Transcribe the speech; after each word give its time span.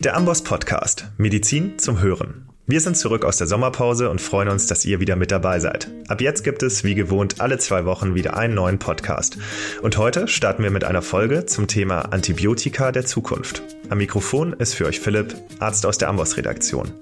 Der 0.00 0.14
Amboss 0.14 0.44
Podcast. 0.44 1.08
Medizin 1.16 1.76
zum 1.76 2.00
Hören. 2.00 2.48
Wir 2.68 2.80
sind 2.80 2.96
zurück 2.96 3.24
aus 3.24 3.36
der 3.36 3.48
Sommerpause 3.48 4.10
und 4.10 4.20
freuen 4.20 4.48
uns, 4.48 4.68
dass 4.68 4.84
ihr 4.84 5.00
wieder 5.00 5.16
mit 5.16 5.32
dabei 5.32 5.58
seid. 5.58 5.90
Ab 6.06 6.20
jetzt 6.20 6.44
gibt 6.44 6.62
es, 6.62 6.84
wie 6.84 6.94
gewohnt, 6.94 7.40
alle 7.40 7.58
zwei 7.58 7.84
Wochen 7.84 8.14
wieder 8.14 8.36
einen 8.36 8.54
neuen 8.54 8.78
Podcast. 8.78 9.38
Und 9.82 9.98
heute 9.98 10.28
starten 10.28 10.62
wir 10.62 10.70
mit 10.70 10.84
einer 10.84 11.02
Folge 11.02 11.46
zum 11.46 11.66
Thema 11.66 12.12
Antibiotika 12.12 12.92
der 12.92 13.06
Zukunft. 13.06 13.64
Am 13.88 13.98
Mikrofon 13.98 14.52
ist 14.52 14.74
für 14.74 14.86
euch 14.86 15.00
Philipp, 15.00 15.34
Arzt 15.58 15.84
aus 15.84 15.98
der 15.98 16.10
Amboss-Redaktion. 16.10 16.92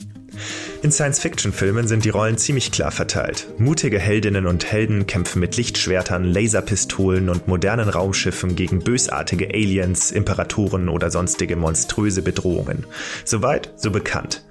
In 0.82 0.92
Science-Fiction-Filmen 0.92 1.88
sind 1.88 2.04
die 2.04 2.10
Rollen 2.10 2.38
ziemlich 2.38 2.70
klar 2.70 2.90
verteilt. 2.90 3.46
Mutige 3.58 3.98
Heldinnen 3.98 4.46
und 4.46 4.70
Helden 4.70 5.06
kämpfen 5.06 5.40
mit 5.40 5.56
Lichtschwertern, 5.56 6.24
Laserpistolen 6.24 7.28
und 7.28 7.48
modernen 7.48 7.88
Raumschiffen 7.88 8.56
gegen 8.56 8.80
bösartige 8.80 9.48
Aliens, 9.48 10.10
Imperatoren 10.10 10.88
oder 10.88 11.10
sonstige 11.10 11.56
monströse 11.56 12.22
Bedrohungen. 12.22 12.86
Soweit, 13.24 13.72
so 13.76 13.90
bekannt. 13.90 14.44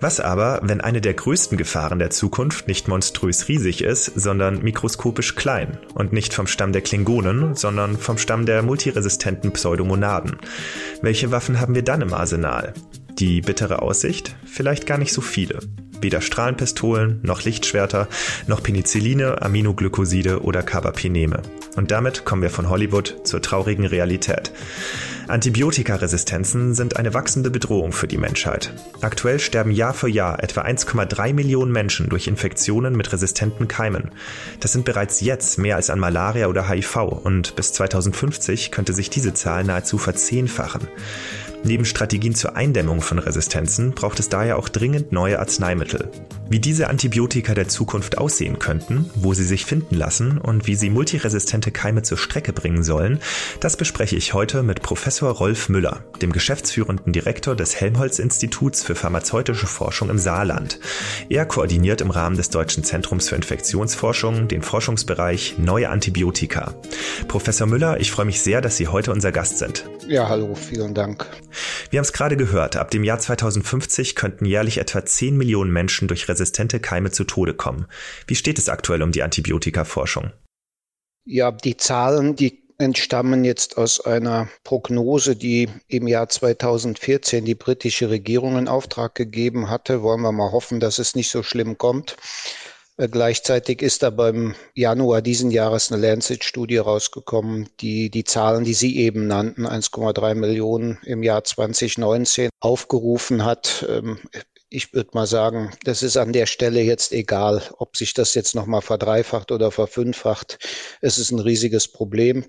Was 0.00 0.20
aber, 0.20 0.60
wenn 0.62 0.80
eine 0.80 1.00
der 1.00 1.14
größten 1.14 1.56
Gefahren 1.56 1.98
der 1.98 2.10
Zukunft 2.10 2.68
nicht 2.68 2.86
monströs 2.86 3.48
riesig 3.48 3.82
ist, 3.82 4.04
sondern 4.14 4.62
mikroskopisch 4.62 5.34
klein 5.34 5.78
und 5.94 6.12
nicht 6.12 6.34
vom 6.34 6.46
Stamm 6.46 6.72
der 6.72 6.82
Klingonen, 6.82 7.54
sondern 7.54 7.96
vom 7.96 8.18
Stamm 8.18 8.44
der 8.44 8.62
multiresistenten 8.62 9.52
Pseudomonaden? 9.52 10.36
Welche 11.00 11.30
Waffen 11.30 11.60
haben 11.60 11.74
wir 11.74 11.82
dann 11.82 12.02
im 12.02 12.12
Arsenal? 12.12 12.74
Die 13.18 13.40
bittere 13.40 13.80
Aussicht? 13.80 14.36
Vielleicht 14.44 14.84
gar 14.84 14.98
nicht 14.98 15.10
so 15.10 15.22
viele. 15.22 15.60
Weder 16.02 16.20
Strahlenpistolen, 16.20 17.20
noch 17.22 17.44
Lichtschwerter, 17.44 18.08
noch 18.46 18.62
Penicilline, 18.62 19.40
Aminoglycoside 19.40 20.42
oder 20.42 20.62
Carbapeneme. 20.62 21.40
Und 21.76 21.90
damit 21.90 22.26
kommen 22.26 22.42
wir 22.42 22.50
von 22.50 22.68
Hollywood 22.68 23.20
zur 23.24 23.40
traurigen 23.40 23.86
Realität. 23.86 24.52
Antibiotikaresistenzen 25.28 26.74
sind 26.74 26.96
eine 26.96 27.14
wachsende 27.14 27.50
Bedrohung 27.50 27.92
für 27.92 28.06
die 28.06 28.18
Menschheit. 28.18 28.72
Aktuell 29.00 29.40
sterben 29.40 29.72
Jahr 29.72 29.94
für 29.94 30.08
Jahr 30.08 30.42
etwa 30.42 30.60
1,3 30.60 31.32
Millionen 31.32 31.72
Menschen 31.72 32.08
durch 32.10 32.28
Infektionen 32.28 32.94
mit 32.94 33.12
resistenten 33.12 33.66
Keimen. 33.66 34.10
Das 34.60 34.72
sind 34.72 34.84
bereits 34.84 35.22
jetzt 35.22 35.58
mehr 35.58 35.76
als 35.76 35.90
an 35.90 35.98
Malaria 35.98 36.46
oder 36.46 36.68
HIV 36.68 36.96
und 37.24 37.56
bis 37.56 37.72
2050 37.72 38.70
könnte 38.70 38.92
sich 38.92 39.10
diese 39.10 39.32
Zahl 39.34 39.64
nahezu 39.64 39.98
verzehnfachen. 39.98 40.86
Neben 41.64 41.84
Strategien 41.84 42.34
zur 42.34 42.56
Eindämmung 42.56 43.00
von 43.00 43.18
Resistenzen 43.18 43.92
braucht 43.92 44.20
es 44.20 44.28
daher 44.28 44.58
auch 44.58 44.68
dringend 44.68 45.12
neue 45.12 45.38
Arzneimittel. 45.38 46.10
Wie 46.48 46.60
diese 46.60 46.88
Antibiotika 46.88 47.54
der 47.54 47.66
Zukunft 47.66 48.18
aussehen 48.18 48.60
könnten, 48.60 49.10
wo 49.16 49.34
sie 49.34 49.44
sich 49.44 49.64
finden 49.64 49.96
lassen 49.96 50.38
und 50.38 50.68
wie 50.68 50.76
sie 50.76 50.90
multiresistente 50.90 51.72
Keime 51.72 52.02
zur 52.02 52.18
Strecke 52.18 52.52
bringen 52.52 52.84
sollen, 52.84 53.18
das 53.58 53.76
bespreche 53.76 54.14
ich 54.14 54.32
heute 54.32 54.62
mit 54.62 54.80
Professor 54.80 55.30
Rolf 55.30 55.68
Müller, 55.68 56.04
dem 56.22 56.30
geschäftsführenden 56.30 57.12
Direktor 57.12 57.56
des 57.56 57.80
Helmholtz-Instituts 57.80 58.84
für 58.84 58.94
pharmazeutische 58.94 59.66
Forschung 59.66 60.08
im 60.08 60.18
Saarland. 60.18 60.78
Er 61.28 61.46
koordiniert 61.46 62.00
im 62.00 62.10
Rahmen 62.10 62.36
des 62.36 62.50
Deutschen 62.50 62.84
Zentrums 62.84 63.28
für 63.28 63.34
Infektionsforschung 63.34 64.46
den 64.46 64.62
Forschungsbereich 64.62 65.56
Neue 65.58 65.88
Antibiotika. 65.88 66.74
Professor 67.26 67.66
Müller, 67.66 67.98
ich 67.98 68.12
freue 68.12 68.26
mich 68.26 68.40
sehr, 68.40 68.60
dass 68.60 68.76
Sie 68.76 68.86
heute 68.86 69.10
unser 69.10 69.32
Gast 69.32 69.58
sind. 69.58 69.84
Ja, 70.06 70.28
hallo, 70.28 70.54
vielen 70.54 70.94
Dank. 70.94 71.26
Wir 71.90 71.98
haben 71.98 72.04
es 72.04 72.12
gerade 72.12 72.36
gehört, 72.36 72.76
ab 72.76 72.90
dem 72.90 73.04
Jahr 73.04 73.18
2050 73.18 74.14
könnten 74.14 74.44
jährlich 74.44 74.78
etwa 74.78 75.04
10 75.04 75.36
Millionen 75.36 75.72
Menschen 75.72 76.08
durch 76.08 76.28
resistente 76.28 76.80
Keime 76.80 77.10
zu 77.10 77.24
Tode 77.24 77.54
kommen. 77.54 77.86
Wie 78.26 78.34
steht 78.34 78.58
es 78.58 78.68
aktuell 78.68 79.02
um 79.02 79.12
die 79.12 79.22
Antibiotikaforschung? 79.22 80.32
Ja, 81.24 81.50
die 81.50 81.76
Zahlen, 81.76 82.36
die 82.36 82.66
entstammen 82.78 83.44
jetzt 83.44 83.78
aus 83.78 84.00
einer 84.00 84.48
Prognose, 84.62 85.34
die 85.34 85.68
im 85.88 86.06
Jahr 86.06 86.28
2014 86.28 87.44
die 87.44 87.54
britische 87.54 88.10
Regierung 88.10 88.58
in 88.58 88.68
Auftrag 88.68 89.14
gegeben 89.14 89.70
hatte. 89.70 90.02
Wollen 90.02 90.20
wir 90.20 90.32
mal 90.32 90.52
hoffen, 90.52 90.80
dass 90.80 90.98
es 90.98 91.14
nicht 91.14 91.30
so 91.30 91.42
schlimm 91.42 91.78
kommt. 91.78 92.16
Äh, 92.96 93.08
gleichzeitig 93.08 93.82
ist 93.82 94.02
da 94.02 94.10
beim 94.10 94.54
Januar 94.74 95.22
diesen 95.22 95.50
Jahres 95.50 95.92
eine 95.92 96.00
Lancet-Studie 96.00 96.78
rausgekommen, 96.78 97.68
die 97.80 98.10
die 98.10 98.24
Zahlen, 98.24 98.64
die 98.64 98.74
Sie 98.74 98.96
eben 98.98 99.26
nannten, 99.26 99.66
1,3 99.66 100.34
Millionen 100.34 100.98
im 101.04 101.22
Jahr 101.22 101.44
2019 101.44 102.50
aufgerufen 102.60 103.44
hat. 103.44 103.84
Ähm, 103.88 104.18
ich 104.68 104.92
würde 104.92 105.10
mal 105.14 105.26
sagen, 105.26 105.70
das 105.84 106.02
ist 106.02 106.16
an 106.16 106.32
der 106.32 106.46
Stelle 106.46 106.80
jetzt 106.80 107.12
egal, 107.12 107.62
ob 107.78 107.96
sich 107.96 108.14
das 108.14 108.34
jetzt 108.34 108.54
nochmal 108.54 108.82
verdreifacht 108.82 109.52
oder 109.52 109.70
verfünffacht. 109.70 110.58
Es 111.00 111.18
ist 111.18 111.30
ein 111.30 111.38
riesiges 111.38 111.88
Problem. 111.88 112.44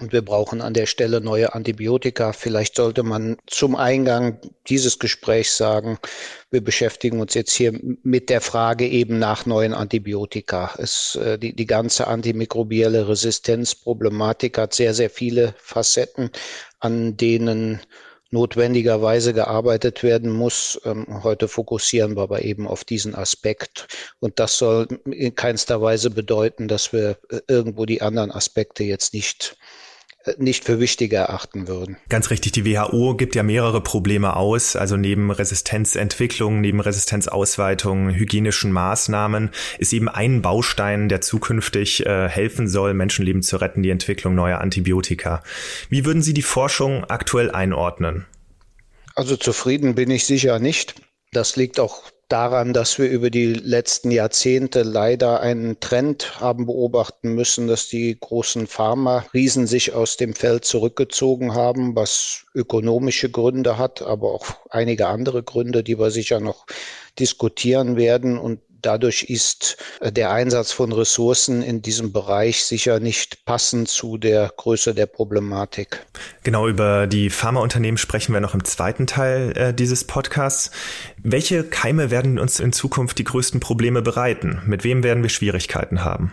Und 0.00 0.12
wir 0.12 0.22
brauchen 0.22 0.60
an 0.60 0.74
der 0.74 0.86
Stelle 0.86 1.20
neue 1.20 1.54
Antibiotika. 1.54 2.32
Vielleicht 2.32 2.74
sollte 2.74 3.04
man 3.04 3.36
zum 3.46 3.76
Eingang 3.76 4.40
dieses 4.66 4.98
Gesprächs 4.98 5.56
sagen, 5.56 5.98
wir 6.50 6.64
beschäftigen 6.64 7.20
uns 7.20 7.34
jetzt 7.34 7.52
hier 7.52 7.78
mit 8.02 8.28
der 8.28 8.40
Frage 8.40 8.88
eben 8.88 9.20
nach 9.20 9.46
neuen 9.46 9.72
Antibiotika. 9.72 10.74
Es, 10.78 11.14
äh, 11.14 11.38
die, 11.38 11.54
die 11.54 11.66
ganze 11.66 12.08
antimikrobielle 12.08 13.06
Resistenzproblematik 13.08 14.58
hat 14.58 14.74
sehr, 14.74 14.94
sehr 14.94 15.10
viele 15.10 15.54
Facetten, 15.58 16.30
an 16.80 17.16
denen 17.16 17.80
notwendigerweise 18.32 19.32
gearbeitet 19.32 20.02
werden 20.02 20.32
muss. 20.32 20.80
Ähm, 20.84 21.22
heute 21.22 21.46
fokussieren 21.46 22.16
wir 22.16 22.22
aber 22.22 22.44
eben 22.44 22.66
auf 22.66 22.82
diesen 22.82 23.14
Aspekt. 23.14 23.86
Und 24.18 24.40
das 24.40 24.58
soll 24.58 24.88
in 25.04 25.36
keinster 25.36 25.80
Weise 25.80 26.10
bedeuten, 26.10 26.66
dass 26.66 26.92
wir 26.92 27.16
äh, 27.30 27.40
irgendwo 27.46 27.86
die 27.86 28.02
anderen 28.02 28.32
Aspekte 28.32 28.82
jetzt 28.82 29.14
nicht 29.14 29.56
nicht 30.38 30.64
für 30.64 30.80
wichtiger 30.80 31.20
erachten 31.20 31.68
würden. 31.68 31.96
Ganz 32.08 32.30
richtig, 32.30 32.52
die 32.52 32.64
WHO 32.64 33.14
gibt 33.16 33.34
ja 33.34 33.42
mehrere 33.42 33.80
Probleme 33.80 34.36
aus, 34.36 34.76
also 34.76 34.96
neben 34.96 35.30
Resistenzentwicklung, 35.30 36.60
neben 36.60 36.80
Resistenzausweitung, 36.80 38.10
hygienischen 38.10 38.72
Maßnahmen 38.72 39.50
ist 39.78 39.92
eben 39.92 40.08
ein 40.08 40.42
Baustein, 40.42 41.08
der 41.08 41.20
zukünftig 41.20 42.06
äh, 42.06 42.28
helfen 42.28 42.68
soll, 42.68 42.94
Menschenleben 42.94 43.42
zu 43.42 43.56
retten, 43.56 43.82
die 43.82 43.90
Entwicklung 43.90 44.34
neuer 44.34 44.60
Antibiotika. 44.60 45.42
Wie 45.88 46.04
würden 46.04 46.22
Sie 46.22 46.34
die 46.34 46.42
Forschung 46.42 47.04
aktuell 47.04 47.50
einordnen? 47.50 48.26
Also 49.14 49.36
zufrieden 49.36 49.94
bin 49.94 50.10
ich 50.10 50.24
sicher 50.24 50.58
nicht. 50.58 50.94
Das 51.32 51.56
liegt 51.56 51.80
auch 51.80 52.02
daran, 52.28 52.72
dass 52.72 52.98
wir 52.98 53.08
über 53.08 53.30
die 53.30 53.52
letzten 53.52 54.10
Jahrzehnte 54.10 54.82
leider 54.82 55.40
einen 55.40 55.80
Trend 55.80 56.40
haben 56.40 56.66
beobachten 56.66 57.34
müssen, 57.34 57.66
dass 57.66 57.88
die 57.88 58.16
großen 58.18 58.66
Pharma-Riesen 58.66 59.66
sich 59.66 59.92
aus 59.94 60.16
dem 60.16 60.34
Feld 60.34 60.64
zurückgezogen 60.64 61.54
haben, 61.54 61.94
was 61.94 62.46
ökonomische 62.54 63.30
Gründe 63.30 63.78
hat, 63.78 64.02
aber 64.02 64.32
auch 64.32 64.46
einige 64.70 65.08
andere 65.08 65.42
Gründe, 65.42 65.82
die 65.82 65.98
wir 65.98 66.10
sicher 66.10 66.40
noch 66.40 66.66
diskutieren 67.18 67.96
werden. 67.96 68.38
Und 68.38 68.60
Dadurch 68.84 69.24
ist 69.24 69.78
äh, 70.00 70.12
der 70.12 70.30
Einsatz 70.30 70.72
von 70.72 70.92
Ressourcen 70.92 71.62
in 71.62 71.80
diesem 71.80 72.12
Bereich 72.12 72.64
sicher 72.64 73.00
nicht 73.00 73.44
passend 73.46 73.88
zu 73.88 74.18
der 74.18 74.52
Größe 74.56 74.94
der 74.94 75.06
Problematik. 75.06 76.04
Genau, 76.42 76.68
über 76.68 77.06
die 77.06 77.30
Pharmaunternehmen 77.30 77.98
sprechen 77.98 78.34
wir 78.34 78.40
noch 78.40 78.54
im 78.54 78.64
zweiten 78.64 79.06
Teil 79.06 79.52
äh, 79.56 79.74
dieses 79.74 80.04
Podcasts. 80.04 80.70
Welche 81.22 81.64
Keime 81.64 82.10
werden 82.10 82.38
uns 82.38 82.60
in 82.60 82.72
Zukunft 82.72 83.18
die 83.18 83.24
größten 83.24 83.60
Probleme 83.60 84.02
bereiten? 84.02 84.60
Mit 84.66 84.84
wem 84.84 85.02
werden 85.02 85.22
wir 85.22 85.30
Schwierigkeiten 85.30 86.04
haben? 86.04 86.32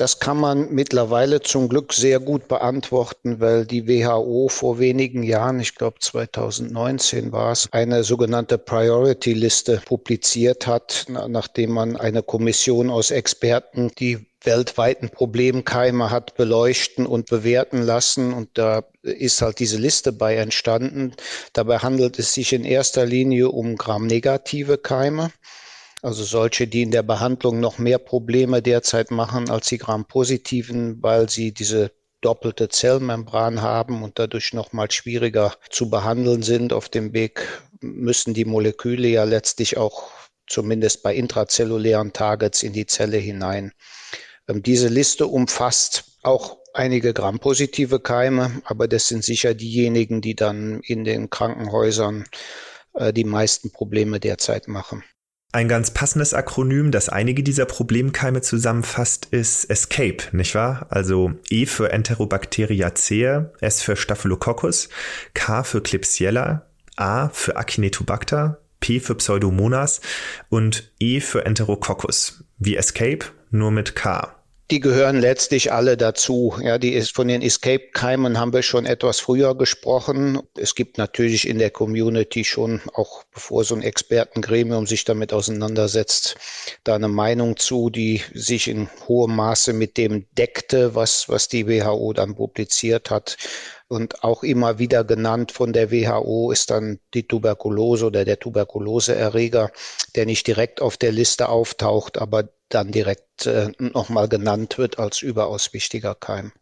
Das 0.00 0.18
kann 0.18 0.38
man 0.38 0.72
mittlerweile 0.72 1.42
zum 1.42 1.68
Glück 1.68 1.92
sehr 1.92 2.20
gut 2.20 2.48
beantworten, 2.48 3.38
weil 3.38 3.66
die 3.66 3.86
WHO 3.86 4.48
vor 4.48 4.78
wenigen 4.78 5.22
Jahren, 5.22 5.60
ich 5.60 5.74
glaube 5.74 5.98
2019 6.00 7.32
war 7.32 7.52
es, 7.52 7.68
eine 7.70 8.02
sogenannte 8.02 8.56
Priority-Liste 8.56 9.82
publiziert 9.84 10.66
hat, 10.66 11.04
nachdem 11.28 11.72
man 11.72 11.96
eine 11.98 12.22
Kommission 12.22 12.88
aus 12.88 13.10
Experten 13.10 13.90
die 13.98 14.26
weltweiten 14.42 15.10
Problemkeime 15.10 16.10
hat 16.10 16.34
beleuchten 16.34 17.04
und 17.04 17.28
bewerten 17.28 17.82
lassen. 17.82 18.32
Und 18.32 18.48
da 18.54 18.84
ist 19.02 19.42
halt 19.42 19.58
diese 19.58 19.76
Liste 19.76 20.12
bei 20.12 20.36
entstanden. 20.36 21.12
Dabei 21.52 21.76
handelt 21.76 22.18
es 22.18 22.32
sich 22.32 22.54
in 22.54 22.64
erster 22.64 23.04
Linie 23.04 23.50
um 23.50 23.76
gramnegative 23.76 24.78
Keime. 24.78 25.30
Also 26.02 26.24
solche, 26.24 26.66
die 26.66 26.82
in 26.82 26.90
der 26.90 27.02
Behandlung 27.02 27.60
noch 27.60 27.78
mehr 27.78 27.98
Probleme 27.98 28.62
derzeit 28.62 29.10
machen 29.10 29.50
als 29.50 29.68
die 29.68 29.78
Gram-positiven, 29.78 31.02
weil 31.02 31.28
sie 31.28 31.52
diese 31.52 31.92
doppelte 32.22 32.68
Zellmembran 32.68 33.62
haben 33.62 34.02
und 34.02 34.18
dadurch 34.18 34.52
noch 34.52 34.72
mal 34.72 34.90
schwieriger 34.90 35.54
zu 35.70 35.90
behandeln 35.90 36.42
sind. 36.42 36.72
Auf 36.72 36.88
dem 36.88 37.12
Weg 37.12 37.46
müssen 37.80 38.34
die 38.34 38.44
Moleküle 38.44 39.08
ja 39.08 39.24
letztlich 39.24 39.76
auch 39.76 40.10
zumindest 40.46 41.02
bei 41.02 41.14
intrazellulären 41.14 42.12
Targets 42.12 42.62
in 42.62 42.72
die 42.72 42.86
Zelle 42.86 43.18
hinein. 43.18 43.72
Ähm, 44.48 44.62
diese 44.62 44.88
Liste 44.88 45.26
umfasst 45.26 46.04
auch 46.22 46.58
einige 46.74 47.14
Gram-positive 47.14 48.00
Keime, 48.00 48.60
aber 48.64 48.88
das 48.88 49.08
sind 49.08 49.24
sicher 49.24 49.54
diejenigen, 49.54 50.20
die 50.20 50.34
dann 50.34 50.80
in 50.80 51.04
den 51.04 51.30
Krankenhäusern 51.30 52.24
äh, 52.94 53.12
die 53.12 53.24
meisten 53.24 53.70
Probleme 53.72 54.20
derzeit 54.20 54.68
machen. 54.68 55.04
Ein 55.52 55.66
ganz 55.66 55.90
passendes 55.90 56.32
Akronym, 56.32 56.92
das 56.92 57.08
einige 57.08 57.42
dieser 57.42 57.64
Problemkeime 57.64 58.40
zusammenfasst, 58.40 59.26
ist 59.32 59.68
ESCAPE, 59.68 60.36
nicht 60.36 60.54
wahr? 60.54 60.86
Also 60.90 61.32
E 61.50 61.66
für 61.66 61.90
Enterobacteriaceae, 61.90 63.46
S 63.60 63.82
für 63.82 63.96
Staphylococcus, 63.96 64.88
K 65.34 65.64
für 65.64 65.80
Klebsiella, 65.80 66.66
A 66.94 67.30
für 67.30 67.56
Acinetobacter, 67.56 68.60
P 68.78 69.00
für 69.00 69.16
Pseudomonas 69.16 70.00
und 70.50 70.92
E 71.00 71.18
für 71.18 71.44
Enterococcus, 71.44 72.44
wie 72.58 72.76
Escape, 72.76 73.26
nur 73.50 73.72
mit 73.72 73.96
K. 73.96 74.39
Die 74.70 74.78
gehören 74.78 75.18
letztlich 75.18 75.72
alle 75.72 75.96
dazu. 75.96 76.54
Ja, 76.62 76.78
die 76.78 76.92
ist 76.92 77.12
von 77.12 77.26
den 77.26 77.42
Escape-Keimen 77.42 78.38
haben 78.38 78.52
wir 78.52 78.62
schon 78.62 78.86
etwas 78.86 79.18
früher 79.18 79.56
gesprochen. 79.56 80.40
Es 80.56 80.76
gibt 80.76 80.96
natürlich 80.96 81.48
in 81.48 81.58
der 81.58 81.70
Community 81.70 82.44
schon, 82.44 82.80
auch 82.94 83.24
bevor 83.34 83.64
so 83.64 83.74
ein 83.74 83.82
Expertengremium 83.82 84.86
sich 84.86 85.04
damit 85.04 85.32
auseinandersetzt, 85.32 86.36
da 86.84 86.94
eine 86.94 87.08
Meinung 87.08 87.56
zu, 87.56 87.90
die 87.90 88.22
sich 88.32 88.68
in 88.68 88.88
hohem 89.08 89.34
Maße 89.34 89.72
mit 89.72 89.96
dem 89.96 90.26
deckte, 90.38 90.94
was, 90.94 91.28
was 91.28 91.48
die 91.48 91.66
WHO 91.66 92.12
dann 92.12 92.36
publiziert 92.36 93.10
hat. 93.10 93.38
Und 93.88 94.22
auch 94.22 94.44
immer 94.44 94.78
wieder 94.78 95.02
genannt 95.02 95.50
von 95.50 95.72
der 95.72 95.90
WHO 95.90 96.52
ist 96.52 96.70
dann 96.70 97.00
die 97.12 97.26
Tuberkulose 97.26 98.06
oder 98.06 98.24
der 98.24 98.38
Tuberkuloseerreger, 98.38 99.72
der 100.14 100.26
nicht 100.26 100.46
direkt 100.46 100.80
auf 100.80 100.96
der 100.96 101.10
Liste 101.10 101.48
auftaucht, 101.48 102.18
aber 102.18 102.50
dann 102.70 102.90
direkt 102.90 103.46
äh, 103.46 103.70
nochmal 103.78 104.28
genannt 104.28 104.78
wird 104.78 104.98
als 104.98 105.22
überaus 105.22 105.72
wichtiger 105.72 106.14
Keim. 106.14 106.52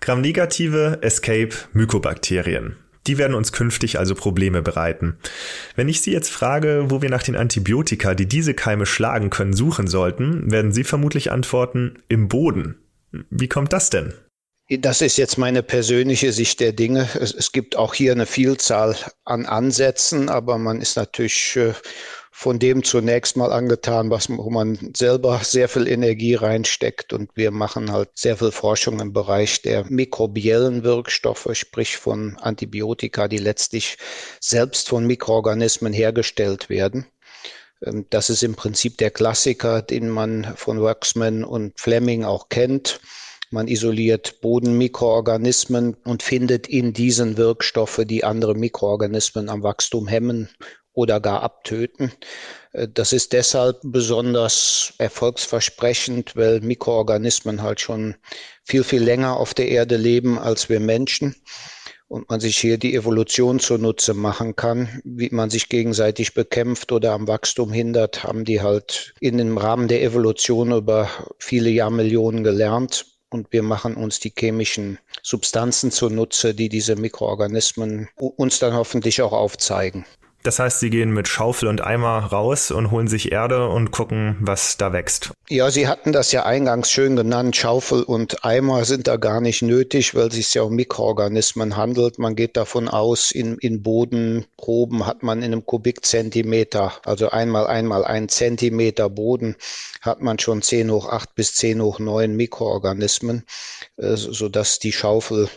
Gramnegative 0.00 0.98
Escape 1.02 1.54
Mykobakterien. 1.72 2.76
Die 3.06 3.18
werden 3.18 3.34
uns 3.34 3.52
künftig 3.52 3.98
also 3.98 4.14
Probleme 4.14 4.62
bereiten. 4.62 5.18
Wenn 5.76 5.88
ich 5.88 6.00
Sie 6.00 6.12
jetzt 6.12 6.30
frage, 6.30 6.86
wo 6.88 7.02
wir 7.02 7.10
nach 7.10 7.22
den 7.22 7.36
Antibiotika, 7.36 8.14
die 8.14 8.26
diese 8.26 8.54
Keime 8.54 8.86
schlagen 8.86 9.30
können, 9.30 9.52
suchen 9.52 9.86
sollten, 9.86 10.50
werden 10.50 10.72
Sie 10.72 10.84
vermutlich 10.84 11.30
antworten, 11.30 12.02
im 12.08 12.28
Boden. 12.28 12.76
Wie 13.30 13.48
kommt 13.48 13.72
das 13.72 13.90
denn? 13.90 14.14
Das 14.70 15.02
ist 15.02 15.18
jetzt 15.18 15.36
meine 15.36 15.62
persönliche 15.62 16.32
Sicht 16.32 16.60
der 16.60 16.72
Dinge. 16.72 17.06
Es, 17.20 17.34
es 17.34 17.52
gibt 17.52 17.76
auch 17.76 17.92
hier 17.92 18.12
eine 18.12 18.24
Vielzahl 18.24 18.96
an 19.24 19.44
Ansätzen, 19.44 20.30
aber 20.30 20.56
man 20.56 20.80
ist 20.80 20.96
natürlich 20.96 21.56
äh, 21.56 21.74
von 22.36 22.58
dem 22.58 22.82
zunächst 22.82 23.36
mal 23.36 23.52
angetan, 23.52 24.10
was, 24.10 24.28
wo 24.28 24.50
man 24.50 24.92
selber 24.96 25.38
sehr 25.44 25.68
viel 25.68 25.86
Energie 25.86 26.34
reinsteckt. 26.34 27.12
Und 27.12 27.30
wir 27.36 27.52
machen 27.52 27.92
halt 27.92 28.10
sehr 28.14 28.36
viel 28.36 28.50
Forschung 28.50 28.98
im 28.98 29.12
Bereich 29.12 29.62
der 29.62 29.84
mikrobiellen 29.88 30.82
Wirkstoffe, 30.82 31.48
sprich 31.52 31.96
von 31.96 32.36
Antibiotika, 32.38 33.28
die 33.28 33.38
letztlich 33.38 33.98
selbst 34.40 34.88
von 34.88 35.06
Mikroorganismen 35.06 35.92
hergestellt 35.92 36.68
werden. 36.68 37.06
Ähm, 37.86 38.06
das 38.10 38.30
ist 38.30 38.42
im 38.42 38.56
Prinzip 38.56 38.98
der 38.98 39.12
Klassiker, 39.12 39.80
den 39.80 40.08
man 40.08 40.54
von 40.56 40.82
Waxman 40.82 41.44
und 41.44 41.78
Fleming 41.78 42.24
auch 42.24 42.48
kennt. 42.48 43.00
Man 43.52 43.68
isoliert 43.68 44.40
Bodenmikroorganismen 44.40 45.94
und 46.02 46.24
findet 46.24 46.66
in 46.66 46.92
diesen 46.92 47.36
Wirkstoffe, 47.36 48.00
die 48.04 48.24
andere 48.24 48.56
Mikroorganismen 48.56 49.48
am 49.48 49.62
Wachstum 49.62 50.08
hemmen 50.08 50.48
oder 50.94 51.20
gar 51.20 51.42
abtöten. 51.42 52.12
Äh, 52.72 52.88
das 52.88 53.12
ist 53.12 53.32
deshalb 53.32 53.80
besonders 53.82 54.94
erfolgsversprechend, 54.98 56.36
weil 56.36 56.60
Mikroorganismen 56.60 57.62
halt 57.62 57.80
schon 57.80 58.16
viel, 58.64 58.84
viel 58.84 59.02
länger 59.02 59.36
auf 59.36 59.52
der 59.54 59.68
Erde 59.68 59.96
leben 59.96 60.38
als 60.38 60.68
wir 60.68 60.80
Menschen 60.80 61.34
und 62.08 62.28
man 62.30 62.40
sich 62.40 62.58
hier 62.58 62.78
die 62.78 62.94
Evolution 62.94 63.58
zunutze 63.58 64.14
machen 64.14 64.56
kann, 64.56 65.00
wie 65.04 65.30
man 65.30 65.50
sich 65.50 65.68
gegenseitig 65.68 66.34
bekämpft 66.34 66.92
oder 66.92 67.12
am 67.12 67.26
Wachstum 67.26 67.72
hindert, 67.72 68.22
haben 68.22 68.44
die 68.44 68.60
halt 68.60 69.14
in 69.20 69.38
dem 69.38 69.58
Rahmen 69.58 69.88
der 69.88 70.02
Evolution 70.02 70.72
über 70.72 71.08
viele 71.38 71.70
Jahrmillionen 71.70 72.44
gelernt. 72.44 73.06
Und 73.30 73.52
wir 73.52 73.64
machen 73.64 73.96
uns 73.96 74.20
die 74.20 74.32
chemischen 74.38 75.00
Substanzen 75.24 75.90
zunutze, 75.90 76.54
die 76.54 76.68
diese 76.68 76.94
Mikroorganismen 76.94 78.08
uns 78.14 78.60
dann 78.60 78.74
hoffentlich 78.74 79.22
auch 79.22 79.32
aufzeigen. 79.32 80.04
Das 80.44 80.58
heißt, 80.58 80.78
sie 80.78 80.90
gehen 80.90 81.10
mit 81.10 81.26
Schaufel 81.26 81.70
und 81.70 81.82
Eimer 81.82 82.18
raus 82.18 82.70
und 82.70 82.90
holen 82.90 83.08
sich 83.08 83.32
Erde 83.32 83.66
und 83.66 83.92
gucken, 83.92 84.36
was 84.40 84.76
da 84.76 84.92
wächst. 84.92 85.30
Ja, 85.48 85.70
Sie 85.70 85.88
hatten 85.88 86.12
das 86.12 86.32
ja 86.32 86.44
eingangs 86.44 86.90
schön 86.90 87.16
genannt. 87.16 87.56
Schaufel 87.56 88.02
und 88.02 88.44
Eimer 88.44 88.84
sind 88.84 89.06
da 89.08 89.16
gar 89.16 89.40
nicht 89.40 89.62
nötig, 89.62 90.14
weil 90.14 90.28
es 90.28 90.34
sich 90.34 90.52
ja 90.52 90.60
um 90.60 90.74
Mikroorganismen 90.74 91.78
handelt. 91.78 92.18
Man 92.18 92.36
geht 92.36 92.58
davon 92.58 92.88
aus, 92.88 93.30
in, 93.30 93.56
in 93.56 93.82
Bodenproben 93.82 95.06
hat 95.06 95.22
man 95.22 95.38
in 95.38 95.52
einem 95.52 95.64
Kubikzentimeter, 95.64 96.92
also 97.06 97.30
einmal 97.30 97.66
einmal 97.66 98.04
ein 98.04 98.28
Zentimeter 98.28 99.08
Boden, 99.08 99.56
hat 100.04 100.20
man 100.20 100.38
schon 100.38 100.62
10 100.62 100.90
hoch 100.90 101.08
8 101.08 101.34
bis 101.34 101.54
10 101.54 101.82
hoch 101.82 101.98
9 101.98 102.36
Mikroorganismen, 102.36 103.44
äh, 103.96 104.16
sodass 104.16 104.78
die 104.78 104.92
Schaufel 104.92 105.48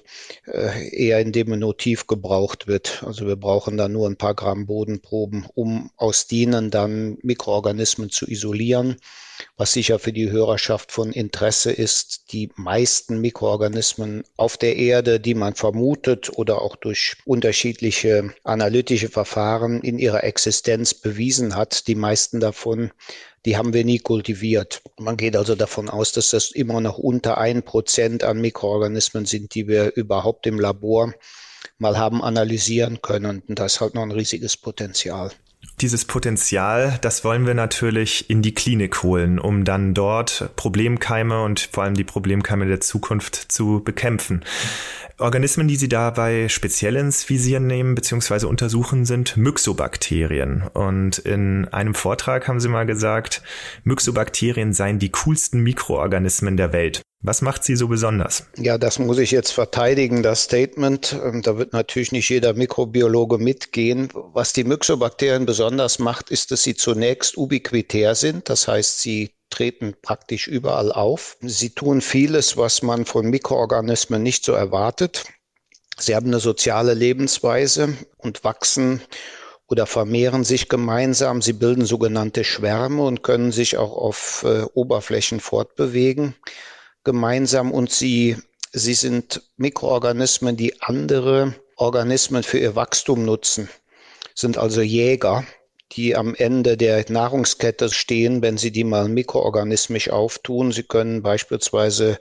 äh, 0.46 0.90
eher 0.90 1.20
in 1.20 1.32
Diminutiv 1.32 2.08
gebraucht 2.08 2.68
wird. 2.68 3.04
Also 3.06 3.28
wir 3.28 3.36
brauchen 3.36 3.78
da 3.78 3.88
nur 3.88 4.10
ein 4.10 4.18
paar 4.18 4.34
Gramm 4.34 4.66
Boden 4.66 4.88
Bodenproben, 4.88 5.46
um 5.54 5.92
aus 5.98 6.28
denen 6.28 6.72
dann 6.72 7.18
Mikroorganismen 7.22 8.10
zu 8.10 8.28
isolieren. 8.28 8.98
Was 9.56 9.72
sicher 9.72 10.00
für 10.00 10.14
die 10.14 10.32
Hörerschaft 10.32 10.92
von 10.92 11.12
Interesse 11.12 11.72
ist, 11.72 12.32
die 12.32 12.52
meisten 12.56 13.20
Mikroorganismen 13.22 14.24
auf 14.36 14.58
der 14.58 14.76
Erde, 14.76 15.20
die 15.20 15.36
man 15.36 15.56
vermutet 15.56 16.32
oder 16.38 16.62
auch 16.62 16.76
durch 16.76 17.18
unterschiedliche 17.26 18.34
analytische 18.44 19.10
Verfahren 19.10 19.82
in 19.82 20.00
ihrer 20.00 20.24
Existenz 20.24 20.94
bewiesen 20.94 21.56
hat, 21.56 21.88
die 21.88 21.96
meisten 21.96 22.40
davon 22.40 22.92
die 23.48 23.56
haben 23.56 23.72
wir 23.72 23.86
nie 23.86 24.00
kultiviert. 24.00 24.82
Man 24.98 25.16
geht 25.16 25.38
also 25.38 25.56
davon 25.56 25.88
aus, 25.88 26.12
dass 26.12 26.32
das 26.32 26.52
immer 26.52 26.82
noch 26.82 26.98
unter 26.98 27.38
ein 27.38 27.64
Prozent 27.64 28.26
an 28.26 28.42
Mikroorganismen 28.42 29.26
sind, 29.26 29.56
die 29.56 29.70
wir 29.70 29.96
überhaupt 29.96 30.46
im 30.48 30.60
Labor 30.60 31.14
mal 31.78 31.98
haben 31.98 32.22
analysieren 32.22 33.02
können. 33.02 33.42
Und 33.48 33.58
da 33.60 33.66
ist 33.66 33.80
halt 33.80 33.96
noch 33.96 34.02
ein 34.02 34.12
riesiges 34.12 34.58
Potenzial. 34.58 35.32
Dieses 35.82 36.06
Potenzial, 36.06 36.98
das 37.02 37.24
wollen 37.24 37.46
wir 37.46 37.54
natürlich 37.54 38.32
in 38.32 38.42
die 38.42 38.56
Klinik 38.56 39.04
holen, 39.04 39.38
um 39.38 39.64
dann 39.64 39.94
dort 39.94 40.50
Problemkeime 40.56 41.44
und 41.44 41.70
vor 41.72 41.84
allem 41.84 41.94
die 41.94 42.04
Problemkeime 42.04 42.66
der 42.66 42.80
Zukunft 42.80 43.36
zu 43.52 43.84
bekämpfen. 43.84 44.44
Organismen, 45.20 45.68
die 45.68 45.76
Sie 45.76 45.90
dabei 45.90 46.48
speziell 46.48 46.96
ins 46.96 47.28
Visier 47.30 47.60
nehmen 47.60 47.96
bzw. 47.96 48.46
untersuchen, 48.46 49.06
sind 49.06 49.36
Myxobakterien. 49.38 50.64
Und 50.74 51.18
in 51.20 51.68
einem 51.70 51.96
Vortrag 51.96 52.48
haben 52.48 52.60
Sie 52.60 52.70
mal 52.70 52.86
gesagt, 52.86 53.42
Myxobakterien 53.84 54.74
seien 54.74 55.00
die 55.00 55.12
coolsten 55.12 55.62
Mikroorganismen 55.62 56.58
der 56.58 56.72
Welt. 56.72 57.02
Was 57.22 57.42
macht 57.42 57.64
sie 57.64 57.76
so 57.76 57.88
besonders? 57.88 58.46
Ja, 58.58 58.78
das 58.78 59.00
muss 59.00 59.18
ich 59.18 59.32
jetzt 59.32 59.52
verteidigen, 59.52 60.22
das 60.22 60.44
Statement. 60.44 61.18
Ähm, 61.24 61.42
da 61.42 61.58
wird 61.58 61.74
natürlich 61.74 62.12
nicht 62.12 62.30
jeder 62.30 62.54
Mikrobiologe 62.54 63.40
mitgehen. 63.40 64.10
Was 64.14 64.54
die 64.54 64.64
Myxobakterien 64.64 65.46
besonders 65.48 65.98
macht, 65.98 66.30
ist, 66.30 66.52
dass 66.52 66.62
sie 66.62 66.76
zunächst 66.76 67.36
ubiquitär 67.36 68.14
sind. 68.14 68.50
Das 68.50 68.68
heißt, 68.68 69.02
sie 69.02 69.32
treten 69.50 69.96
praktisch 70.02 70.48
überall 70.48 70.92
auf. 70.92 71.38
Sie 71.42 71.72
tun 71.72 72.02
vieles, 72.02 72.56
was 72.56 72.84
man 72.84 73.06
von 73.06 73.30
Mikroorganismen 73.30 74.22
nicht 74.22 74.46
so 74.46 74.52
erwartet. 74.52 75.26
Sie 75.98 76.16
haben 76.16 76.28
eine 76.28 76.40
soziale 76.40 76.94
Lebensweise 76.94 77.98
und 78.18 78.44
wachsen 78.44 79.02
oder 79.68 79.88
vermehren 79.88 80.44
sich 80.44 80.70
gemeinsam. 80.70 81.42
Sie 81.42 81.54
bilden 81.54 81.86
sogenannte 81.86 82.44
Schwärme 82.44 83.02
und 83.02 83.24
können 83.24 83.52
sich 83.52 83.78
auch 83.78 83.94
auf 83.94 84.46
äh, 84.48 84.62
Oberflächen 84.76 85.40
fortbewegen 85.40 86.36
gemeinsam 87.08 87.72
und 87.72 87.90
sie, 87.90 88.36
sie 88.74 88.94
sind 88.94 89.42
Mikroorganismen, 89.56 90.58
die 90.58 90.82
andere 90.82 91.56
Organismen 91.78 92.44
für 92.44 92.60
ihr 92.60 92.76
Wachstum 92.76 93.24
nutzen, 93.24 93.70
sind 94.36 94.58
also 94.58 94.82
Jäger, 94.82 95.46
die 95.94 96.18
am 96.18 96.36
Ende 96.36 96.76
der 96.76 97.06
Nahrungskette 97.08 97.90
stehen, 97.90 98.42
wenn 98.42 98.58
Sie 98.58 98.72
die 98.72 98.84
mal 98.84 99.08
mikroorganismisch 99.08 100.10
auftun. 100.10 100.74
Sie 100.74 100.84
können 100.84 101.24
beispielsweise, 101.24 102.20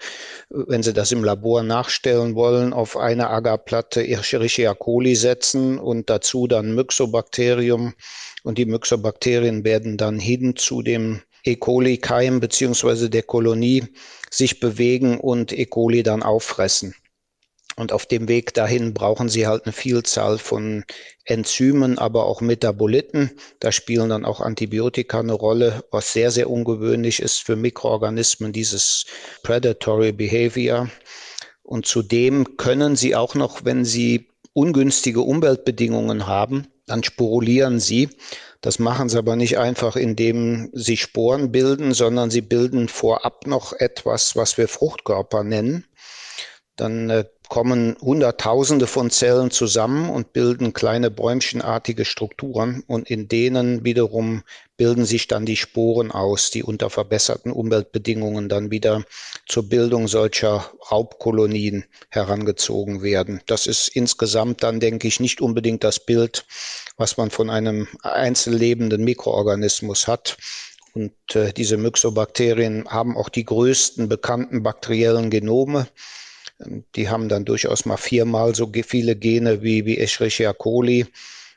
wenn 0.50 0.84
Sie 0.84 0.92
das 0.92 1.10
im 1.10 1.24
Labor 1.24 1.64
nachstellen 1.64 2.36
wollen, 2.36 2.72
auf 2.72 2.96
eine 2.96 3.28
Agarplatte 3.28 4.06
Escherichia 4.06 4.72
coli 4.74 5.16
setzen 5.16 5.80
und 5.80 6.08
dazu 6.10 6.46
dann 6.46 6.76
Myxobakterium. 6.76 7.94
Und 8.44 8.58
die 8.58 8.66
Myxobakterien 8.66 9.64
werden 9.64 9.96
dann 9.96 10.20
hin 10.20 10.54
zu 10.54 10.82
dem 10.82 11.22
E. 11.46 11.56
coli-Keim 11.56 12.40
beziehungsweise 12.40 13.08
der 13.08 13.22
Kolonie 13.22 13.84
sich 14.30 14.60
bewegen 14.60 15.18
und 15.18 15.52
E. 15.52 15.66
coli 15.66 16.02
dann 16.02 16.22
auffressen. 16.22 16.94
Und 17.76 17.92
auf 17.92 18.06
dem 18.06 18.26
Weg 18.26 18.54
dahin 18.54 18.94
brauchen 18.94 19.28
sie 19.28 19.46
halt 19.46 19.66
eine 19.66 19.72
Vielzahl 19.72 20.38
von 20.38 20.84
Enzymen, 21.24 21.98
aber 21.98 22.24
auch 22.24 22.40
Metaboliten. 22.40 23.32
Da 23.60 23.70
spielen 23.70 24.08
dann 24.08 24.24
auch 24.24 24.40
Antibiotika 24.40 25.20
eine 25.20 25.34
Rolle, 25.34 25.84
was 25.90 26.14
sehr, 26.14 26.30
sehr 26.30 26.48
ungewöhnlich 26.48 27.20
ist 27.20 27.42
für 27.42 27.54
Mikroorganismen, 27.54 28.52
dieses 28.52 29.04
Predatory 29.42 30.12
Behavior. 30.12 30.88
Und 31.62 31.84
zudem 31.84 32.56
können 32.56 32.96
sie 32.96 33.14
auch 33.14 33.34
noch, 33.34 33.66
wenn 33.66 33.84
sie 33.84 34.28
ungünstige 34.54 35.20
Umweltbedingungen 35.20 36.26
haben, 36.26 36.68
dann 36.86 37.02
sporulieren 37.02 37.78
sie. 37.78 38.08
Das 38.66 38.80
machen 38.80 39.08
sie 39.08 39.16
aber 39.16 39.36
nicht 39.36 39.58
einfach, 39.58 39.94
indem 39.94 40.70
sie 40.72 40.96
Sporen 40.96 41.52
bilden, 41.52 41.94
sondern 41.94 42.32
sie 42.32 42.40
bilden 42.40 42.88
vorab 42.88 43.46
noch 43.46 43.72
etwas, 43.72 44.34
was 44.34 44.58
wir 44.58 44.66
Fruchtkörper 44.66 45.44
nennen. 45.44 45.84
Dann 46.74 47.08
äh, 47.08 47.26
kommen 47.48 47.96
Hunderttausende 48.00 48.88
von 48.88 49.10
Zellen 49.10 49.52
zusammen 49.52 50.10
und 50.10 50.32
bilden 50.32 50.72
kleine 50.72 51.12
bäumchenartige 51.12 52.04
Strukturen 52.04 52.82
und 52.88 53.08
in 53.08 53.28
denen 53.28 53.84
wiederum 53.84 54.42
bilden 54.76 55.04
sich 55.04 55.28
dann 55.28 55.46
die 55.46 55.56
Sporen 55.56 56.10
aus, 56.10 56.50
die 56.50 56.62
unter 56.62 56.90
verbesserten 56.90 57.52
Umweltbedingungen 57.52 58.48
dann 58.48 58.72
wieder 58.72 59.04
zur 59.46 59.68
Bildung 59.68 60.08
solcher 60.08 60.72
Raubkolonien 60.90 61.84
herangezogen 62.10 63.02
werden. 63.02 63.40
Das 63.46 63.66
ist 63.68 63.88
insgesamt 63.88 64.62
dann, 64.62 64.80
denke 64.80 65.06
ich, 65.06 65.20
nicht 65.20 65.40
unbedingt 65.40 65.84
das 65.84 66.04
Bild, 66.04 66.44
was 66.96 67.16
man 67.16 67.30
von 67.30 67.50
einem 67.50 67.88
einzellebenden 68.02 69.04
Mikroorganismus 69.04 70.08
hat. 70.08 70.36
Und 70.94 71.12
äh, 71.34 71.52
diese 71.52 71.76
Myxobakterien 71.76 72.88
haben 72.88 73.16
auch 73.16 73.28
die 73.28 73.44
größten 73.44 74.08
bekannten 74.08 74.62
bakteriellen 74.62 75.30
Genome. 75.30 75.88
Die 76.94 77.08
haben 77.10 77.28
dann 77.28 77.44
durchaus 77.44 77.84
mal 77.84 77.98
viermal 77.98 78.54
so 78.54 78.72
viele 78.86 79.14
Gene 79.14 79.62
wie, 79.62 79.84
wie 79.84 79.98
Escherichia 79.98 80.54
coli. 80.54 81.06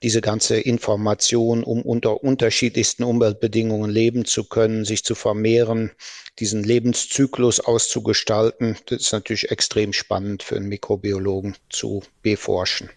Diese 0.03 0.21
ganze 0.21 0.59
Information, 0.59 1.63
um 1.63 1.81
unter 1.81 2.23
unterschiedlichsten 2.23 3.03
Umweltbedingungen 3.03 3.89
leben 3.89 4.25
zu 4.25 4.43
können, 4.43 4.85
sich 4.85 5.03
zu 5.03 5.15
vermehren, 5.15 5.91
diesen 6.39 6.63
Lebenszyklus 6.63 7.59
auszugestalten, 7.59 8.77
das 8.85 9.01
ist 9.01 9.11
natürlich 9.11 9.51
extrem 9.51 9.91
spannend 9.93 10.43
für 10.43 10.55
einen 10.55 10.69
Mikrobiologen 10.69 11.55
zu 11.69 12.01
beforschen. 12.21 12.89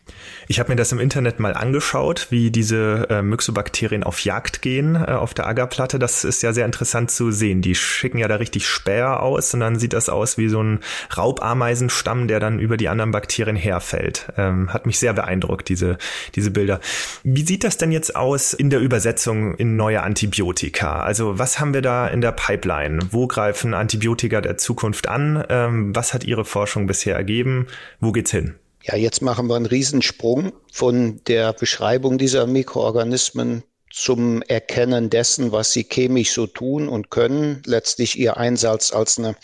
Ich 0.49 0.61
habe 0.61 0.71
mir 0.71 0.77
das 0.77 0.93
im 0.93 1.01
Internet 1.01 1.41
mal 1.41 1.55
angeschaut, 1.55 2.29
wie 2.31 2.51
diese 2.51 3.07
äh, 3.11 3.23
Myxobakterien 3.23 4.05
auf 4.05 4.21
Jagd 4.21 4.63
gehen 4.63 4.95
äh, 4.95 5.13
auf 5.13 5.35
der 5.35 5.47
Agerplatte. 5.47 5.99
Das 5.99 6.25
ist 6.25 6.43
ja 6.43 6.53
sehr 6.53 6.67
interessant 6.67 7.11
zu 7.11 7.33
sehen. 7.33 7.63
Die 7.63 7.75
schicken 7.75 8.19
ja 8.19 8.29
da 8.29 8.37
richtig 8.37 8.67
Späher 8.67 9.23
aus 9.23 9.53
und 9.55 9.61
dann 9.61 9.79
sieht 9.79 9.93
das 9.93 10.09
aus 10.09 10.39
wie 10.39 10.49
so 10.49 10.63
ein 10.63 10.81
Raubameisenstamm, 11.17 12.29
der 12.29 12.39
dann 12.41 12.59
über 12.59 12.77
die 12.77 12.89
anderen 12.89 13.11
Bakterien 13.11 13.57
herfällt. 13.57 14.29
Ähm, 14.37 14.73
hat 14.73 14.87
mich 14.87 14.99
sehr 14.99 15.15
beeindruckt, 15.15 15.69
diese, 15.69 15.99
diese 16.35 16.51
Bilder. 16.51 16.81
Wie 17.25 17.45
sieht 17.45 17.65
das 17.65 17.77
denn 17.77 17.93
jetzt 17.93 18.17
aus 18.17 18.53
in 18.53 18.71
der 18.71 18.81
Übersetzung 18.81 19.55
in 19.55 19.77
neue 19.77 20.03
Antibiotika? 20.03 21.03
Also 21.03 21.39
was 21.39 21.61
haben 21.61 21.75
wir 21.75 21.83
da 21.83 22.09
in 22.09 22.21
der 22.21 22.33
Pipeline? 22.33 23.01
Wo 23.11 23.27
greifen 23.27 23.75
Antibiotika 23.75 24.41
der 24.41 24.59
Zukunft 24.59 25.09
an? 25.09 25.45
Ähm, 25.49 25.95
was 25.95 26.15
hat 26.15 26.25
Ihre 26.25 26.45
Forschung 26.45 26.87
bisher 26.87 27.17
ergeben? 27.17 27.67
Wo 28.01 28.13
geht's 28.13 28.31
hin? 28.31 28.55
Ja, 28.83 28.97
jetzt 28.97 29.23
machen 29.23 29.49
wir 29.49 29.55
einen 29.55 29.67
Riesensprung 29.67 30.53
von 30.73 31.21
der 31.29 31.53
Beschreibung 31.53 32.19
dieser 32.19 32.47
Mikroorganismen 32.47 33.63
zum 33.93 34.43
Erkennen 34.43 35.11
dessen, 35.11 35.53
was 35.53 35.73
sie 35.73 35.85
chemisch 35.85 36.33
so 36.33 36.47
tun 36.47 36.89
und 36.89 37.11
können. 37.11 37.63
Letztlich 37.67 38.19
ihr 38.19 38.39
Einsatz 38.39 38.93
als 38.93 39.19
eine 39.19 39.37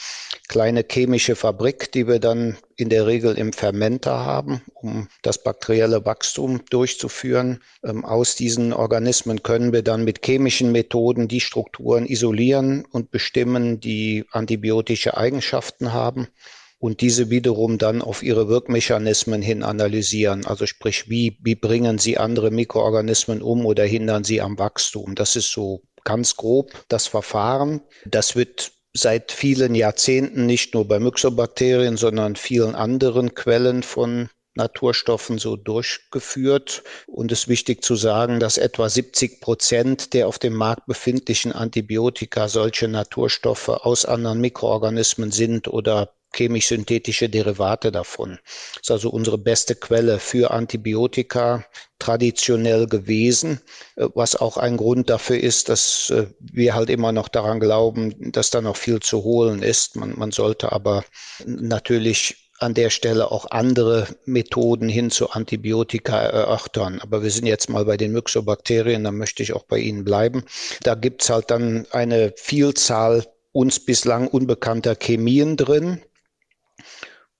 kleine 0.48 0.84
chemische 0.90 1.36
Fabrik, 1.36 1.92
die 1.92 2.08
wir 2.08 2.18
dann 2.18 2.56
in 2.76 2.88
der 2.88 3.06
Regel 3.06 3.36
im 3.36 3.52
Fermenter 3.52 4.24
haben, 4.24 4.62
um 4.74 5.08
das 5.22 5.42
bakterielle 5.42 6.04
Wachstum 6.06 6.62
durchzuführen. 6.70 7.62
Ähm, 7.84 8.04
aus 8.04 8.34
diesen 8.34 8.72
Organismen 8.72 9.42
können 9.42 9.72
wir 9.72 9.82
dann 9.82 10.04
mit 10.04 10.24
chemischen 10.24 10.72
Methoden 10.72 11.28
die 11.28 11.40
Strukturen 11.40 12.06
isolieren 12.06 12.86
und 12.90 13.10
bestimmen, 13.10 13.78
die 13.78 14.24
antibiotische 14.30 15.16
Eigenschaften 15.16 15.92
haben 15.92 16.28
und 16.78 17.00
diese 17.00 17.28
wiederum 17.28 17.76
dann 17.76 18.02
auf 18.02 18.22
ihre 18.22 18.48
Wirkmechanismen 18.48 19.42
hin 19.42 19.62
analysieren. 19.62 20.46
Also 20.46 20.66
sprich, 20.66 21.10
wie, 21.10 21.38
wie 21.42 21.56
bringen 21.56 21.98
sie 21.98 22.18
andere 22.18 22.50
Mikroorganismen 22.50 23.42
um 23.42 23.66
oder 23.66 23.84
hindern 23.84 24.24
sie 24.24 24.40
am 24.40 24.58
Wachstum? 24.58 25.14
Das 25.14 25.36
ist 25.36 25.50
so 25.50 25.82
ganz 26.04 26.36
grob 26.36 26.72
das 26.88 27.06
Verfahren. 27.06 27.82
Das 28.06 28.36
wird 28.36 28.72
seit 28.94 29.32
vielen 29.32 29.74
Jahrzehnten 29.74 30.46
nicht 30.46 30.74
nur 30.74 30.86
bei 30.86 30.98
Myxobakterien, 30.98 31.96
sondern 31.96 32.36
vielen 32.36 32.74
anderen 32.74 33.34
Quellen 33.34 33.82
von 33.82 34.28
Naturstoffen 34.54 35.38
so 35.38 35.56
durchgeführt. 35.56 36.82
Und 37.06 37.32
es 37.32 37.40
ist 37.40 37.48
wichtig 37.48 37.82
zu 37.82 37.96
sagen, 37.96 38.40
dass 38.40 38.58
etwa 38.58 38.88
70 38.88 39.40
Prozent 39.40 40.12
der 40.12 40.26
auf 40.26 40.38
dem 40.38 40.54
Markt 40.54 40.86
befindlichen 40.86 41.52
Antibiotika 41.52 42.48
solche 42.48 42.88
Naturstoffe 42.88 43.68
aus 43.68 44.04
anderen 44.04 44.40
Mikroorganismen 44.40 45.30
sind 45.30 45.68
oder 45.68 46.17
chemisch-synthetische 46.32 47.28
Derivate 47.28 47.90
davon. 47.90 48.38
Das 48.74 48.82
ist 48.82 48.90
also 48.90 49.10
unsere 49.10 49.38
beste 49.38 49.74
Quelle 49.74 50.18
für 50.18 50.50
Antibiotika 50.50 51.64
traditionell 51.98 52.86
gewesen, 52.86 53.60
äh, 53.96 54.06
was 54.14 54.36
auch 54.36 54.56
ein 54.56 54.76
Grund 54.76 55.10
dafür 55.10 55.38
ist, 55.38 55.68
dass 55.68 56.10
äh, 56.10 56.26
wir 56.40 56.74
halt 56.74 56.90
immer 56.90 57.12
noch 57.12 57.28
daran 57.28 57.60
glauben, 57.60 58.32
dass 58.32 58.50
da 58.50 58.60
noch 58.60 58.76
viel 58.76 59.00
zu 59.00 59.24
holen 59.24 59.62
ist. 59.62 59.96
Man, 59.96 60.16
man 60.16 60.30
sollte 60.30 60.72
aber 60.72 61.04
natürlich 61.44 62.48
an 62.60 62.74
der 62.74 62.90
Stelle 62.90 63.30
auch 63.30 63.50
andere 63.50 64.08
Methoden 64.24 64.88
hin 64.88 65.10
zu 65.10 65.30
Antibiotika 65.30 66.18
erörtern. 66.20 67.00
Aber 67.00 67.22
wir 67.22 67.30
sind 67.30 67.46
jetzt 67.46 67.70
mal 67.70 67.84
bei 67.84 67.96
den 67.96 68.12
Myxobakterien, 68.12 69.04
da 69.04 69.12
möchte 69.12 69.42
ich 69.42 69.52
auch 69.52 69.62
bei 69.64 69.78
Ihnen 69.78 70.04
bleiben. 70.04 70.44
Da 70.82 70.94
gibt's 70.94 71.30
halt 71.30 71.50
dann 71.50 71.86
eine 71.92 72.34
Vielzahl 72.36 73.24
uns 73.52 73.80
bislang 73.80 74.28
unbekannter 74.28 74.94
Chemien 74.96 75.56
drin, 75.56 76.02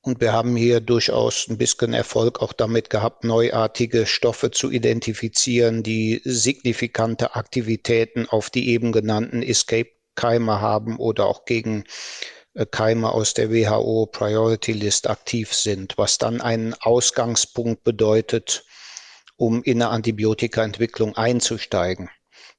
und 0.09 0.23
wir 0.23 0.33
haben 0.33 0.57
hier 0.57 0.81
durchaus 0.81 1.47
ein 1.49 1.59
bisschen 1.59 1.93
Erfolg 1.93 2.41
auch 2.41 2.55
damit 2.55 2.89
gehabt, 2.89 3.25
neuartige 3.25 4.07
Stoffe 4.07 4.51
zu 4.51 4.71
identifizieren, 4.71 5.83
die 5.83 6.23
signifikante 6.25 7.37
Aktivitäten 7.37 8.27
auf 8.27 8.49
die 8.49 8.71
eben 8.71 8.91
genannten 8.91 9.43
Escape-Keime 9.43 10.63
haben 10.63 10.97
oder 10.97 11.27
auch 11.27 11.45
gegen 11.45 11.85
äh, 12.55 12.65
Keime 12.65 13.13
aus 13.13 13.35
der 13.35 13.53
WHO 13.53 14.07
Priority 14.07 14.73
List 14.73 15.11
aktiv 15.11 15.53
sind, 15.53 15.99
was 15.99 16.17
dann 16.17 16.41
einen 16.41 16.73
Ausgangspunkt 16.73 17.85
bedeutet, 17.85 18.65
um 19.37 19.63
in 19.63 19.83
eine 19.83 19.91
Antibiotikaentwicklung 19.91 21.17
einzusteigen. 21.17 22.09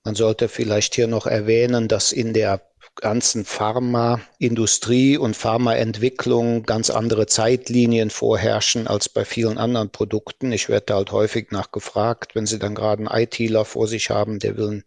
Man 0.04 0.14
sollte 0.14 0.50
vielleicht 0.50 0.94
hier 0.94 1.08
noch 1.08 1.26
erwähnen, 1.26 1.88
dass 1.88 2.12
in 2.12 2.34
der 2.34 2.69
ganzen 3.02 3.46
Pharmaindustrie 3.46 5.18
und 5.18 5.36
Pharmaentwicklung 5.36 6.64
ganz 6.64 6.90
andere 6.90 7.26
Zeitlinien 7.26 8.10
vorherrschen 8.10 8.88
als 8.88 9.10
bei 9.10 9.26
vielen 9.26 9.58
anderen 9.58 9.90
Produkten. 9.90 10.52
Ich 10.52 10.70
werde 10.70 10.94
halt 10.94 11.12
häufig 11.12 11.52
nachgefragt, 11.52 12.36
wenn 12.36 12.46
Sie 12.46 12.60
dann 12.60 12.76
gerade 12.76 13.06
einen 13.08 13.24
ITler 13.24 13.66
vor 13.66 13.88
sich 13.88 14.10
haben, 14.10 14.40
der 14.40 14.58
will 14.58 14.84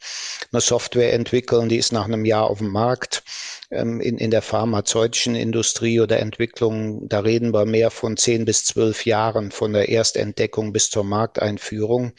eine 0.53 0.61
Software 0.61 1.13
entwickeln, 1.13 1.69
die 1.69 1.79
ist 1.79 1.93
nach 1.93 2.05
einem 2.05 2.25
Jahr 2.25 2.51
auf 2.51 2.59
dem 2.59 2.71
Markt. 2.71 3.23
Ähm, 3.71 4.01
in, 4.01 4.19
in 4.19 4.31
der 4.31 4.43
pharmazeutischen 4.43 5.35
Industrie 5.35 6.01
oder 6.01 6.19
Entwicklung, 6.19 7.09
da 7.09 7.21
reden 7.21 7.55
wir 7.55 7.65
mehr 7.65 7.91
von 7.91 8.17
zehn 8.19 8.45
bis 8.45 8.65
zwölf 8.65 9.07
Jahren 9.07 9.51
von 9.51 9.73
der 9.73 9.89
Erstentdeckung 9.89 10.73
bis 10.73 10.91
zur 10.91 11.05
Markteinführung. 11.05 12.13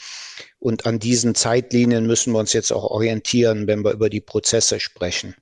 Und 0.57 0.85
an 0.87 0.97
diesen 0.97 1.35
Zeitlinien 1.35 2.07
müssen 2.07 2.33
wir 2.33 2.39
uns 2.39 2.53
jetzt 2.53 2.71
auch 2.71 2.85
orientieren, 2.85 3.67
wenn 3.67 3.83
wir 3.83 3.91
über 3.91 4.09
die 4.09 4.21
Prozesse 4.21 4.79
sprechen. 4.79 5.35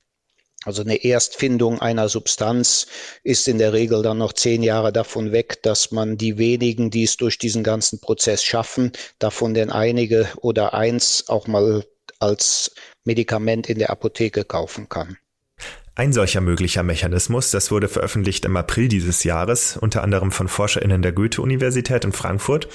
Also 0.63 0.84
eine 0.84 1.03
Erstfindung 1.03 1.82
einer 1.82 2.08
Substanz 2.08 2.86
ist 3.24 3.48
in 3.48 3.58
der 3.58 3.74
Regel 3.74 4.03
dann 4.03 4.20
noch 4.20 4.34
zehn 4.34 4.62
Jahre 4.62 4.94
davon 4.94 5.32
weg, 5.32 5.63
dass 5.63 5.91
man 5.91 6.18
die 6.18 6.38
wenigen, 6.38 6.91
die 6.91 7.03
es 7.03 7.18
durch 7.18 7.39
diesen 7.39 7.63
ganzen 7.63 8.00
Prozess 8.00 8.44
schaffen, 8.44 8.91
davon 9.18 9.56
denn 9.56 9.72
einige 9.72 10.30
oder 10.38 10.75
eins 10.75 11.27
auch 11.30 11.48
mal 11.48 11.84
als 12.20 12.75
Medikament 13.03 13.70
in 13.70 13.80
der 13.80 13.89
Apotheke 13.89 14.46
kaufen 14.46 14.88
kann. 14.88 15.18
Ein 15.93 16.13
solcher 16.13 16.39
möglicher 16.39 16.83
Mechanismus, 16.83 17.51
das 17.51 17.69
wurde 17.69 17.89
veröffentlicht 17.89 18.45
im 18.45 18.55
April 18.55 18.88
dieses 18.88 19.25
Jahres, 19.25 19.75
unter 19.75 20.03
anderem 20.03 20.31
von 20.31 20.48
ForscherInnen 20.48 21.01
der 21.01 21.12
Goethe-Universität 21.12 22.05
in 22.05 22.13
Frankfurt, 22.13 22.69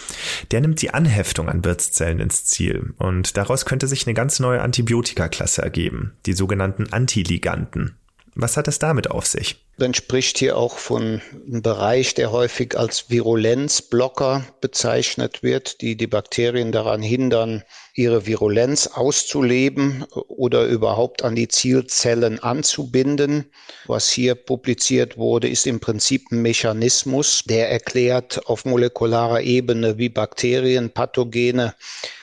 der 0.50 0.60
nimmt 0.60 0.82
die 0.82 0.92
Anheftung 0.92 1.48
an 1.48 1.64
Wirtszellen 1.64 2.20
ins 2.20 2.44
Ziel. 2.44 2.92
Und 2.98 3.38
daraus 3.38 3.64
könnte 3.64 3.88
sich 3.88 4.06
eine 4.06 4.12
ganz 4.12 4.38
neue 4.38 4.60
Antibiotikaklasse 4.60 5.62
ergeben, 5.62 6.12
die 6.26 6.34
sogenannten 6.34 6.92
Antiliganten. 6.92 7.96
Was 8.34 8.58
hat 8.58 8.68
es 8.68 8.78
damit 8.78 9.10
auf 9.10 9.24
sich? 9.24 9.65
Man 9.78 9.92
spricht 9.92 10.38
hier 10.38 10.56
auch 10.56 10.78
von 10.78 11.20
einem 11.46 11.60
Bereich, 11.60 12.14
der 12.14 12.32
häufig 12.32 12.78
als 12.78 13.10
Virulenzblocker 13.10 14.46
bezeichnet 14.62 15.42
wird, 15.42 15.82
die 15.82 15.98
die 15.98 16.06
Bakterien 16.06 16.72
daran 16.72 17.02
hindern, 17.02 17.62
ihre 17.92 18.24
Virulenz 18.26 18.86
auszuleben 18.86 20.04
oder 20.28 20.64
überhaupt 20.64 21.24
an 21.24 21.34
die 21.34 21.48
Zielzellen 21.48 22.42
anzubinden. 22.42 23.52
Was 23.86 24.08
hier 24.08 24.34
publiziert 24.34 25.18
wurde, 25.18 25.50
ist 25.50 25.66
im 25.66 25.78
Prinzip 25.78 26.32
ein 26.32 26.40
Mechanismus, 26.40 27.42
der 27.44 27.70
erklärt 27.70 28.46
auf 28.46 28.64
molekularer 28.64 29.42
Ebene, 29.42 29.98
wie 29.98 30.08
Bakterien, 30.08 30.88
Pathogene 30.88 31.74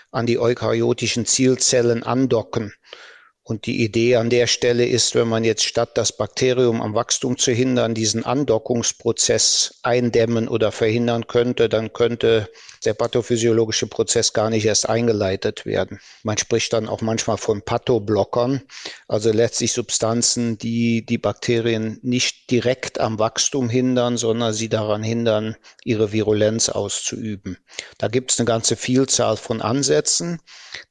an 0.10 0.25
die 0.25 0.39
eukaryotischen 0.39 1.27
Zielzellen 1.27 2.01
andocken 2.01 2.74
und 3.43 3.65
die 3.65 3.83
Idee 3.83 4.15
an 4.15 4.29
der 4.29 4.47
Stelle 4.47 4.85
ist, 4.85 5.15
wenn 5.15 5.27
man 5.27 5.43
jetzt 5.43 5.65
statt 5.65 5.91
das 5.95 6.15
Bakterium 6.15 6.81
am 6.81 6.95
Wachstum 6.95 7.38
zu 7.38 7.51
hindern, 7.51 7.93
diesen 7.93 8.23
Andockungsprozess 8.25 9.79
eindämmen 9.83 10.47
oder 10.47 10.71
verhindern 10.71 11.27
könnte, 11.27 11.67
dann 11.67 11.91
könnte 11.91 12.50
der 12.86 12.94
pathophysiologische 12.94 13.88
Prozess 13.88 14.34
gar 14.34 14.50
nicht 14.50 14.66
erst 14.66 14.88
eingeleitet 14.88 15.66
werden. 15.66 16.00
Man 16.24 16.38
spricht 16.38 16.74
dann 16.74 16.88
auch 16.88 17.02
manchmal 17.02 17.38
von 17.38 17.62
Pathoblockern, 17.62 18.62
also 19.08 19.32
letztlich 19.32 19.74
Substanzen, 19.74 20.58
die 20.58 21.06
die 21.06 21.18
Bakterien 21.18 22.00
nicht 22.02 22.50
direkt 22.52 23.00
am 23.00 23.20
Wachstum 23.20 23.70
hindern, 23.70 24.18
sondern 24.18 24.54
sie 24.54 24.70
daran 24.70 25.04
hindern, 25.04 25.56
ihre 25.84 26.12
Virulenz 26.12 26.70
auszuüben. 26.70 27.58
Da 27.98 28.08
gibt 28.08 28.32
es 28.32 28.40
eine 28.40 28.46
ganze 28.46 28.75
Vielzahl 28.75 29.38
von 29.38 29.62
Ansätzen. 29.62 30.40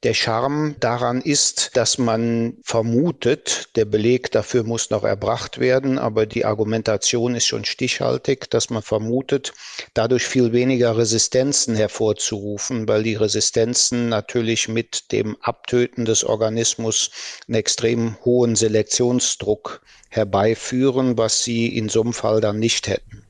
Der 0.03 0.13
Charme 0.13 0.75
daran 0.79 1.21
ist, 1.21 1.71
dass 1.75 1.97
man 1.97 2.57
vermutet, 2.63 3.69
der 3.75 3.85
Beleg 3.85 4.31
dafür 4.31 4.63
muss 4.63 4.89
noch 4.89 5.03
erbracht 5.03 5.59
werden, 5.59 5.99
aber 5.99 6.25
die 6.25 6.45
Argumentation 6.45 7.35
ist 7.35 7.45
schon 7.45 7.65
stichhaltig, 7.65 8.49
dass 8.49 8.69
man 8.69 8.81
vermutet, 8.81 9.53
dadurch 9.93 10.23
viel 10.23 10.53
weniger 10.53 10.97
Resistenzen 10.97 11.75
hervorzurufen, 11.83 12.87
weil 12.87 13.03
die 13.03 13.15
Resistenzen 13.15 14.09
natürlich 14.09 14.67
mit 14.67 15.11
dem 15.11 15.37
Abtöten 15.41 16.05
des 16.05 16.23
Organismus 16.23 17.11
einen 17.47 17.55
extrem 17.55 18.17
hohen 18.25 18.55
Selektionsdruck 18.55 19.81
herbeiführen, 20.09 21.17
was 21.17 21.43
sie 21.43 21.67
in 21.67 21.89
so 21.89 22.01
einem 22.01 22.13
Fall 22.13 22.41
dann 22.41 22.59
nicht 22.59 22.87
hätten. 22.87 23.22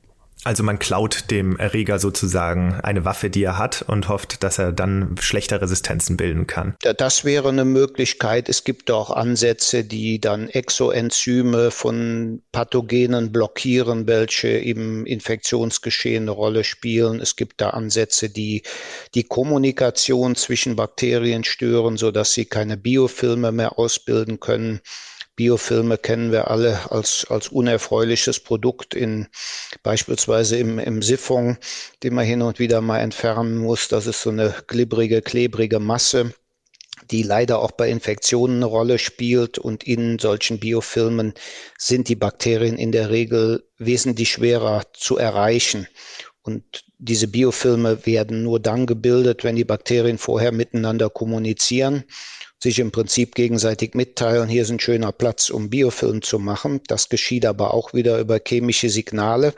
Also 0.44 0.62
man 0.62 0.78
klaut 0.78 1.30
dem 1.30 1.56
Erreger 1.58 1.98
sozusagen 1.98 2.74
eine 2.82 3.06
Waffe, 3.06 3.30
die 3.30 3.42
er 3.42 3.56
hat 3.56 3.82
und 3.82 4.08
hofft, 4.10 4.42
dass 4.42 4.58
er 4.58 4.72
dann 4.72 5.16
schlechter 5.18 5.62
Resistenzen 5.62 6.18
bilden 6.18 6.46
kann. 6.46 6.76
Das 6.98 7.24
wäre 7.24 7.48
eine 7.48 7.64
Möglichkeit. 7.64 8.50
Es 8.50 8.64
gibt 8.64 8.90
auch 8.90 9.10
Ansätze, 9.10 9.84
die 9.84 10.20
dann 10.20 10.50
Exoenzyme 10.50 11.70
von 11.70 12.42
Pathogenen 12.52 13.32
blockieren, 13.32 14.06
welche 14.06 14.48
im 14.48 15.06
Infektionsgeschehen 15.06 16.24
eine 16.24 16.32
Rolle 16.32 16.62
spielen. 16.62 17.20
Es 17.20 17.36
gibt 17.36 17.62
da 17.62 17.70
Ansätze, 17.70 18.28
die 18.28 18.62
die 19.14 19.24
Kommunikation 19.24 20.34
zwischen 20.36 20.76
Bakterien 20.76 21.44
stören, 21.44 21.96
sodass 21.96 22.34
sie 22.34 22.44
keine 22.44 22.76
Biofilme 22.76 23.50
mehr 23.50 23.78
ausbilden 23.78 24.40
können. 24.40 24.80
Biofilme 25.36 25.98
kennen 25.98 26.30
wir 26.30 26.50
alle 26.50 26.90
als, 26.92 27.26
als 27.28 27.48
unerfreuliches 27.48 28.40
Produkt 28.40 28.94
in 28.94 29.26
beispielsweise 29.82 30.56
im, 30.58 30.78
im 30.78 31.02
Siphon, 31.02 31.58
den 32.02 32.14
man 32.14 32.24
hin 32.24 32.42
und 32.42 32.58
wieder 32.58 32.80
mal 32.80 33.00
entfernen 33.00 33.56
muss. 33.56 33.88
Das 33.88 34.06
ist 34.06 34.22
so 34.22 34.30
eine 34.30 34.54
glibbrige, 34.66 35.22
klebrige 35.22 35.80
Masse 35.80 36.32
die 37.10 37.22
leider 37.22 37.58
auch 37.58 37.72
bei 37.72 37.90
Infektionen 37.90 38.56
eine 38.56 38.66
Rolle 38.66 38.98
spielt. 38.98 39.58
Und 39.58 39.84
in 39.84 40.18
solchen 40.18 40.58
Biofilmen 40.58 41.34
sind 41.78 42.08
die 42.08 42.16
Bakterien 42.16 42.78
in 42.78 42.92
der 42.92 43.10
Regel 43.10 43.68
wesentlich 43.78 44.30
schwerer 44.30 44.84
zu 44.92 45.16
erreichen. 45.16 45.86
Und 46.42 46.84
diese 46.98 47.28
Biofilme 47.28 48.06
werden 48.06 48.42
nur 48.42 48.60
dann 48.60 48.86
gebildet, 48.86 49.44
wenn 49.44 49.56
die 49.56 49.64
Bakterien 49.64 50.18
vorher 50.18 50.52
miteinander 50.52 51.10
kommunizieren 51.10 52.04
sich 52.64 52.78
im 52.78 52.90
Prinzip 52.90 53.34
gegenseitig 53.34 53.94
mitteilen, 53.94 54.48
hier 54.48 54.62
ist 54.62 54.70
ein 54.70 54.80
schöner 54.80 55.12
Platz, 55.12 55.50
um 55.50 55.70
Biofilm 55.70 56.22
zu 56.22 56.38
machen. 56.38 56.80
Das 56.88 57.08
geschieht 57.10 57.46
aber 57.46 57.72
auch 57.72 57.92
wieder 57.94 58.18
über 58.18 58.40
chemische 58.44 58.88
Signale. 58.88 59.54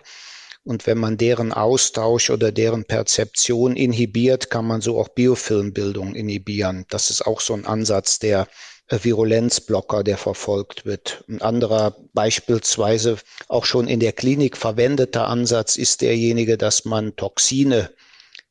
Und 0.65 0.89
wenn 0.89 0.99
man 0.99 1.17
deren 1.17 1.53
Austausch 1.53 2.31
oder 2.31 2.51
deren 2.51 2.85
Perzeption 2.85 3.77
inhibiert, 3.77 4.51
kann 4.51 4.67
man 4.67 4.81
so 4.81 4.99
auch 4.99 5.09
Biofilmbildung 5.09 6.17
inhibieren. 6.17 6.85
Das 6.91 7.09
ist 7.11 7.25
auch 7.25 7.41
so 7.41 7.55
ein 7.55 7.65
Ansatz 7.65 8.19
der 8.19 8.49
Virulenzblocker, 8.91 10.03
der 10.03 10.19
verfolgt 10.19 10.85
wird. 10.85 11.23
Ein 11.29 11.41
anderer 11.41 11.97
beispielsweise 12.13 13.19
auch 13.47 13.65
schon 13.65 13.87
in 13.87 14.01
der 14.01 14.13
Klinik 14.13 14.57
verwendeter 14.57 15.29
Ansatz 15.29 15.77
ist 15.77 16.01
derjenige, 16.01 16.59
dass 16.59 16.85
man 16.85 17.15
Toxine 17.15 17.91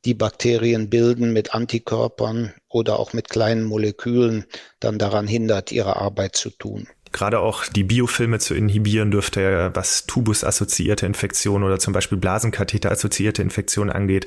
die 0.06 0.14
Bakterien 0.14 0.88
bilden 0.88 1.32
mit 1.32 1.52
Antikörpern 1.54 2.54
oder 2.68 2.98
auch 3.00 3.12
mit 3.12 3.28
kleinen 3.28 3.64
Molekülen 3.64 4.46
dann 4.78 4.98
daran 4.98 5.26
hindert, 5.26 5.72
ihre 5.72 5.96
Arbeit 5.96 6.36
zu 6.36 6.50
tun. 6.50 6.88
Gerade 7.16 7.40
auch 7.40 7.64
die 7.64 7.82
Biofilme 7.82 8.38
zu 8.40 8.54
inhibieren 8.54 9.10
dürfte, 9.10 9.70
was 9.72 10.04
Tubus-assoziierte 10.04 11.06
Infektionen 11.06 11.64
oder 11.64 11.78
zum 11.78 11.94
Beispiel 11.94 12.18
Blasenkatheter-assoziierte 12.18 13.40
Infektionen 13.40 13.88
angeht, 13.88 14.26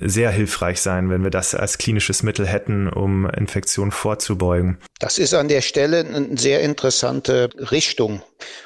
sehr 0.00 0.30
hilfreich 0.30 0.82
sein, 0.82 1.08
wenn 1.08 1.24
wir 1.24 1.30
das 1.30 1.54
als 1.54 1.78
klinisches 1.78 2.22
Mittel 2.22 2.46
hätten, 2.46 2.90
um 2.90 3.26
Infektionen 3.30 3.90
vorzubeugen. 3.90 4.76
Das 4.98 5.16
ist 5.16 5.32
an 5.32 5.48
der 5.48 5.62
Stelle 5.62 6.00
eine 6.00 6.36
sehr 6.36 6.60
interessante 6.60 7.48
Richtung, 7.70 8.20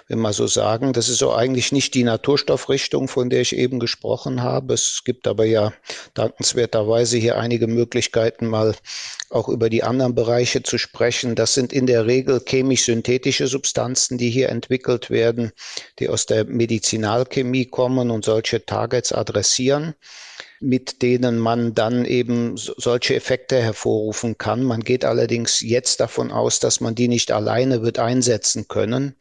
wenn 0.09 0.19
man 0.19 0.33
so 0.33 0.49
sagen. 0.49 0.93
Das 0.93 1.09
ist 1.09 1.19
so 1.19 1.33
eigentlich 1.33 1.71
nicht 1.71 1.95
die 1.95 2.03
Naturstoffrichtung, 2.03 3.07
von 3.07 3.31
der 3.31 3.43
ich 3.43 3.57
eben 3.57 3.79
gesprochen 3.79 4.43
habe. 4.43 4.75
Es 4.75 5.03
gibt 5.05 5.29
aber 5.29 5.45
ja 5.45 5.73
dankenswerterweise 6.15 7.19
hier 7.19 7.39
einige 7.39 7.69
Möglichkeiten, 7.69 8.49
mal 8.49 8.75
auch 9.31 9.49
über 9.49 9.71
die 9.71 9.85
anderen 9.85 10.17
Bereiche 10.17 10.65
zu 10.65 10.77
sprechen. 10.77 11.37
Das 11.37 11.55
sind 11.55 11.73
in 11.73 11.87
der 11.87 12.07
Regel 12.07 12.41
chemisch-synthetische 12.41 13.47
Substanzen, 13.47 13.60
die 14.19 14.31
hier 14.31 14.49
entwickelt 14.49 15.11
werden, 15.11 15.53
die 15.99 16.09
aus 16.09 16.27
der 16.27 16.45
Medizinalchemie 16.45 17.67
kommen 17.67 18.11
und 18.11 18.25
solche 18.25 18.65
Targets 18.65 19.13
adressieren 19.13 19.95
mit 20.61 21.01
denen 21.01 21.39
man 21.39 21.75
dann 21.75 22.05
eben 22.05 22.57
solche 22.57 23.15
Effekte 23.15 23.61
hervorrufen 23.61 24.37
kann. 24.37 24.63
Man 24.63 24.81
geht 24.81 25.07
allerdings 25.07 25.61
jetzt 25.61 26.01
davon 26.01 26.31
aus, 26.31 26.61
dass 26.61 26.81
man 26.81 26.95
die 26.95 27.09
nicht 27.09 27.33
alleine 27.33 27.83
wird 27.83 27.99
einsetzen 27.99 28.69
können, 28.69 29.17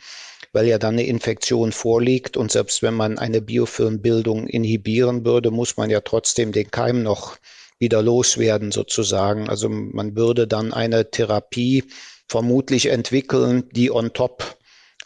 weil 0.52 0.68
ja 0.68 0.78
dann 0.78 0.96
eine 0.96 1.06
Infektion 1.06 1.72
vorliegt 1.72 2.36
und 2.36 2.52
selbst 2.52 2.84
wenn 2.84 2.94
man 2.94 3.18
eine 3.18 3.42
Biofilmbildung 3.42 4.48
inhibieren 4.48 5.24
würde, 5.24 5.50
muss 5.50 5.78
man 5.78 5.90
ja 5.90 6.02
trotzdem 6.02 6.52
den 6.52 6.72
Keim 6.72 7.04
noch 7.04 7.38
wieder 7.80 8.02
loswerden 8.02 8.74
sozusagen. 8.74 9.48
Also 9.48 9.70
man 9.70 10.18
würde 10.18 10.46
dann 10.46 10.74
eine 10.74 11.10
Therapie 11.10 11.86
vermutlich 12.30 12.86
entwickeln, 12.86 13.68
die 13.72 13.92
on 13.92 14.14
top 14.14 14.58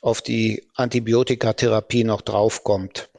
auf 0.01 0.21
die 0.21 0.67
Antibiotikatherapie 0.75 2.03
noch 2.03 2.21
draufkommt. 2.21 3.09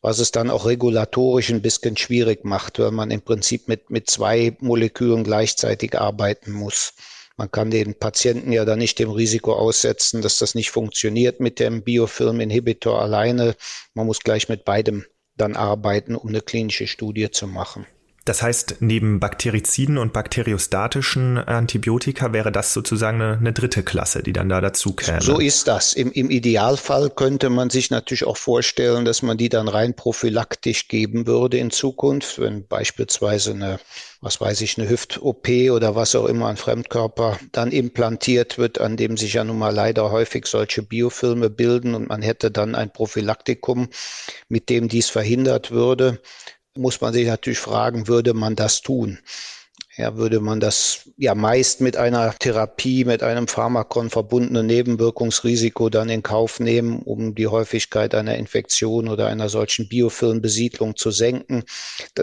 Was 0.00 0.18
es 0.18 0.32
dann 0.32 0.50
auch 0.50 0.66
regulatorisch 0.66 1.50
ein 1.50 1.62
bisschen 1.62 1.96
schwierig 1.96 2.44
macht, 2.44 2.80
weil 2.80 2.90
man 2.90 3.12
im 3.12 3.22
Prinzip 3.22 3.68
mit, 3.68 3.88
mit 3.90 4.10
zwei 4.10 4.56
Molekülen 4.58 5.22
gleichzeitig 5.22 5.96
arbeiten 5.96 6.50
muss. 6.50 6.94
Man 7.36 7.50
kann 7.50 7.70
den 7.70 7.94
Patienten 7.94 8.50
ja 8.50 8.64
dann 8.64 8.80
nicht 8.80 8.98
dem 8.98 9.10
Risiko 9.10 9.54
aussetzen, 9.54 10.20
dass 10.20 10.38
das 10.38 10.56
nicht 10.56 10.70
funktioniert 10.70 11.38
mit 11.38 11.60
dem 11.60 11.82
Biofilm-Inhibitor 11.82 13.00
alleine. 13.00 13.54
Man 13.94 14.06
muss 14.06 14.18
gleich 14.18 14.48
mit 14.48 14.64
beidem 14.64 15.04
dann 15.36 15.54
arbeiten, 15.54 16.16
um 16.16 16.28
eine 16.28 16.40
klinische 16.40 16.88
Studie 16.88 17.30
zu 17.30 17.46
machen. 17.46 17.86
Das 18.24 18.42
heißt, 18.42 18.76
neben 18.80 19.18
Bakteriziden 19.18 19.98
und 19.98 20.12
bakteriostatischen 20.12 21.38
Antibiotika 21.38 22.32
wäre 22.32 22.52
das 22.52 22.72
sozusagen 22.72 23.20
eine, 23.20 23.38
eine, 23.38 23.52
dritte 23.52 23.82
Klasse, 23.82 24.22
die 24.22 24.32
dann 24.32 24.48
da 24.48 24.60
dazu 24.60 24.92
käme. 24.92 25.20
So 25.20 25.40
ist 25.40 25.66
das. 25.66 25.92
Im, 25.94 26.12
Im 26.12 26.30
Idealfall 26.30 27.10
könnte 27.10 27.50
man 27.50 27.70
sich 27.70 27.90
natürlich 27.90 28.24
auch 28.24 28.36
vorstellen, 28.36 29.04
dass 29.04 29.22
man 29.22 29.38
die 29.38 29.48
dann 29.48 29.66
rein 29.66 29.94
prophylaktisch 29.94 30.88
geben 30.88 31.26
würde 31.26 31.58
in 31.58 31.70
Zukunft, 31.70 32.38
wenn 32.38 32.66
beispielsweise 32.66 33.52
eine 33.52 33.80
was 34.22 34.40
weiß 34.40 34.60
ich, 34.60 34.78
eine 34.78 34.88
Hüft-OP 34.88 35.48
oder 35.72 35.96
was 35.96 36.14
auch 36.14 36.26
immer, 36.26 36.46
ein 36.46 36.56
Fremdkörper 36.56 37.40
dann 37.50 37.72
implantiert 37.72 38.56
wird, 38.56 38.80
an 38.80 38.96
dem 38.96 39.16
sich 39.16 39.32
ja 39.32 39.42
nun 39.42 39.58
mal 39.58 39.74
leider 39.74 40.12
häufig 40.12 40.46
solche 40.46 40.82
Biofilme 40.82 41.50
bilden 41.50 41.96
und 41.96 42.08
man 42.08 42.22
hätte 42.22 42.52
dann 42.52 42.76
ein 42.76 42.92
Prophylaktikum, 42.92 43.88
mit 44.48 44.70
dem 44.70 44.86
dies 44.86 45.10
verhindert 45.10 45.72
würde 45.72 46.20
muss 46.76 47.00
man 47.00 47.12
sich 47.12 47.26
natürlich 47.26 47.58
fragen, 47.58 48.08
würde 48.08 48.34
man 48.34 48.56
das 48.56 48.80
tun? 48.80 49.18
Ja, 49.96 50.16
würde 50.16 50.40
man 50.40 50.58
das 50.58 51.10
ja 51.18 51.34
meist 51.34 51.82
mit 51.82 51.98
einer 51.98 52.34
Therapie, 52.38 53.04
mit 53.04 53.22
einem 53.22 53.46
Pharmakon 53.46 54.08
verbundenen 54.08 54.66
Nebenwirkungsrisiko 54.66 55.90
dann 55.90 56.08
in 56.08 56.22
Kauf 56.22 56.60
nehmen, 56.60 57.02
um 57.02 57.34
die 57.34 57.46
Häufigkeit 57.46 58.14
einer 58.14 58.36
Infektion 58.36 59.08
oder 59.08 59.26
einer 59.26 59.50
solchen 59.50 59.88
Biofilmbesiedlung 59.88 60.96
zu 60.96 61.10
senken. 61.10 61.64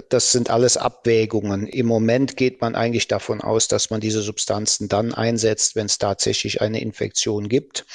Das 0.09 0.31
sind 0.31 0.49
alles 0.49 0.77
Abwägungen. 0.77 1.67
Im 1.67 1.85
Moment 1.85 2.37
geht 2.37 2.59
man 2.59 2.73
eigentlich 2.73 3.07
davon 3.07 3.39
aus, 3.39 3.67
dass 3.67 3.91
man 3.91 4.01
diese 4.01 4.23
Substanzen 4.23 4.89
dann 4.89 5.13
einsetzt, 5.13 5.75
wenn 5.75 5.85
es 5.85 5.99
tatsächlich 5.99 6.61
eine 6.61 6.81
Infektion 6.81 7.49
gibt 7.49 7.85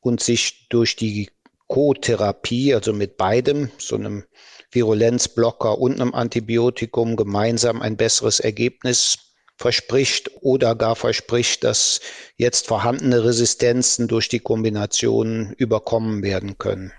und 0.00 0.22
sich 0.22 0.68
durch 0.68 0.94
die 0.94 1.30
Co-Therapie, 1.66 2.74
also 2.74 2.92
mit 2.92 3.16
beidem, 3.16 3.70
so 3.78 3.96
einem 3.96 4.24
Virulenzblocker 4.70 5.78
und 5.78 6.00
einem 6.00 6.14
Antibiotikum 6.14 7.16
gemeinsam 7.16 7.82
ein 7.82 7.96
besseres 7.96 8.40
Ergebnis 8.40 9.18
verspricht 9.56 10.30
oder 10.42 10.74
gar 10.74 10.96
verspricht, 10.96 11.64
dass 11.64 12.00
jetzt 12.36 12.66
vorhandene 12.66 13.24
Resistenzen 13.24 14.06
durch 14.06 14.28
die 14.28 14.40
Kombination 14.40 15.54
überkommen 15.56 16.22
werden 16.22 16.58
können. 16.58 16.92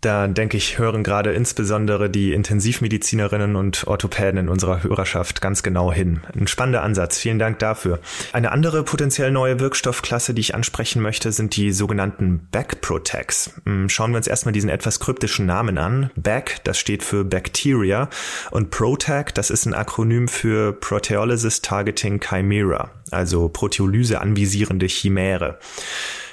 Da 0.00 0.28
denke 0.28 0.56
ich, 0.56 0.78
hören 0.78 1.02
gerade 1.02 1.32
insbesondere 1.32 2.08
die 2.08 2.32
Intensivmedizinerinnen 2.32 3.54
und 3.54 3.86
Orthopäden 3.86 4.38
in 4.38 4.48
unserer 4.48 4.82
Hörerschaft 4.82 5.42
ganz 5.42 5.62
genau 5.62 5.92
hin. 5.92 6.20
Ein 6.34 6.46
spannender 6.46 6.82
Ansatz. 6.82 7.18
Vielen 7.18 7.38
Dank 7.38 7.58
dafür. 7.58 7.98
Eine 8.32 8.50
andere 8.52 8.82
potenziell 8.82 9.30
neue 9.30 9.60
Wirkstoffklasse, 9.60 10.32
die 10.32 10.40
ich 10.40 10.54
ansprechen 10.54 11.02
möchte, 11.02 11.32
sind 11.32 11.54
die 11.54 11.72
sogenannten 11.72 12.48
Backprotects. 12.50 13.60
Hm, 13.66 13.90
schauen 13.90 14.12
wir 14.12 14.16
uns 14.16 14.26
erstmal 14.26 14.52
diesen 14.52 14.70
etwas 14.70 15.00
kryptischen 15.00 15.44
Namen 15.44 15.76
an. 15.76 16.10
Back, 16.16 16.60
das 16.64 16.78
steht 16.78 17.02
für 17.02 17.24
Bacteria 17.24 18.08
und 18.50 18.70
Protec, 18.70 19.34
das 19.34 19.50
ist 19.50 19.66
ein 19.66 19.74
Akronym 19.74 20.28
für 20.28 20.72
Proteolysis 20.72 21.60
Targeting 21.60 22.20
Chimera, 22.20 22.90
also 23.10 23.50
Proteolyse 23.50 24.20
anvisierende 24.20 24.86
Chimäre. 24.86 25.58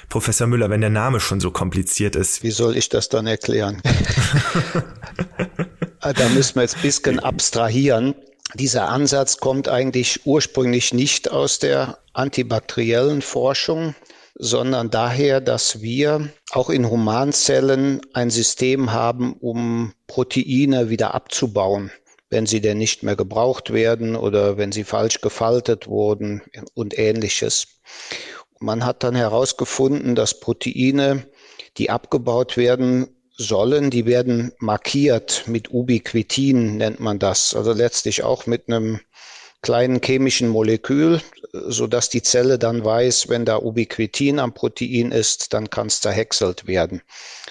Professor 0.08 0.46
Müller, 0.46 0.70
wenn 0.70 0.80
der 0.80 0.90
Name 0.90 1.20
schon 1.20 1.40
so 1.40 1.50
kompliziert 1.50 2.16
ist. 2.16 2.42
Wie 2.42 2.50
soll 2.50 2.76
ich 2.76 2.88
das 2.88 3.08
dann 3.08 3.26
erklären? 3.26 3.82
da 6.00 6.28
müssen 6.30 6.56
wir 6.56 6.62
jetzt 6.62 6.76
ein 6.76 6.82
bisschen 6.82 7.20
abstrahieren. 7.20 8.14
Dieser 8.54 8.88
Ansatz 8.88 9.36
kommt 9.36 9.68
eigentlich 9.68 10.24
ursprünglich 10.24 10.94
nicht 10.94 11.30
aus 11.30 11.58
der 11.58 11.98
antibakteriellen 12.14 13.20
Forschung, 13.20 13.94
sondern 14.34 14.88
daher, 14.88 15.42
dass 15.42 15.82
wir 15.82 16.30
auch 16.52 16.70
in 16.70 16.88
Humanzellen 16.88 18.00
ein 18.14 18.30
System 18.30 18.92
haben, 18.92 19.34
um 19.34 19.92
Proteine 20.06 20.88
wieder 20.88 21.14
abzubauen, 21.14 21.90
wenn 22.30 22.46
sie 22.46 22.62
denn 22.62 22.78
nicht 22.78 23.02
mehr 23.02 23.16
gebraucht 23.16 23.74
werden 23.74 24.16
oder 24.16 24.56
wenn 24.56 24.72
sie 24.72 24.84
falsch 24.84 25.20
gefaltet 25.20 25.86
wurden 25.86 26.40
und 26.72 26.98
ähnliches. 26.98 27.66
Man 28.60 28.84
hat 28.84 29.02
dann 29.04 29.14
herausgefunden, 29.14 30.14
dass 30.14 30.40
Proteine, 30.40 31.26
die 31.76 31.90
abgebaut 31.90 32.56
werden 32.56 33.08
sollen, 33.36 33.90
die 33.90 34.04
werden 34.04 34.52
markiert 34.58 35.44
mit 35.46 35.70
Ubiquitin, 35.72 36.76
nennt 36.76 36.98
man 36.98 37.18
das. 37.18 37.54
Also 37.54 37.72
letztlich 37.72 38.24
auch 38.24 38.46
mit 38.46 38.68
einem 38.68 39.00
kleinen 39.62 40.00
chemischen 40.02 40.48
Molekül, 40.48 41.20
so 41.52 41.86
dass 41.86 42.08
die 42.08 42.22
Zelle 42.22 42.58
dann 42.58 42.84
weiß, 42.84 43.28
wenn 43.28 43.44
da 43.44 43.58
Ubiquitin 43.58 44.38
am 44.38 44.54
Protein 44.54 45.12
ist, 45.12 45.52
dann 45.52 45.70
kann 45.70 45.86
es 45.88 46.00
zerhäckselt 46.00 46.66
werden 46.66 47.02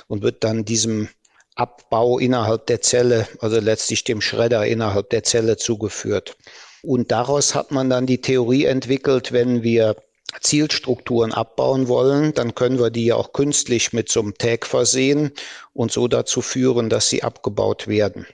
und 0.07 0.21
wird 0.21 0.43
dann 0.43 0.65
diesem 0.65 1.09
Abbau 1.55 2.19
innerhalb 2.19 2.67
der 2.67 2.81
Zelle, 2.81 3.27
also 3.39 3.59
letztlich 3.59 4.03
dem 4.03 4.21
Schredder 4.21 4.65
innerhalb 4.65 5.09
der 5.09 5.23
Zelle 5.23 5.57
zugeführt. 5.57 6.37
Und 6.83 7.11
daraus 7.11 7.55
hat 7.55 7.71
man 7.71 7.89
dann 7.89 8.05
die 8.05 8.21
Theorie 8.21 8.65
entwickelt, 8.65 9.31
wenn 9.31 9.63
wir 9.63 9.95
Zielstrukturen 10.41 11.33
abbauen 11.33 11.87
wollen, 11.87 12.33
dann 12.33 12.53
können 12.53 12.79
wir 12.79 12.89
die 12.89 13.05
ja 13.05 13.15
auch 13.15 13.33
künstlich 13.33 13.93
mit 13.93 14.09
so 14.09 14.19
einem 14.21 14.37
Tag 14.37 14.65
versehen 14.65 15.31
und 15.73 15.91
so 15.91 16.07
dazu 16.07 16.41
führen, 16.41 16.89
dass 16.89 17.09
sie 17.09 17.23
abgebaut 17.23 17.87
werden. 17.87 18.27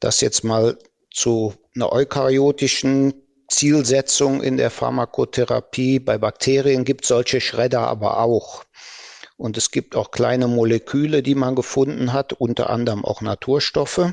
Das 0.00 0.20
jetzt 0.20 0.42
mal 0.42 0.78
zu 1.10 1.54
einer 1.74 1.92
eukaryotischen 1.92 3.14
Zielsetzung 3.48 4.42
in 4.42 4.56
der 4.56 4.70
Pharmakotherapie. 4.70 6.00
Bei 6.00 6.18
Bakterien 6.18 6.84
gibt 6.84 7.04
solche 7.04 7.40
Schredder 7.40 7.80
aber 7.80 8.18
auch. 8.20 8.64
Und 9.36 9.56
es 9.56 9.70
gibt 9.70 9.94
auch 9.94 10.10
kleine 10.10 10.48
Moleküle, 10.48 11.22
die 11.22 11.34
man 11.34 11.54
gefunden 11.54 12.12
hat, 12.12 12.32
unter 12.32 12.70
anderem 12.70 13.04
auch 13.04 13.20
Naturstoffe 13.20 14.12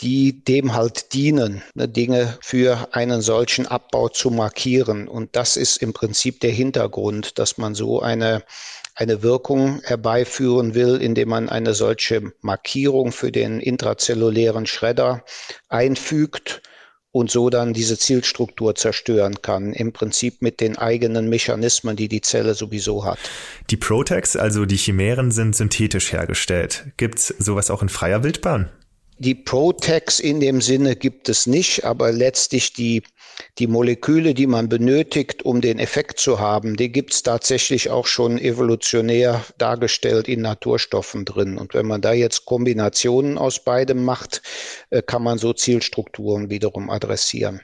die 0.00 0.44
dem 0.44 0.74
halt 0.74 1.12
dienen, 1.12 1.62
ne, 1.74 1.88
Dinge 1.88 2.38
für 2.40 2.88
einen 2.92 3.20
solchen 3.20 3.66
Abbau 3.66 4.08
zu 4.08 4.30
markieren. 4.30 5.08
Und 5.08 5.34
das 5.34 5.56
ist 5.56 5.78
im 5.78 5.92
Prinzip 5.92 6.40
der 6.40 6.52
Hintergrund, 6.52 7.38
dass 7.38 7.58
man 7.58 7.74
so 7.74 8.00
eine, 8.00 8.44
eine 8.94 9.22
Wirkung 9.22 9.80
herbeiführen 9.82 10.74
will, 10.74 10.96
indem 10.96 11.30
man 11.30 11.48
eine 11.48 11.74
solche 11.74 12.32
Markierung 12.42 13.12
für 13.12 13.32
den 13.32 13.60
intrazellulären 13.60 14.66
Schredder 14.66 15.24
einfügt 15.68 16.62
und 17.10 17.30
so 17.30 17.50
dann 17.50 17.72
diese 17.72 17.98
Zielstruktur 17.98 18.74
zerstören 18.74 19.42
kann, 19.42 19.72
im 19.72 19.92
Prinzip 19.92 20.42
mit 20.42 20.60
den 20.60 20.78
eigenen 20.78 21.28
Mechanismen, 21.28 21.96
die 21.96 22.08
die 22.08 22.20
Zelle 22.20 22.54
sowieso 22.54 23.04
hat. 23.04 23.18
Die 23.70 23.76
Protex, 23.76 24.36
also 24.36 24.66
die 24.66 24.76
Chimären, 24.76 25.32
sind 25.32 25.56
synthetisch 25.56 26.12
hergestellt. 26.12 26.92
Gibt's 26.96 27.34
sowas 27.38 27.70
auch 27.70 27.82
in 27.82 27.88
freier 27.88 28.22
Wildbahn? 28.22 28.70
Die 29.20 29.34
Protex 29.34 30.20
in 30.20 30.38
dem 30.38 30.60
Sinne 30.60 30.94
gibt 30.94 31.28
es 31.28 31.48
nicht, 31.48 31.84
aber 31.84 32.12
letztlich 32.12 32.72
die, 32.72 33.02
die 33.58 33.66
Moleküle, 33.66 34.32
die 34.32 34.46
man 34.46 34.68
benötigt, 34.68 35.44
um 35.44 35.60
den 35.60 35.80
Effekt 35.80 36.20
zu 36.20 36.38
haben, 36.38 36.76
die 36.76 36.92
gibt 36.92 37.12
es 37.12 37.24
tatsächlich 37.24 37.90
auch 37.90 38.06
schon 38.06 38.38
evolutionär 38.38 39.44
dargestellt 39.58 40.28
in 40.28 40.42
Naturstoffen 40.42 41.24
drin. 41.24 41.58
Und 41.58 41.74
wenn 41.74 41.86
man 41.86 42.00
da 42.00 42.12
jetzt 42.12 42.44
Kombinationen 42.44 43.38
aus 43.38 43.64
beidem 43.64 44.04
macht, 44.04 44.40
äh, 44.90 45.02
kann 45.02 45.24
man 45.24 45.38
so 45.38 45.52
Zielstrukturen 45.52 46.48
wiederum 46.48 46.88
adressieren. 46.88 47.60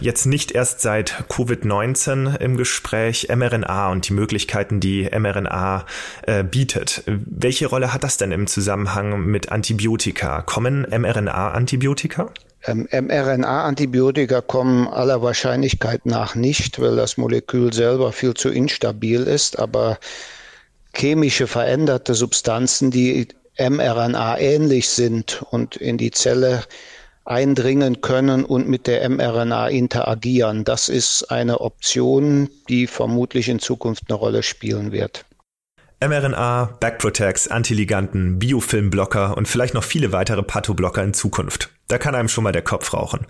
Jetzt 0.00 0.24
nicht 0.24 0.52
erst 0.52 0.80
seit 0.80 1.24
Covid-19 1.28 2.38
im 2.38 2.56
Gespräch 2.56 3.28
mRNA 3.28 3.92
und 3.92 4.08
die 4.08 4.14
Möglichkeiten, 4.14 4.80
die 4.80 5.10
mRNA 5.10 5.84
äh, 6.22 6.42
bietet. 6.42 7.02
Welche 7.06 7.66
Rolle 7.66 7.92
hat 7.92 8.02
das 8.02 8.16
denn 8.16 8.32
im 8.32 8.46
Zusammenhang 8.46 9.26
mit 9.26 9.52
Antibiotika? 9.52 10.40
Kommen 10.40 10.86
mRNA-Antibiotika? 10.90 12.32
Ähm, 12.64 12.88
mRNA-Antibiotika 12.90 14.40
kommen 14.40 14.88
aller 14.88 15.20
Wahrscheinlichkeit 15.20 16.06
nach 16.06 16.34
nicht, 16.34 16.80
weil 16.80 16.96
das 16.96 17.18
Molekül 17.18 17.74
selber 17.74 18.12
viel 18.12 18.32
zu 18.32 18.48
instabil 18.48 19.24
ist, 19.24 19.58
aber 19.58 19.98
chemische 20.94 21.46
veränderte 21.46 22.14
Substanzen, 22.14 22.90
die 22.90 23.28
mRNA 23.58 24.38
ähnlich 24.38 24.88
sind 24.88 25.42
und 25.50 25.76
in 25.76 25.98
die 25.98 26.10
Zelle 26.10 26.64
eindringen 27.24 28.00
können 28.00 28.44
und 28.44 28.68
mit 28.68 28.86
der 28.86 29.08
mRNA 29.08 29.68
interagieren. 29.68 30.64
Das 30.64 30.88
ist 30.88 31.30
eine 31.30 31.60
Option, 31.60 32.48
die 32.68 32.86
vermutlich 32.86 33.48
in 33.48 33.58
Zukunft 33.58 34.04
eine 34.08 34.18
Rolle 34.18 34.42
spielen 34.42 34.92
wird 34.92 35.24
mRNA, 36.02 36.78
Backprotects, 36.80 37.48
Antiliganten, 37.48 38.38
Biofilmblocker 38.38 39.36
und 39.36 39.46
vielleicht 39.46 39.74
noch 39.74 39.84
viele 39.84 40.12
weitere 40.12 40.42
Pathoblocker 40.42 41.02
in 41.04 41.12
Zukunft. 41.12 41.70
Da 41.88 41.98
kann 41.98 42.14
einem 42.14 42.28
schon 42.28 42.44
mal 42.44 42.52
der 42.52 42.62
Kopf 42.62 42.94
rauchen. 42.94 43.26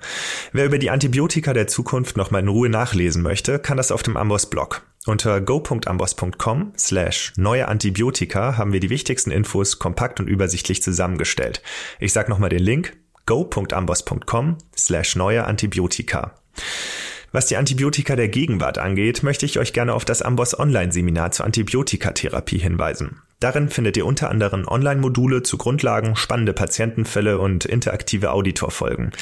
Wer 0.52 0.66
über 0.66 0.78
die 0.78 0.90
Antibiotika 0.90 1.52
der 1.52 1.66
Zukunft 1.66 2.16
noch 2.16 2.30
mal 2.30 2.38
in 2.38 2.48
Ruhe 2.48 2.68
nachlesen 2.68 3.22
möchte, 3.22 3.58
kann 3.58 3.76
das 3.76 3.90
auf 3.90 4.04
dem 4.04 4.16
Amboss 4.16 4.46
Blog. 4.46 4.82
Unter 5.06 5.40
go.amboss.com 5.40 6.74
slash 6.78 7.32
neue 7.36 7.66
Antibiotika 7.66 8.56
haben 8.56 8.72
wir 8.72 8.80
die 8.80 8.90
wichtigsten 8.90 9.32
Infos 9.32 9.78
kompakt 9.78 10.20
und 10.20 10.28
übersichtlich 10.28 10.82
zusammengestellt. 10.82 11.62
Ich 11.98 12.12
sag 12.12 12.28
nochmal 12.28 12.50
den 12.50 12.62
Link 12.62 12.92
go.amboss.com 13.30 14.58
slash 14.76 15.14
neue 15.14 15.44
Antibiotika. 15.44 16.34
Was 17.30 17.46
die 17.46 17.56
Antibiotika 17.56 18.16
der 18.16 18.26
Gegenwart 18.26 18.78
angeht, 18.78 19.22
möchte 19.22 19.46
ich 19.46 19.60
euch 19.60 19.72
gerne 19.72 19.94
auf 19.94 20.04
das 20.04 20.20
Amboss 20.20 20.58
Online-Seminar 20.58 21.30
zur 21.30 21.46
Antibiotikatherapie 21.46 22.58
hinweisen. 22.58 23.22
Darin 23.38 23.68
findet 23.68 23.96
ihr 23.96 24.04
unter 24.04 24.30
anderem 24.30 24.66
Online-Module 24.66 25.44
zu 25.44 25.58
Grundlagen, 25.58 26.16
spannende 26.16 26.52
Patientenfälle 26.52 27.38
und 27.38 27.66
interaktive 27.66 28.32
Auditorfolgen. 28.32 29.12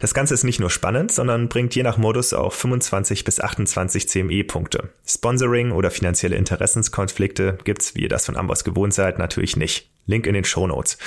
Das 0.00 0.14
Ganze 0.14 0.32
ist 0.32 0.44
nicht 0.44 0.60
nur 0.60 0.70
spannend, 0.70 1.12
sondern 1.12 1.50
bringt 1.50 1.74
je 1.74 1.82
nach 1.82 1.98
Modus 1.98 2.32
auch 2.32 2.54
25 2.54 3.24
bis 3.24 3.38
28 3.38 4.08
CME-Punkte. 4.08 4.88
Sponsoring 5.06 5.72
oder 5.72 5.90
finanzielle 5.90 6.36
Interessenskonflikte 6.36 7.58
gibt's, 7.64 7.94
wie 7.94 8.04
ihr 8.04 8.08
das 8.08 8.24
von 8.24 8.38
Amboss 8.38 8.64
gewohnt 8.64 8.94
seid, 8.94 9.18
natürlich 9.18 9.58
nicht. 9.58 9.90
Link 10.08 10.26
in 10.26 10.34
den 10.34 10.44
Show 10.44 10.66
Notes. 10.66 10.98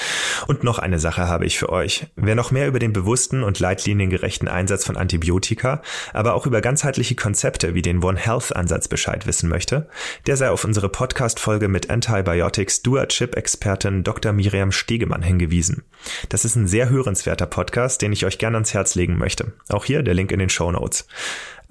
Und 0.47 0.63
noch 0.63 0.79
eine 0.79 0.99
Sache 0.99 1.27
habe 1.27 1.45
ich 1.45 1.57
für 1.57 1.69
euch. 1.69 2.07
Wer 2.15 2.35
noch 2.35 2.51
mehr 2.51 2.67
über 2.67 2.79
den 2.79 2.93
bewussten 2.93 3.43
und 3.43 3.59
leitliniengerechten 3.59 4.47
Einsatz 4.47 4.85
von 4.85 4.95
Antibiotika, 4.95 5.81
aber 6.13 6.35
auch 6.35 6.45
über 6.45 6.61
ganzheitliche 6.61 7.15
Konzepte 7.15 7.73
wie 7.73 7.81
den 7.81 8.03
One 8.03 8.19
Health 8.19 8.55
Ansatz 8.55 8.87
Bescheid 8.87 9.25
wissen 9.25 9.49
möchte, 9.49 9.89
der 10.27 10.37
sei 10.37 10.49
auf 10.49 10.63
unsere 10.63 10.87
Podcast-Folge 10.87 11.67
mit 11.67 11.89
Antibiotics 11.89 12.83
Dual 12.83 13.07
Chip 13.07 13.35
Expertin 13.35 14.03
Dr. 14.03 14.33
Miriam 14.33 14.71
Stegemann 14.71 15.23
hingewiesen. 15.23 15.83
Das 16.29 16.45
ist 16.45 16.55
ein 16.55 16.67
sehr 16.67 16.89
hörenswerter 16.89 17.47
Podcast, 17.47 18.01
den 18.03 18.13
ich 18.13 18.25
euch 18.25 18.37
gerne 18.37 18.57
ans 18.57 18.73
Herz 18.73 18.93
legen 18.93 19.17
möchte. 19.17 19.53
Auch 19.69 19.83
hier 19.83 20.03
der 20.03 20.13
Link 20.13 20.31
in 20.31 20.39
den 20.39 20.49
Show 20.49 20.71
Notes. 20.71 21.07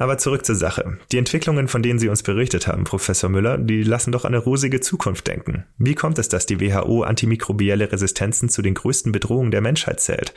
Aber 0.01 0.17
zurück 0.17 0.47
zur 0.47 0.55
Sache. 0.55 0.97
Die 1.13 1.19
Entwicklungen, 1.19 1.69
von 1.69 1.83
denen 1.83 1.99
Sie 1.99 2.09
uns 2.09 2.23
berichtet 2.23 2.67
haben, 2.67 2.85
Professor 2.85 3.29
Müller, 3.29 3.59
die 3.59 3.83
lassen 3.83 4.13
doch 4.13 4.25
eine 4.25 4.39
rosige 4.39 4.81
Zukunft 4.81 5.27
denken. 5.27 5.67
Wie 5.77 5.95
kommt 5.95 6.19
es, 6.19 6.31
dass 6.31 6.47
die 6.47 6.59
WHO 6.59 7.03
antimikrobielle 7.03 7.93
Resistenzen 7.93 8.49
zu 8.49 8.63
den 8.63 8.73
größten 8.73 9.13
Bedrohungen 9.13 9.51
der 9.51 9.61
Menschheit 9.61 10.01
zählt? 10.01 10.33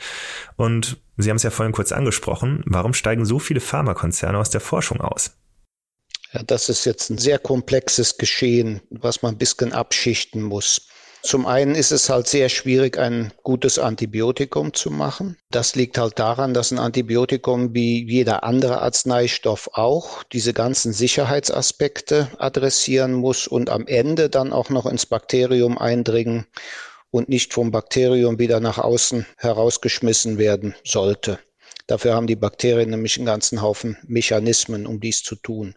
Und 0.56 0.98
Sie 1.16 1.30
haben 1.30 1.38
es 1.38 1.44
ja 1.44 1.50
vorhin 1.50 1.72
kurz 1.72 1.92
angesprochen, 1.92 2.62
warum 2.66 2.92
steigen 2.92 3.24
so 3.24 3.38
viele 3.38 3.60
Pharmakonzerne 3.60 4.36
aus 4.36 4.50
der 4.50 4.60
Forschung 4.60 5.00
aus? 5.00 5.38
Ja, 6.34 6.42
das 6.42 6.68
ist 6.68 6.84
jetzt 6.84 7.08
ein 7.08 7.16
sehr 7.16 7.38
komplexes 7.38 8.18
Geschehen, 8.18 8.82
was 8.90 9.22
man 9.22 9.34
ein 9.34 9.38
bisschen 9.38 9.72
abschichten 9.72 10.42
muss. 10.42 10.88
Zum 11.24 11.46
einen 11.46 11.74
ist 11.74 11.90
es 11.90 12.10
halt 12.10 12.28
sehr 12.28 12.50
schwierig, 12.50 12.98
ein 12.98 13.32
gutes 13.42 13.78
Antibiotikum 13.78 14.74
zu 14.74 14.90
machen. 14.90 15.38
Das 15.50 15.74
liegt 15.74 15.96
halt 15.96 16.18
daran, 16.18 16.52
dass 16.52 16.70
ein 16.70 16.78
Antibiotikum 16.78 17.72
wie 17.72 18.06
jeder 18.06 18.44
andere 18.44 18.82
Arzneistoff 18.82 19.70
auch 19.72 20.22
diese 20.24 20.52
ganzen 20.52 20.92
Sicherheitsaspekte 20.92 22.28
adressieren 22.36 23.14
muss 23.14 23.46
und 23.46 23.70
am 23.70 23.86
Ende 23.86 24.28
dann 24.28 24.52
auch 24.52 24.68
noch 24.68 24.84
ins 24.84 25.06
Bakterium 25.06 25.78
eindringen 25.78 26.44
und 27.10 27.30
nicht 27.30 27.54
vom 27.54 27.70
Bakterium 27.70 28.38
wieder 28.38 28.60
nach 28.60 28.76
außen 28.76 29.24
herausgeschmissen 29.38 30.36
werden 30.36 30.74
sollte. 30.84 31.38
Dafür 31.86 32.12
haben 32.14 32.26
die 32.26 32.36
Bakterien 32.36 32.90
nämlich 32.90 33.16
einen 33.16 33.24
ganzen 33.24 33.62
Haufen 33.62 33.96
Mechanismen, 34.06 34.86
um 34.86 35.00
dies 35.00 35.22
zu 35.22 35.36
tun. 35.36 35.74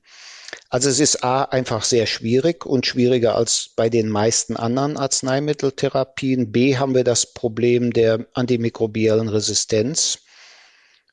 Also 0.69 0.89
es 0.89 0.99
ist 0.99 1.23
A 1.23 1.43
einfach 1.43 1.83
sehr 1.83 2.05
schwierig 2.05 2.65
und 2.65 2.85
schwieriger 2.85 3.35
als 3.35 3.69
bei 3.75 3.89
den 3.89 4.09
meisten 4.09 4.57
anderen 4.57 4.97
Arzneimitteltherapien. 4.97 6.51
B 6.51 6.77
haben 6.77 6.95
wir 6.95 7.03
das 7.03 7.33
Problem 7.33 7.91
der 7.93 8.27
antimikrobiellen 8.33 9.29
Resistenz, 9.29 10.19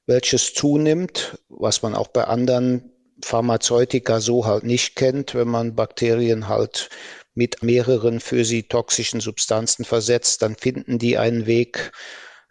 welches 0.06 0.54
zunimmt, 0.54 1.38
was 1.48 1.82
man 1.82 1.94
auch 1.94 2.08
bei 2.08 2.24
anderen 2.24 2.90
Pharmazeutika 3.22 4.20
so 4.20 4.44
halt 4.44 4.64
nicht 4.64 4.96
kennt, 4.96 5.34
wenn 5.34 5.48
man 5.48 5.74
Bakterien 5.74 6.48
halt 6.48 6.88
mit 7.34 7.62
mehreren 7.62 8.20
für 8.20 8.44
sie 8.44 8.64
toxischen 8.64 9.20
Substanzen 9.20 9.84
versetzt, 9.84 10.42
dann 10.42 10.56
finden 10.56 10.98
die 10.98 11.18
einen 11.18 11.46
Weg, 11.46 11.92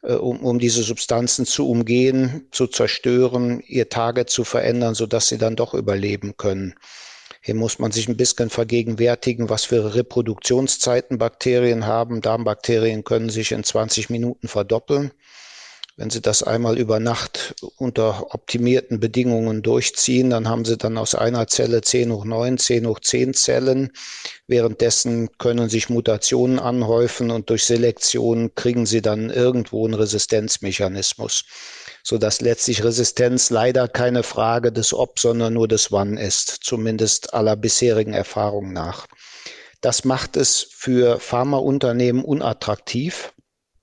um, 0.03 0.39
um 0.45 0.59
diese 0.59 0.83
Substanzen 0.83 1.45
zu 1.45 1.69
umgehen, 1.69 2.47
zu 2.51 2.67
zerstören, 2.67 3.61
ihr 3.65 3.89
Target 3.89 4.29
zu 4.29 4.43
verändern, 4.43 4.95
sodass 4.95 5.27
sie 5.27 5.37
dann 5.37 5.55
doch 5.55 5.73
überleben 5.73 6.35
können. 6.37 6.75
Hier 7.41 7.55
muss 7.55 7.79
man 7.79 7.91
sich 7.91 8.07
ein 8.07 8.17
bisschen 8.17 8.49
vergegenwärtigen, 8.49 9.49
was 9.49 9.65
für 9.65 9.95
Reproduktionszeiten 9.95 11.17
Bakterien 11.17 11.85
haben. 11.85 12.21
Darmbakterien 12.21 13.03
können 13.03 13.29
sich 13.29 13.51
in 13.51 13.63
20 13.63 14.09
Minuten 14.09 14.47
verdoppeln. 14.47 15.11
Wenn 15.95 16.09
Sie 16.09 16.21
das 16.21 16.41
einmal 16.41 16.79
über 16.79 16.99
Nacht 16.99 17.53
unter 17.77 18.33
optimierten 18.33 18.99
Bedingungen 18.99 19.61
durchziehen, 19.61 20.31
dann 20.31 20.49
haben 20.49 20.65
Sie 20.65 20.75
dann 20.75 20.97
aus 20.97 21.13
einer 21.13 21.45
Zelle 21.45 21.81
10 21.81 22.11
hoch 22.11 22.25
9, 22.25 22.57
10 22.57 22.87
hoch 22.87 22.99
10 22.99 23.35
Zellen. 23.35 23.91
Währenddessen 24.47 25.29
können 25.37 25.69
sich 25.69 25.89
Mutationen 25.89 26.57
anhäufen 26.57 27.29
und 27.29 27.51
durch 27.51 27.65
Selektion 27.65 28.55
kriegen 28.55 28.87
Sie 28.87 29.03
dann 29.03 29.29
irgendwo 29.29 29.85
einen 29.85 29.93
Resistenzmechanismus, 29.93 31.45
sodass 32.03 32.41
letztlich 32.41 32.83
Resistenz 32.83 33.51
leider 33.51 33.87
keine 33.87 34.23
Frage 34.23 34.71
des 34.71 34.95
Ob, 34.95 35.19
sondern 35.19 35.53
nur 35.53 35.67
des 35.67 35.91
Wann 35.91 36.17
ist, 36.17 36.57
zumindest 36.63 37.35
aller 37.35 37.55
bisherigen 37.55 38.13
Erfahrungen 38.13 38.73
nach. 38.73 39.05
Das 39.79 40.05
macht 40.05 40.37
es 40.37 40.65
für 40.71 41.19
Pharmaunternehmen 41.19 42.23
unattraktiv 42.23 43.31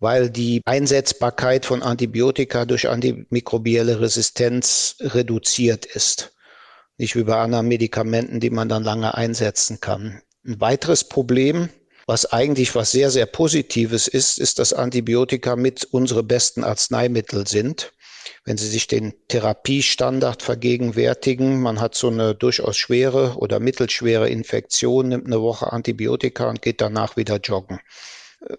weil 0.00 0.30
die 0.30 0.62
Einsetzbarkeit 0.64 1.66
von 1.66 1.82
Antibiotika 1.82 2.64
durch 2.64 2.88
antimikrobielle 2.88 4.00
Resistenz 4.00 4.96
reduziert 5.00 5.84
ist. 5.84 6.32
Nicht 6.96 7.16
wie 7.16 7.24
bei 7.24 7.36
anderen 7.36 7.68
Medikamenten, 7.68 8.40
die 8.40 8.50
man 8.50 8.68
dann 8.68 8.82
lange 8.82 9.14
einsetzen 9.14 9.80
kann. 9.80 10.22
Ein 10.44 10.60
weiteres 10.60 11.04
Problem, 11.04 11.68
was 12.06 12.26
eigentlich 12.26 12.74
was 12.74 12.90
sehr, 12.90 13.10
sehr 13.10 13.26
Positives 13.26 14.08
ist, 14.08 14.38
ist, 14.38 14.58
dass 14.58 14.72
Antibiotika 14.72 15.54
mit 15.54 15.84
unsere 15.84 16.22
besten 16.22 16.64
Arzneimittel 16.64 17.46
sind. 17.46 17.92
Wenn 18.44 18.56
Sie 18.56 18.68
sich 18.68 18.86
den 18.86 19.14
Therapiestandard 19.28 20.42
vergegenwärtigen, 20.42 21.60
man 21.60 21.80
hat 21.80 21.94
so 21.94 22.08
eine 22.08 22.34
durchaus 22.34 22.76
schwere 22.76 23.36
oder 23.36 23.60
mittelschwere 23.60 24.28
Infektion, 24.28 25.08
nimmt 25.08 25.26
eine 25.26 25.40
Woche 25.42 25.72
Antibiotika 25.72 26.48
und 26.48 26.62
geht 26.62 26.80
danach 26.80 27.16
wieder 27.16 27.36
joggen. 27.36 27.80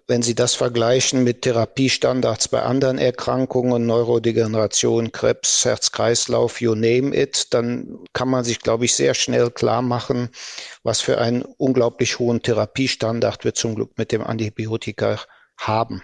Wenn 0.06 0.22
Sie 0.22 0.36
das 0.36 0.54
vergleichen 0.54 1.24
mit 1.24 1.42
Therapiestandards 1.42 2.48
bei 2.50 2.62
anderen 2.62 3.00
Erkrankungen, 3.00 3.88
Neurodegeneration, 3.88 5.12
Krebs, 5.12 5.66
Herz-Kreislauf, 5.66 6.62
you 6.62 6.76
name 6.76 7.16
it, 7.16 7.52
dann 7.52 7.98
kann 8.14 8.30
man 8.30 8.44
sich, 8.44 8.60
glaube 8.60 8.86
ich, 8.86 8.94
sehr 8.94 9.16
schnell 9.16 9.50
klar 9.50 9.82
machen, 9.82 10.30
was 10.84 11.02
für 11.02 11.18
einen 11.18 11.42
unglaublich 11.58 12.20
hohen 12.20 12.44
Therapiestandard 12.44 13.44
wir 13.44 13.56
zum 13.56 13.74
Glück 13.74 13.98
mit 13.98 14.12
dem 14.12 14.24
Antibiotika 14.24 15.20
haben. 15.58 16.04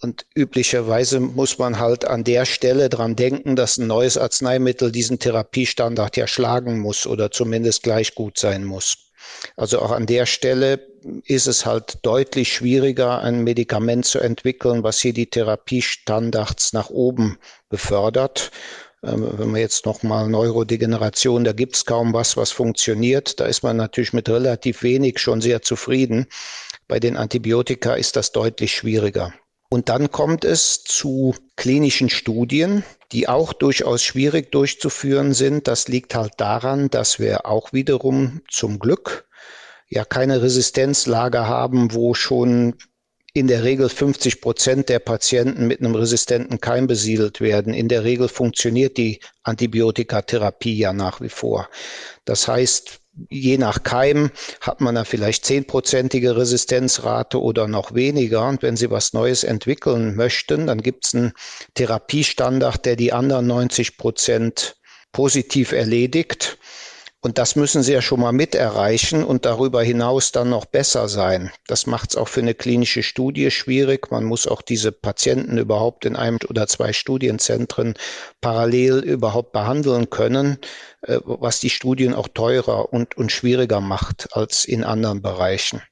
Und 0.00 0.24
üblicherweise 0.34 1.20
muss 1.20 1.58
man 1.58 1.78
halt 1.78 2.06
an 2.06 2.24
der 2.24 2.46
Stelle 2.46 2.88
dran 2.88 3.16
denken, 3.16 3.56
dass 3.56 3.76
ein 3.76 3.86
neues 3.86 4.16
Arzneimittel 4.16 4.92
diesen 4.92 5.18
Therapiestandard 5.18 6.16
ja 6.16 6.26
schlagen 6.26 6.78
muss 6.78 7.06
oder 7.06 7.30
zumindest 7.30 7.82
gleich 7.82 8.14
gut 8.14 8.38
sein 8.38 8.64
muss. 8.64 8.96
Also 9.56 9.80
auch 9.80 9.90
an 9.90 10.06
der 10.06 10.26
Stelle 10.26 10.95
ist 11.24 11.46
es 11.46 11.66
halt 11.66 11.98
deutlich 12.02 12.52
schwieriger, 12.52 13.20
ein 13.20 13.44
Medikament 13.44 14.06
zu 14.06 14.18
entwickeln, 14.18 14.82
was 14.82 15.00
hier 15.00 15.12
die 15.12 15.30
Therapiestandards 15.30 16.72
nach 16.72 16.90
oben 16.90 17.38
befördert. 17.68 18.50
Ähm, 19.02 19.28
wenn 19.38 19.50
man 19.50 19.60
jetzt 19.60 19.86
nochmal 19.86 20.28
Neurodegeneration, 20.28 21.44
da 21.44 21.52
gibt 21.52 21.76
es 21.76 21.84
kaum 21.84 22.12
was, 22.12 22.36
was 22.36 22.50
funktioniert. 22.50 23.40
Da 23.40 23.46
ist 23.46 23.62
man 23.62 23.76
natürlich 23.76 24.12
mit 24.12 24.28
relativ 24.28 24.82
wenig 24.82 25.18
schon 25.18 25.40
sehr 25.40 25.62
zufrieden. 25.62 26.26
Bei 26.88 27.00
den 27.00 27.16
Antibiotika 27.16 27.94
ist 27.94 28.16
das 28.16 28.32
deutlich 28.32 28.74
schwieriger. 28.74 29.32
Und 29.68 29.88
dann 29.88 30.12
kommt 30.12 30.44
es 30.44 30.84
zu 30.84 31.34
klinischen 31.56 32.08
Studien, 32.08 32.84
die 33.12 33.28
auch 33.28 33.52
durchaus 33.52 34.02
schwierig 34.02 34.52
durchzuführen 34.52 35.34
sind. 35.34 35.66
Das 35.66 35.88
liegt 35.88 36.14
halt 36.14 36.34
daran, 36.36 36.88
dass 36.88 37.18
wir 37.18 37.46
auch 37.46 37.72
wiederum 37.72 38.42
zum 38.48 38.78
Glück 38.78 39.25
ja 39.88 40.04
keine 40.04 40.42
Resistenzlager 40.42 41.46
haben, 41.46 41.94
wo 41.94 42.14
schon 42.14 42.74
in 43.36 43.48
der 43.48 43.64
Regel 43.64 43.90
50 43.90 44.40
Prozent 44.40 44.88
der 44.88 44.98
Patienten 44.98 45.66
mit 45.66 45.80
einem 45.80 45.94
resistenten 45.94 46.58
Keim 46.58 46.86
besiedelt 46.86 47.42
werden. 47.42 47.74
In 47.74 47.88
der 47.88 48.02
Regel 48.02 48.28
funktioniert 48.28 48.96
die 48.96 49.20
Antibiotikatherapie 49.42 50.78
ja 50.78 50.94
nach 50.94 51.20
wie 51.20 51.28
vor. 51.28 51.68
Das 52.24 52.48
heißt, 52.48 53.00
je 53.28 53.58
nach 53.58 53.82
Keim 53.82 54.30
hat 54.62 54.80
man 54.80 54.94
da 54.94 55.04
vielleicht 55.04 55.44
zehnprozentige 55.44 56.36
Resistenzrate 56.36 57.40
oder 57.40 57.68
noch 57.68 57.94
weniger. 57.94 58.48
Und 58.48 58.62
wenn 58.62 58.78
Sie 58.78 58.90
was 58.90 59.12
Neues 59.12 59.44
entwickeln 59.44 60.16
möchten, 60.16 60.66
dann 60.66 60.82
gibt 60.82 61.06
es 61.06 61.14
einen 61.14 61.32
Therapiestandard, 61.74 62.86
der 62.86 62.96
die 62.96 63.12
anderen 63.12 63.46
90 63.46 63.98
Prozent 63.98 64.76
positiv 65.12 65.72
erledigt. 65.72 66.58
Und 67.26 67.38
das 67.38 67.56
müssen 67.56 67.82
Sie 67.82 67.92
ja 67.92 68.02
schon 68.02 68.20
mal 68.20 68.30
mit 68.30 68.54
erreichen 68.54 69.24
und 69.24 69.46
darüber 69.46 69.82
hinaus 69.82 70.30
dann 70.30 70.48
noch 70.48 70.64
besser 70.64 71.08
sein. 71.08 71.50
Das 71.66 71.84
macht 71.84 72.10
es 72.10 72.16
auch 72.16 72.28
für 72.28 72.38
eine 72.38 72.54
klinische 72.54 73.02
Studie 73.02 73.50
schwierig. 73.50 74.12
Man 74.12 74.22
muss 74.22 74.46
auch 74.46 74.62
diese 74.62 74.92
Patienten 74.92 75.58
überhaupt 75.58 76.04
in 76.04 76.14
einem 76.14 76.38
oder 76.48 76.68
zwei 76.68 76.92
Studienzentren 76.92 77.94
parallel 78.40 79.00
überhaupt 79.00 79.50
behandeln 79.50 80.08
können, 80.08 80.58
äh, 81.02 81.18
was 81.24 81.58
die 81.58 81.68
Studien 81.70 82.14
auch 82.14 82.28
teurer 82.28 82.92
und, 82.92 83.16
und 83.16 83.32
schwieriger 83.32 83.80
macht 83.80 84.28
als 84.30 84.64
in 84.64 84.84
anderen 84.84 85.20
Bereichen. 85.20 85.82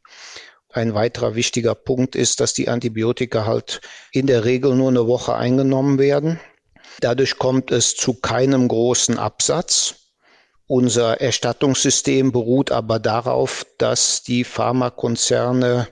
Ein 0.69 0.95
weiterer 0.95 1.35
wichtiger 1.35 1.75
Punkt 1.75 2.15
ist, 2.15 2.39
dass 2.39 2.55
die 2.55 2.69
Antibiotika 2.69 3.45
halt 3.45 3.81
in 4.13 4.29
der 4.29 4.45
Regel 4.45 4.77
nur 4.77 4.89
eine 4.89 5.09
Woche 5.09 5.35
eingenommen 5.35 5.99
werden. 5.99 6.39
Dadurch 7.01 7.39
kommt 7.39 7.73
es 7.73 7.97
zu 7.97 8.15
keinem 8.15 8.69
großen 8.69 9.19
Absatz. 9.19 9.97
Unser 10.67 11.21
Erstattungssystem 11.21 12.33
beruht 12.33 12.73
aber 12.73 12.99
darauf, 12.99 13.67
dass 13.77 14.23
die 14.23 14.45
Pharmakonzerne 14.45 15.89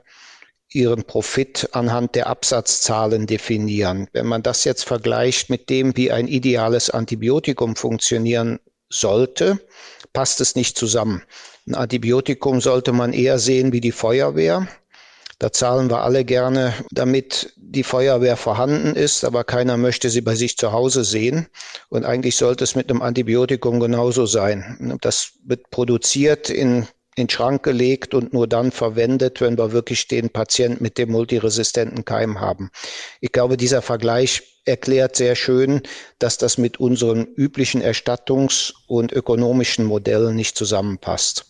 ihren 0.70 1.04
Profit 1.04 1.68
anhand 1.72 2.14
der 2.14 2.26
Absatzzahlen 2.26 3.26
definieren. 3.26 4.08
Wenn 4.12 4.26
man 4.26 4.42
das 4.42 4.64
jetzt 4.64 4.84
vergleicht 4.84 5.50
mit 5.50 5.68
dem, 5.68 5.96
wie 5.96 6.10
ein 6.10 6.26
ideales 6.26 6.88
Antibiotikum 6.88 7.76
funktionieren 7.76 8.58
sollte, 8.88 9.58
passt 10.14 10.40
es 10.40 10.54
nicht 10.54 10.78
zusammen. 10.78 11.22
Ein 11.66 11.74
Antibiotikum 11.74 12.60
sollte 12.60 12.92
man 12.92 13.12
eher 13.12 13.38
sehen 13.38 13.72
wie 13.72 13.80
die 13.80 13.92
Feuerwehr. 13.92 14.66
Da 15.38 15.52
zahlen 15.52 15.90
wir 15.90 16.02
alle 16.02 16.24
gerne, 16.24 16.74
damit 16.90 17.52
die 17.56 17.82
Feuerwehr 17.82 18.36
vorhanden 18.36 18.94
ist, 18.94 19.24
aber 19.24 19.44
keiner 19.44 19.76
möchte 19.76 20.10
sie 20.10 20.20
bei 20.20 20.34
sich 20.34 20.56
zu 20.56 20.72
Hause 20.72 21.04
sehen. 21.04 21.48
Und 21.88 22.04
eigentlich 22.04 22.36
sollte 22.36 22.64
es 22.64 22.74
mit 22.74 22.90
einem 22.90 23.02
Antibiotikum 23.02 23.80
genauso 23.80 24.26
sein. 24.26 24.98
Das 25.00 25.32
wird 25.44 25.70
produziert 25.70 26.50
in 26.50 26.86
in 27.14 27.26
den 27.26 27.30
Schrank 27.30 27.62
gelegt 27.62 28.14
und 28.14 28.32
nur 28.32 28.46
dann 28.46 28.72
verwendet, 28.72 29.42
wenn 29.42 29.58
wir 29.58 29.72
wirklich 29.72 30.08
den 30.08 30.30
Patient 30.30 30.80
mit 30.80 30.96
dem 30.96 31.10
multiresistenten 31.10 32.06
Keim 32.06 32.40
haben. 32.40 32.70
Ich 33.20 33.32
glaube, 33.32 33.58
dieser 33.58 33.82
Vergleich 33.82 34.42
erklärt 34.64 35.16
sehr 35.16 35.36
schön, 35.36 35.82
dass 36.18 36.38
das 36.38 36.56
mit 36.56 36.80
unseren 36.80 37.26
üblichen 37.26 37.82
Erstattungs- 37.82 38.72
und 38.86 39.12
ökonomischen 39.12 39.84
Modellen 39.84 40.36
nicht 40.36 40.56
zusammenpasst. 40.56 41.46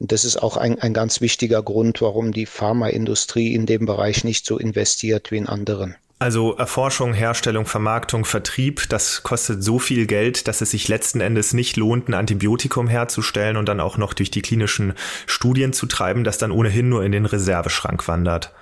Und 0.00 0.12
das 0.12 0.24
ist 0.24 0.42
auch 0.42 0.56
ein, 0.56 0.80
ein 0.80 0.94
ganz 0.94 1.20
wichtiger 1.20 1.62
Grund, 1.62 2.00
warum 2.00 2.32
die 2.32 2.46
Pharmaindustrie 2.46 3.54
in 3.54 3.66
dem 3.66 3.86
Bereich 3.86 4.24
nicht 4.24 4.46
so 4.46 4.58
investiert 4.58 5.30
wie 5.30 5.36
in 5.36 5.46
anderen. 5.46 5.94
Also 6.18 6.54
Erforschung, 6.54 7.14
Herstellung, 7.14 7.64
Vermarktung, 7.64 8.26
Vertrieb, 8.26 8.88
das 8.90 9.22
kostet 9.22 9.62
so 9.62 9.78
viel 9.78 10.06
Geld, 10.06 10.48
dass 10.48 10.60
es 10.60 10.70
sich 10.72 10.88
letzten 10.88 11.20
Endes 11.20 11.54
nicht 11.54 11.78
lohnt, 11.78 12.08
ein 12.08 12.14
Antibiotikum 12.14 12.88
herzustellen 12.88 13.56
und 13.56 13.68
dann 13.68 13.80
auch 13.80 13.96
noch 13.96 14.12
durch 14.12 14.30
die 14.30 14.42
klinischen 14.42 14.92
Studien 15.26 15.72
zu 15.72 15.86
treiben, 15.86 16.24
das 16.24 16.36
dann 16.36 16.50
ohnehin 16.50 16.90
nur 16.90 17.04
in 17.04 17.12
den 17.12 17.24
Reserveschrank 17.24 18.06
wandert. 18.06 18.52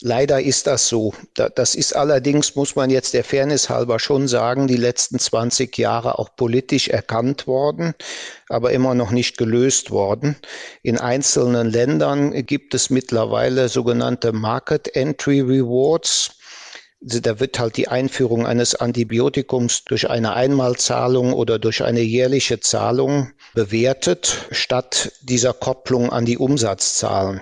Leider 0.00 0.42
ist 0.42 0.66
das 0.66 0.88
so. 0.88 1.14
Das 1.34 1.74
ist 1.74 1.96
allerdings, 1.96 2.54
muss 2.54 2.76
man 2.76 2.90
jetzt 2.90 3.14
der 3.14 3.24
Fairness 3.24 3.70
halber 3.70 3.98
schon 3.98 4.28
sagen, 4.28 4.66
die 4.66 4.76
letzten 4.76 5.18
20 5.18 5.76
Jahre 5.78 6.18
auch 6.18 6.36
politisch 6.36 6.88
erkannt 6.88 7.46
worden, 7.46 7.94
aber 8.48 8.72
immer 8.72 8.94
noch 8.94 9.10
nicht 9.10 9.38
gelöst 9.38 9.90
worden. 9.90 10.36
In 10.82 10.98
einzelnen 10.98 11.70
Ländern 11.70 12.32
gibt 12.44 12.74
es 12.74 12.90
mittlerweile 12.90 13.68
sogenannte 13.70 14.32
Market 14.32 14.94
Entry 14.94 15.40
Rewards. 15.40 16.32
Also 17.02 17.20
da 17.20 17.40
wird 17.40 17.58
halt 17.58 17.76
die 17.76 17.88
Einführung 17.88 18.46
eines 18.46 18.74
Antibiotikums 18.74 19.84
durch 19.84 20.10
eine 20.10 20.34
Einmalzahlung 20.34 21.32
oder 21.32 21.58
durch 21.58 21.82
eine 21.82 22.00
jährliche 22.00 22.60
Zahlung 22.60 23.32
bewertet, 23.54 24.46
statt 24.50 25.12
dieser 25.22 25.54
Kopplung 25.54 26.10
an 26.10 26.26
die 26.26 26.36
Umsatzzahlen. 26.36 27.40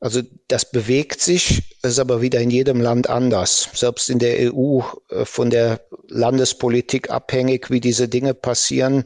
Also 0.00 0.22
das 0.48 0.70
bewegt 0.70 1.20
sich, 1.20 1.62
ist 1.82 1.98
aber 1.98 2.20
wieder 2.20 2.40
in 2.40 2.50
jedem 2.50 2.80
Land 2.80 3.08
anders. 3.08 3.68
Selbst 3.72 4.10
in 4.10 4.18
der 4.18 4.52
EU 4.52 4.80
äh, 5.10 5.24
von 5.24 5.50
der 5.50 5.80
Landespolitik 6.08 7.10
abhängig, 7.10 7.70
wie 7.70 7.80
diese 7.80 8.08
Dinge 8.08 8.34
passieren. 8.34 9.04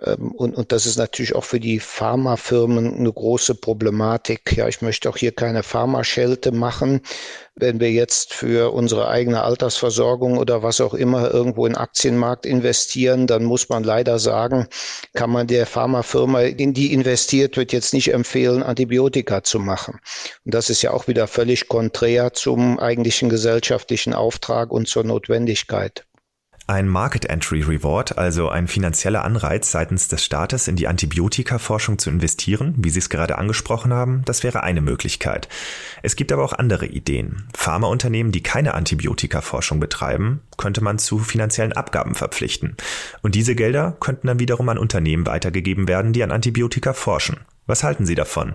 Ähm, 0.00 0.32
und, 0.32 0.54
und 0.56 0.72
das 0.72 0.86
ist 0.86 0.96
natürlich 0.96 1.34
auch 1.34 1.44
für 1.44 1.60
die 1.60 1.80
Pharmafirmen 1.80 2.94
eine 2.96 3.12
große 3.12 3.54
Problematik. 3.54 4.56
Ja, 4.56 4.68
ich 4.68 4.82
möchte 4.82 5.08
auch 5.08 5.16
hier 5.16 5.32
keine 5.32 5.62
Pharmaschelte 5.62 6.52
machen. 6.52 7.00
Wenn 7.54 7.80
wir 7.80 7.90
jetzt 7.90 8.32
für 8.32 8.72
unsere 8.72 9.08
eigene 9.08 9.42
Altersversorgung 9.42 10.38
oder 10.38 10.62
was 10.62 10.80
auch 10.80 10.94
immer 10.94 11.30
irgendwo 11.32 11.66
in 11.66 11.76
Aktienmarkt 11.76 12.46
investieren, 12.46 13.26
dann 13.26 13.44
muss 13.44 13.68
man 13.68 13.84
leider 13.84 14.18
sagen, 14.18 14.68
kann 15.12 15.30
man 15.30 15.46
der 15.46 15.66
Pharmafirma, 15.66 16.40
in 16.42 16.72
die 16.72 16.94
investiert 16.94 17.58
wird, 17.58 17.72
jetzt 17.72 17.92
nicht 17.92 18.12
empfehlen, 18.12 18.62
Antibiotika 18.62 19.44
zu 19.44 19.58
machen. 19.58 20.00
Und 20.46 20.54
das 20.54 20.70
ist 20.70 20.80
ja 20.80 20.92
auch 20.92 21.08
wieder 21.08 21.26
völlig 21.26 21.68
konträr 21.68 22.32
zum 22.32 22.78
eigentlichen 22.78 23.28
gesellschaftlichen 23.28 24.14
Auftrag 24.14 24.70
und 24.70 24.88
zur 24.88 25.04
Notwendigkeit. 25.04 26.06
Ein 26.68 26.86
Market 26.86 27.24
Entry 27.24 27.60
Reward, 27.62 28.16
also 28.18 28.48
ein 28.48 28.68
finanzieller 28.68 29.24
Anreiz 29.24 29.72
seitens 29.72 30.06
des 30.06 30.24
Staates 30.24 30.68
in 30.68 30.76
die 30.76 30.86
Antibiotikaforschung 30.86 31.98
zu 31.98 32.08
investieren, 32.08 32.74
wie 32.78 32.90
Sie 32.90 33.00
es 33.00 33.08
gerade 33.08 33.36
angesprochen 33.36 33.92
haben, 33.92 34.22
das 34.26 34.44
wäre 34.44 34.62
eine 34.62 34.80
Möglichkeit. 34.80 35.48
Es 36.02 36.14
gibt 36.14 36.30
aber 36.30 36.44
auch 36.44 36.52
andere 36.52 36.86
Ideen. 36.86 37.48
Pharmaunternehmen, 37.52 38.30
die 38.30 38.44
keine 38.44 38.74
Antibiotikaforschung 38.74 39.80
betreiben, 39.80 40.40
könnte 40.56 40.84
man 40.84 41.00
zu 41.00 41.18
finanziellen 41.18 41.72
Abgaben 41.72 42.14
verpflichten. 42.14 42.76
Und 43.22 43.34
diese 43.34 43.56
Gelder 43.56 43.96
könnten 43.98 44.28
dann 44.28 44.38
wiederum 44.38 44.68
an 44.68 44.78
Unternehmen 44.78 45.26
weitergegeben 45.26 45.88
werden, 45.88 46.12
die 46.12 46.22
an 46.22 46.30
Antibiotika 46.30 46.92
forschen. 46.92 47.38
Was 47.72 47.84
halten 47.84 48.04
Sie 48.04 48.14
davon? 48.14 48.54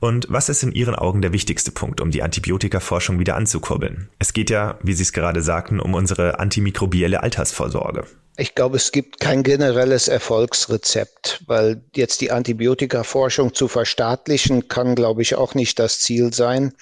Und 0.00 0.24
was 0.30 0.48
ist 0.48 0.62
in 0.62 0.72
Ihren 0.72 0.94
Augen 0.94 1.20
der 1.20 1.34
wichtigste 1.34 1.70
Punkt, 1.70 2.00
um 2.00 2.10
die 2.10 2.22
Antibiotikaforschung 2.22 3.18
wieder 3.18 3.36
anzukurbeln? 3.36 4.08
Es 4.18 4.32
geht 4.32 4.48
ja, 4.48 4.78
wie 4.82 4.94
Sie 4.94 5.02
es 5.02 5.12
gerade 5.12 5.42
sagten, 5.42 5.80
um 5.80 5.92
unsere 5.92 6.38
antimikrobielle 6.38 7.22
Altersvorsorge. 7.22 8.06
Ich 8.38 8.54
glaube, 8.54 8.78
es 8.78 8.90
gibt 8.90 9.20
kein 9.20 9.42
generelles 9.42 10.08
Erfolgsrezept, 10.08 11.42
weil 11.46 11.84
jetzt 11.94 12.22
die 12.22 12.30
Antibiotikaforschung 12.30 13.52
zu 13.52 13.68
verstaatlichen 13.68 14.68
kann, 14.68 14.94
glaube 14.94 15.20
ich, 15.20 15.34
auch 15.34 15.54
nicht 15.54 15.78
das 15.78 16.00
Ziel 16.00 16.32
sein. 16.32 16.72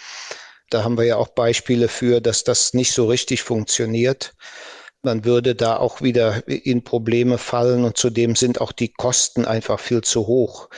Da 0.71 0.85
haben 0.85 0.97
wir 0.97 1.05
ja 1.05 1.16
auch 1.16 1.31
Beispiele 1.31 1.88
für, 1.88 2.21
dass 2.21 2.45
das 2.45 2.75
nicht 2.75 2.92
so 2.92 3.07
richtig 3.07 3.42
funktioniert. 3.42 4.35
Man 5.03 5.25
würde 5.25 5.57
da 5.57 5.77
auch 5.79 6.01
wieder 6.01 6.47
in 6.47 6.85
Probleme 6.85 7.37
fallen 7.37 7.85
und 7.85 7.97
zudem 7.97 8.37
sind 8.37 8.61
auch 8.61 8.71
die 8.71 8.93
Kosten 8.93 9.45
einfach 9.45 9.81
viel 9.81 10.03
zu 10.03 10.29
hoch. 10.29 10.69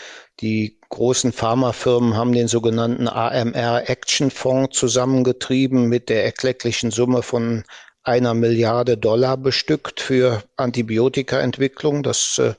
Die 0.41 0.79
großen 0.89 1.33
Pharmafirmen 1.33 2.17
haben 2.17 2.33
den 2.33 2.49
sogenannten 2.49 3.07
AMR 3.07 3.89
Action 3.89 4.31
Fonds 4.31 4.79
zusammengetrieben 4.79 5.89
mit 5.89 6.09
der 6.09 6.25
erklecklichen 6.25 6.91
Summe 6.91 7.23
von 7.23 7.65
einer 8.03 8.35
Milliarde 8.35 8.97
Dollar 8.97 9.37
bestückt 9.37 10.01
für 10.01 10.43
Antibiotikaentwicklung. 10.57 12.03
Das 12.03 12.39
äh, 12.39 12.55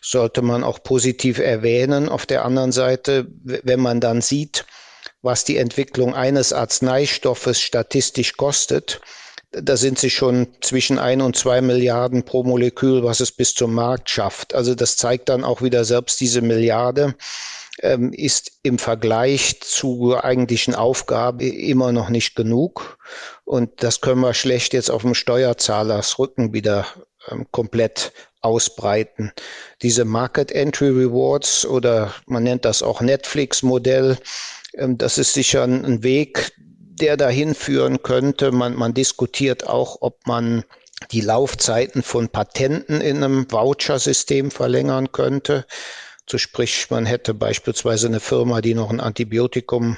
sollte 0.00 0.42
man 0.42 0.64
auch 0.64 0.82
positiv 0.82 1.38
erwähnen. 1.38 2.08
Auf 2.08 2.26
der 2.26 2.44
anderen 2.44 2.72
Seite, 2.72 3.26
wenn 3.42 3.80
man 3.80 4.00
dann 4.00 4.20
sieht, 4.20 4.64
was 5.22 5.44
die 5.44 5.58
Entwicklung 5.58 6.14
eines 6.14 6.52
Arzneistoffes 6.52 7.60
statistisch 7.60 8.36
kostet, 8.36 9.00
da 9.52 9.76
sind 9.76 9.98
sie 9.98 10.10
schon 10.10 10.48
zwischen 10.60 10.98
ein 10.98 11.20
und 11.20 11.36
zwei 11.36 11.60
Milliarden 11.60 12.24
pro 12.24 12.44
Molekül, 12.44 13.02
was 13.02 13.20
es 13.20 13.32
bis 13.32 13.54
zum 13.54 13.74
Markt 13.74 14.08
schafft. 14.08 14.54
Also 14.54 14.74
das 14.74 14.96
zeigt 14.96 15.28
dann 15.28 15.44
auch 15.44 15.60
wieder 15.62 15.84
selbst 15.84 16.20
diese 16.20 16.40
Milliarde 16.40 17.14
ähm, 17.82 18.12
ist 18.12 18.52
im 18.62 18.78
Vergleich 18.78 19.60
zur 19.60 20.24
eigentlichen 20.24 20.74
Aufgabe 20.74 21.46
immer 21.46 21.92
noch 21.92 22.10
nicht 22.10 22.36
genug. 22.36 22.98
Und 23.44 23.82
das 23.82 24.00
können 24.00 24.20
wir 24.20 24.34
schlecht 24.34 24.72
jetzt 24.72 24.90
auf 24.90 25.02
dem 25.02 25.14
Steuerzahlers 25.14 26.18
Rücken 26.18 26.52
wieder 26.52 26.86
ähm, 27.28 27.46
komplett 27.50 28.12
ausbreiten. 28.42 29.32
Diese 29.82 30.04
Market 30.04 30.52
Entry 30.52 30.88
Rewards 30.88 31.66
oder 31.66 32.14
man 32.26 32.44
nennt 32.44 32.64
das 32.64 32.82
auch 32.82 33.00
Netflix-Modell, 33.00 34.18
ähm, 34.74 34.96
das 34.96 35.18
ist 35.18 35.34
sicher 35.34 35.64
ein 35.64 36.02
Weg, 36.02 36.52
der 37.00 37.16
dahin 37.16 37.54
führen 37.54 38.02
könnte. 38.02 38.52
Man, 38.52 38.74
man 38.74 38.94
diskutiert 38.94 39.66
auch, 39.66 39.98
ob 40.00 40.26
man 40.26 40.64
die 41.12 41.20
Laufzeiten 41.20 42.02
von 42.02 42.28
Patenten 42.28 43.00
in 43.00 43.22
einem 43.22 43.50
Voucher-System 43.50 44.50
verlängern 44.50 45.12
könnte. 45.12 45.66
So 46.28 46.38
sprich, 46.38 46.90
man 46.90 47.06
hätte 47.06 47.34
beispielsweise 47.34 48.06
eine 48.06 48.20
Firma, 48.20 48.60
die 48.60 48.74
noch 48.74 48.90
ein 48.90 49.00
Antibiotikum 49.00 49.96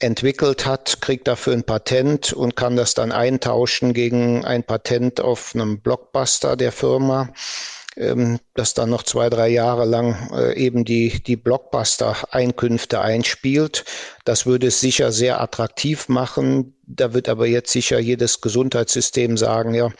entwickelt 0.00 0.64
hat, 0.64 1.00
kriegt 1.00 1.26
dafür 1.26 1.54
ein 1.54 1.64
Patent 1.64 2.32
und 2.32 2.54
kann 2.54 2.76
das 2.76 2.94
dann 2.94 3.10
eintauschen 3.10 3.92
gegen 3.92 4.44
ein 4.44 4.62
Patent 4.62 5.20
auf 5.20 5.54
einem 5.54 5.80
Blockbuster 5.80 6.56
der 6.56 6.72
Firma 6.72 7.32
ähm, 7.98 8.38
das 8.54 8.74
dann 8.74 8.90
noch 8.90 9.02
zwei, 9.02 9.28
drei 9.28 9.48
Jahre 9.48 9.84
lang 9.84 10.30
äh, 10.32 10.54
eben 10.54 10.84
die, 10.84 11.22
die 11.22 11.36
Blockbuster-Einkünfte 11.36 13.00
einspielt. 13.00 13.84
Das 14.24 14.46
würde 14.46 14.68
es 14.68 14.80
sicher 14.80 15.12
sehr 15.12 15.40
attraktiv 15.40 16.08
machen. 16.08 16.74
Da 16.86 17.12
wird 17.12 17.28
aber 17.28 17.46
jetzt 17.46 17.72
sicher 17.72 17.98
jedes 17.98 18.40
Gesundheitssystem 18.40 19.36
sagen, 19.36 19.74
ja, 19.74 19.90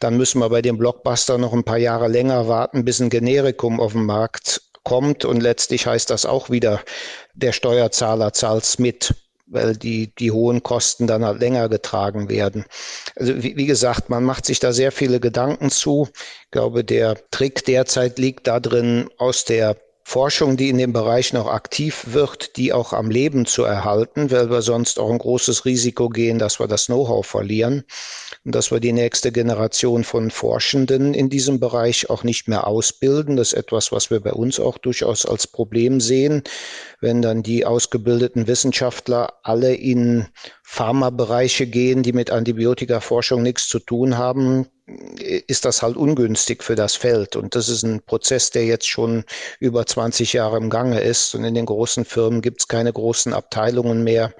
dann 0.00 0.16
müssen 0.16 0.40
wir 0.40 0.50
bei 0.50 0.62
dem 0.62 0.78
Blockbuster 0.78 1.38
noch 1.38 1.52
ein 1.52 1.64
paar 1.64 1.78
Jahre 1.78 2.08
länger 2.08 2.48
warten, 2.48 2.84
bis 2.84 3.00
ein 3.00 3.10
Generikum 3.10 3.80
auf 3.80 3.92
den 3.92 4.04
Markt 4.04 4.62
kommt. 4.82 5.24
Und 5.24 5.42
letztlich 5.42 5.86
heißt 5.86 6.10
das 6.10 6.26
auch 6.26 6.50
wieder, 6.50 6.80
der 7.34 7.52
Steuerzahler 7.52 8.32
zahlt's 8.32 8.78
mit 8.78 9.14
weil 9.46 9.76
die, 9.76 10.14
die 10.14 10.30
hohen 10.30 10.62
Kosten 10.62 11.06
dann 11.06 11.24
halt 11.24 11.40
länger 11.40 11.68
getragen 11.68 12.28
werden. 12.28 12.64
Also 13.16 13.42
wie, 13.42 13.56
wie 13.56 13.66
gesagt, 13.66 14.10
man 14.10 14.24
macht 14.24 14.46
sich 14.46 14.60
da 14.60 14.72
sehr 14.72 14.92
viele 14.92 15.20
Gedanken 15.20 15.70
zu. 15.70 16.08
Ich 16.44 16.50
glaube, 16.50 16.84
der 16.84 17.18
Trick 17.30 17.64
derzeit 17.64 18.18
liegt 18.18 18.46
da 18.46 18.60
drin, 18.60 19.08
aus 19.18 19.44
der 19.44 19.76
Forschung, 20.06 20.58
die 20.58 20.68
in 20.68 20.76
dem 20.76 20.92
Bereich 20.92 21.32
noch 21.32 21.46
aktiv 21.46 22.04
wird, 22.10 22.56
die 22.56 22.74
auch 22.74 22.92
am 22.92 23.10
Leben 23.10 23.46
zu 23.46 23.64
erhalten, 23.64 24.30
weil 24.30 24.50
wir 24.50 24.60
sonst 24.60 24.98
auch 24.98 25.10
ein 25.10 25.18
großes 25.18 25.64
Risiko 25.64 26.10
gehen, 26.10 26.38
dass 26.38 26.60
wir 26.60 26.68
das 26.68 26.86
Know-how 26.86 27.26
verlieren 27.26 27.84
und 28.44 28.54
dass 28.54 28.70
wir 28.70 28.80
die 28.80 28.92
nächste 28.92 29.32
Generation 29.32 30.04
von 30.04 30.30
Forschenden 30.30 31.14
in 31.14 31.30
diesem 31.30 31.58
Bereich 31.58 32.10
auch 32.10 32.22
nicht 32.22 32.48
mehr 32.48 32.66
ausbilden. 32.66 33.36
Das 33.36 33.54
ist 33.54 33.58
etwas, 33.58 33.92
was 33.92 34.10
wir 34.10 34.20
bei 34.20 34.32
uns 34.32 34.60
auch 34.60 34.76
durchaus 34.76 35.24
als 35.24 35.46
Problem 35.46 36.00
sehen, 36.00 36.42
wenn 37.00 37.22
dann 37.22 37.42
die 37.42 37.64
ausgebildeten 37.64 38.46
Wissenschaftler 38.46 39.32
alle 39.42 39.74
in 39.74 40.26
Pharmabereiche 40.62 41.66
gehen, 41.66 42.02
die 42.02 42.12
mit 42.12 42.30
Antibiotikaforschung 42.30 43.42
nichts 43.42 43.68
zu 43.68 43.78
tun 43.78 44.18
haben, 44.18 44.68
ist 44.86 45.64
das 45.64 45.82
halt 45.82 45.96
ungünstig 45.96 46.62
für 46.62 46.74
das 46.74 46.94
Feld. 46.94 47.36
Und 47.36 47.54
das 47.54 47.68
ist 47.68 47.82
ein 47.84 48.02
Prozess, 48.02 48.50
der 48.50 48.66
jetzt 48.66 48.86
schon 48.86 49.24
über 49.58 49.86
20 49.86 50.34
Jahre 50.34 50.58
im 50.58 50.68
Gange 50.68 51.00
ist. 51.00 51.34
Und 51.34 51.44
in 51.44 51.54
den 51.54 51.66
großen 51.66 52.04
Firmen 52.04 52.42
gibt 52.42 52.60
es 52.60 52.68
keine 52.68 52.92
großen 52.92 53.32
Abteilungen 53.32 54.04
mehr, 54.04 54.34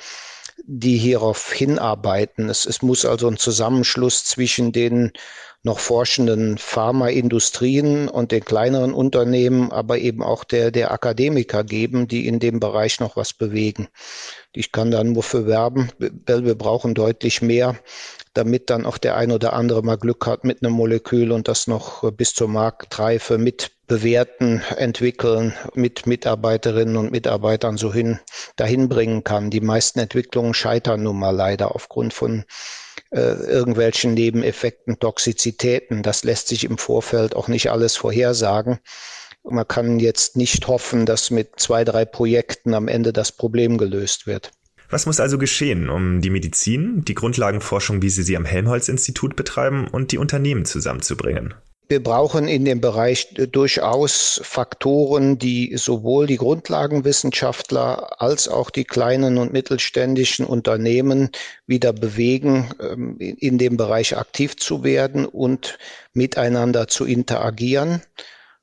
die 0.67 0.99
hierauf 0.99 1.53
hinarbeiten. 1.53 2.49
Es, 2.51 2.67
es 2.67 2.83
muss 2.83 3.05
also 3.05 3.29
ein 3.29 3.39
Zusammenschluss 3.39 4.25
zwischen 4.25 4.73
den 4.73 5.13
noch 5.65 5.79
forschenden 5.79 6.59
Pharmaindustrien 6.59 8.09
und 8.09 8.33
den 8.33 8.45
kleineren 8.45 8.93
Unternehmen, 8.93 9.73
aber 9.73 9.99
eben 9.99 10.23
auch 10.23 10.45
der, 10.45 10.71
der 10.71 10.93
Akademiker 10.93 11.65
geben, 11.65 12.07
die 12.07 12.29
in 12.29 12.39
dem 12.39 12.61
Bereich 12.61 13.01
noch 13.01 13.17
was 13.17 13.33
bewegen. 13.33 13.89
Ich 14.53 14.73
kann 14.73 14.91
da 14.91 15.03
nur 15.03 15.23
für 15.23 15.47
werben, 15.47 15.91
weil 16.27 16.45
wir 16.45 16.55
brauchen 16.55 16.95
deutlich 16.95 17.41
mehr, 17.41 17.77
damit 18.35 18.69
dann 18.69 18.85
auch 18.85 18.99
der 18.99 19.17
ein 19.17 19.33
oder 19.33 19.55
andere 19.55 19.83
mal 19.83 19.97
Glück 19.97 20.27
hat 20.27 20.45
mit 20.45 20.63
einem 20.63 20.75
Molekül 20.75 21.33
und 21.33 21.49
das 21.49 21.67
noch 21.67 22.11
bis 22.13 22.35
zur 22.35 22.49
Marktreife 22.49 23.39
mit 23.39 23.71
bewerten, 23.87 24.63
entwickeln, 24.77 25.55
mit 25.75 26.07
Mitarbeiterinnen 26.07 26.97
und 26.97 27.11
Mitarbeitern 27.11 27.79
so 27.79 27.93
hin, 27.93 28.21
dahin 28.57 28.89
bringen 28.89 29.25
kann. 29.25 29.51
Die 29.51 29.61
meisten 29.61 29.99
Entwicklungen 29.99 30.55
scheitern 30.55 31.03
nun 31.03 31.19
mal 31.19 31.35
leider 31.35 31.75
aufgrund 31.75 32.13
von 32.13 32.41
äh, 32.41 32.84
irgendwelchen 33.21 34.15
Nebeneffekten, 34.15 34.99
Toxizitäten. 34.99 36.03
Das 36.03 36.25
lässt 36.25 36.49
sich 36.49 36.65
im 36.65 36.79
Vorfeld 36.79 37.37
auch 37.37 37.49
nicht 37.49 37.71
alles 37.71 37.97
vorhersagen. 37.97 38.79
Man 39.45 39.69
kann 39.69 39.99
jetzt 39.99 40.37
nicht 40.37 40.67
hoffen, 40.69 41.07
dass 41.07 41.31
mit 41.31 41.61
zwei, 41.61 41.85
drei 41.85 42.05
Projekten 42.05 42.75
am 42.75 42.89
Ende 42.89 43.13
das 43.13 43.31
Problem 43.31 43.79
gelöst 43.79 44.27
wird. 44.27 44.53
Was 44.91 45.07
muss 45.07 45.21
also 45.21 45.39
geschehen, 45.39 45.91
um 45.91 46.21
die 46.21 46.31
Medizin, 46.31 47.05
die 47.05 47.15
Grundlagenforschung, 47.15 48.03
wie 48.03 48.11
Sie 48.11 48.23
sie 48.23 48.37
am 48.37 48.45
Helmholtz-Institut 48.45 49.37
betreiben, 49.37 49.89
und 49.89 50.13
die 50.13 50.19
Unternehmen 50.19 50.65
zusammenzubringen? 50.65 51.55
Wir 51.87 52.03
brauchen 52.03 52.49
in 52.49 52.65
dem 52.65 52.81
Bereich 52.81 53.35
durchaus 53.35 54.41
Faktoren, 54.43 55.39
die 55.39 55.77
sowohl 55.77 56.27
die 56.27 56.39
Grundlagenwissenschaftler 56.39 58.23
als 58.23 58.49
auch 58.49 58.71
die 58.71 58.85
kleinen 58.85 59.37
und 59.37 59.53
mittelständischen 59.53 60.47
Unternehmen 60.47 61.31
wieder 61.67 61.93
bewegen, 61.93 62.71
ähm, 62.81 63.19
in 63.19 63.59
dem 63.59 63.77
Bereich 63.77 64.17
aktiv 64.17 64.57
zu 64.57 64.83
werden 64.83 65.27
und 65.27 65.79
miteinander 66.15 66.89
zu 66.89 67.05
interagieren. 67.05 68.03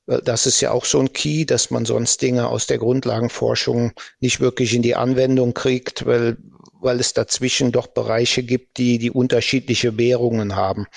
Das 0.08 0.48
ist 0.48 0.60
ja 0.60 0.72
auch 0.72 0.86
so 0.86 1.00
ein 1.00 1.14
Key, 1.14 1.46
dass 1.46 1.70
man 1.70 1.86
sonst 1.86 2.22
Dinge 2.24 2.48
aus 2.48 2.66
der 2.66 2.80
Grundlagenforschung 2.80 3.92
nicht 4.20 4.40
wirklich 4.40 4.74
in 4.74 4.82
die 4.82 4.96
Anwendung 4.96 5.54
kriegt, 5.54 6.08
weil, 6.08 6.38
weil 6.82 7.00
es 7.00 7.14
dazwischen 7.14 7.72
doch 7.72 7.86
Bereiche 7.86 8.42
gibt, 8.42 8.78
die 8.78 8.98
die 8.98 9.12
unterschiedliche 9.12 9.98
Währungen 9.98 10.56
haben. 10.56 10.88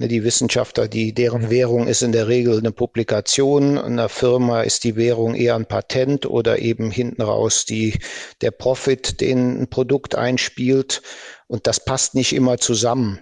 Ne, 0.00 0.08
die 0.08 0.24
Wissenschaftler, 0.24 0.88
die, 0.88 1.12
deren 1.12 1.50
Währung 1.50 1.86
ist 1.86 2.00
in 2.00 2.12
der 2.12 2.26
Regel 2.26 2.56
eine 2.56 2.72
Publikation. 2.72 3.72
In 3.72 3.78
einer 3.78 4.08
Firma 4.08 4.62
ist 4.62 4.84
die 4.84 4.96
Währung 4.96 5.34
eher 5.34 5.56
ein 5.56 5.66
Patent 5.66 6.24
oder 6.24 6.58
eben 6.58 6.90
hinten 6.90 7.20
raus 7.20 7.66
die, 7.66 7.98
der 8.40 8.50
Profit, 8.50 9.20
den 9.20 9.60
ein 9.60 9.68
Produkt 9.68 10.14
einspielt. 10.14 11.02
Und 11.48 11.66
das 11.66 11.84
passt 11.84 12.14
nicht 12.14 12.32
immer 12.32 12.56
zusammen. 12.56 13.20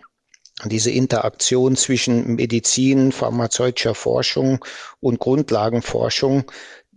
Diese 0.66 0.93
Interaktion 0.93 1.74
zwischen 1.74 2.37
Medizin, 2.37 3.11
pharmazeutischer 3.11 3.97
Forschung 3.97 4.64
und 5.01 5.18
Grundlagenforschung, 5.18 6.45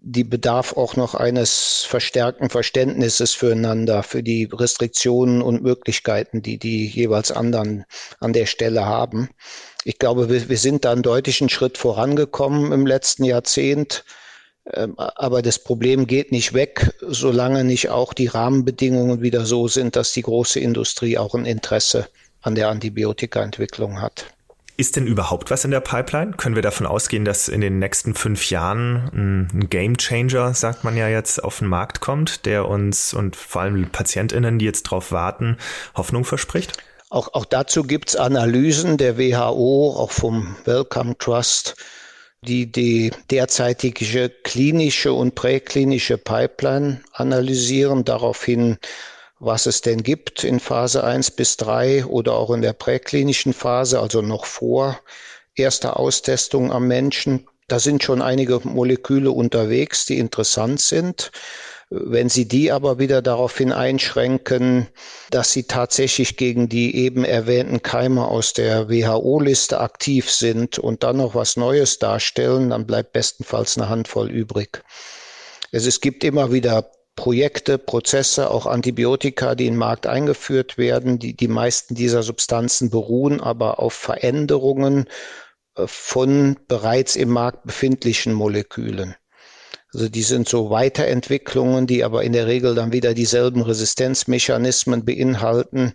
die 0.03 0.23
bedarf 0.23 0.75
auch 0.75 0.95
noch 0.95 1.13
eines 1.13 1.85
verstärkten 1.87 2.49
Verständnisses 2.49 3.33
füreinander, 3.33 4.01
für 4.01 4.23
die 4.23 4.49
Restriktionen 4.51 5.43
und 5.43 5.61
Möglichkeiten, 5.61 6.41
die 6.41 6.57
die 6.57 6.87
jeweils 6.87 7.31
anderen 7.31 7.85
an 8.19 8.33
der 8.33 8.47
Stelle 8.47 8.85
haben. 8.85 9.29
Ich 9.83 9.99
glaube, 9.99 10.27
wir, 10.29 10.49
wir 10.49 10.57
sind 10.57 10.85
da 10.85 10.91
einen 10.91 11.03
deutlichen 11.03 11.49
Schritt 11.49 11.77
vorangekommen 11.77 12.71
im 12.71 12.87
letzten 12.87 13.23
Jahrzehnt. 13.25 14.03
Ähm, 14.73 14.95
aber 14.97 15.43
das 15.43 15.59
Problem 15.59 16.07
geht 16.07 16.31
nicht 16.31 16.53
weg, 16.53 16.93
solange 17.01 17.63
nicht 17.63 17.89
auch 17.89 18.13
die 18.13 18.27
Rahmenbedingungen 18.27 19.21
wieder 19.21 19.45
so 19.45 19.67
sind, 19.67 19.95
dass 19.95 20.13
die 20.13 20.23
große 20.23 20.59
Industrie 20.59 21.19
auch 21.19 21.35
ein 21.35 21.45
Interesse 21.45 22.07
an 22.41 22.55
der 22.55 22.69
Antibiotikaentwicklung 22.69 24.01
hat. 24.01 24.25
Ist 24.82 24.95
denn 24.95 25.05
überhaupt 25.05 25.51
was 25.51 25.63
in 25.63 25.69
der 25.69 25.79
Pipeline? 25.79 26.32
Können 26.32 26.55
wir 26.55 26.63
davon 26.63 26.88
ausgehen, 26.88 27.23
dass 27.23 27.49
in 27.49 27.61
den 27.61 27.77
nächsten 27.77 28.15
fünf 28.15 28.49
Jahren 28.49 29.47
ein 29.53 29.69
Game 29.69 29.95
Changer, 29.95 30.55
sagt 30.55 30.84
man 30.84 30.97
ja 30.97 31.07
jetzt, 31.07 31.43
auf 31.43 31.59
den 31.59 31.67
Markt 31.67 31.99
kommt, 31.99 32.47
der 32.47 32.67
uns 32.67 33.13
und 33.13 33.36
vor 33.36 33.61
allem 33.61 33.91
PatientInnen, 33.91 34.57
die 34.57 34.65
jetzt 34.65 34.82
drauf 34.82 35.11
warten, 35.11 35.57
Hoffnung 35.93 36.25
verspricht? 36.25 36.79
Auch, 37.11 37.36
auch 37.36 37.45
dazu 37.45 37.84
gibt's 37.84 38.15
Analysen 38.15 38.97
der 38.97 39.19
WHO, 39.19 39.93
auch 39.95 40.09
vom 40.09 40.55
Wellcome 40.65 41.15
Trust, 41.19 41.75
die 42.41 42.71
die 42.71 43.11
derzeitige 43.29 44.29
klinische 44.29 45.13
und 45.13 45.36
präklinische 45.36 46.17
Pipeline 46.17 47.01
analysieren, 47.13 48.03
daraufhin, 48.03 48.79
was 49.41 49.65
es 49.65 49.81
denn 49.81 50.03
gibt 50.03 50.43
in 50.43 50.59
Phase 50.59 51.03
1 51.03 51.31
bis 51.31 51.57
3 51.57 52.05
oder 52.05 52.33
auch 52.33 52.51
in 52.51 52.61
der 52.61 52.73
präklinischen 52.73 53.53
Phase, 53.53 53.99
also 53.99 54.21
noch 54.21 54.45
vor 54.45 54.99
erster 55.55 55.99
Austestung 55.99 56.71
am 56.71 56.87
Menschen. 56.87 57.47
Da 57.67 57.79
sind 57.79 58.03
schon 58.03 58.21
einige 58.21 58.59
Moleküle 58.63 59.31
unterwegs, 59.31 60.05
die 60.05 60.19
interessant 60.19 60.79
sind. 60.79 61.31
Wenn 61.89 62.29
Sie 62.29 62.47
die 62.47 62.71
aber 62.71 62.99
wieder 62.99 63.23
daraufhin 63.23 63.71
einschränken, 63.73 64.87
dass 65.31 65.51
sie 65.51 65.63
tatsächlich 65.63 66.37
gegen 66.37 66.69
die 66.69 66.95
eben 66.95 67.25
erwähnten 67.25 67.81
Keime 67.81 68.27
aus 68.27 68.53
der 68.53 68.89
WHO-Liste 68.89 69.79
aktiv 69.79 70.29
sind 70.29 70.79
und 70.79 71.03
dann 71.03 71.17
noch 71.17 71.35
was 71.35 71.57
Neues 71.57 71.97
darstellen, 71.99 72.69
dann 72.69 72.85
bleibt 72.85 73.11
bestenfalls 73.11 73.77
eine 73.77 73.89
Handvoll 73.89 74.29
übrig. 74.29 74.83
Es, 75.71 75.85
es 75.85 75.99
gibt 75.99 76.23
immer 76.23 76.53
wieder 76.53 76.91
Projekte, 77.16 77.78
Prozesse, 77.78 78.49
auch 78.49 78.66
Antibiotika, 78.66 79.55
die 79.55 79.68
in 79.68 79.74
den 79.74 79.80
Markt 79.80 80.07
eingeführt 80.07 80.78
werden. 80.78 81.20
Die, 81.20 81.36
die 81.36 81.47
meisten 81.47 81.95
dieser 81.95 82.24
Substanzen 82.24 82.89
beruhen 82.89 83.41
aber 83.41 83.80
auf 83.80 83.93
Veränderungen 83.93 85.07
äh, 85.76 85.88
von 85.88 86.57
bereits 86.68 87.16
im 87.16 87.30
Markt 87.30 87.66
befindlichen 87.66 88.34
Molekülen. 88.34 89.16
Also 89.93 90.07
die 90.07 90.24
sind 90.24 90.47
so 90.47 90.70
Weiterentwicklungen, 90.70 91.86
die 91.86 92.05
aber 92.05 92.24
in 92.24 92.32
der 92.32 92.47
Regel 92.47 92.76
dann 92.76 92.93
wieder 92.93 93.14
dieselben 93.14 93.62
Resistenzmechanismen 93.62 95.03
beinhalten. 95.03 95.93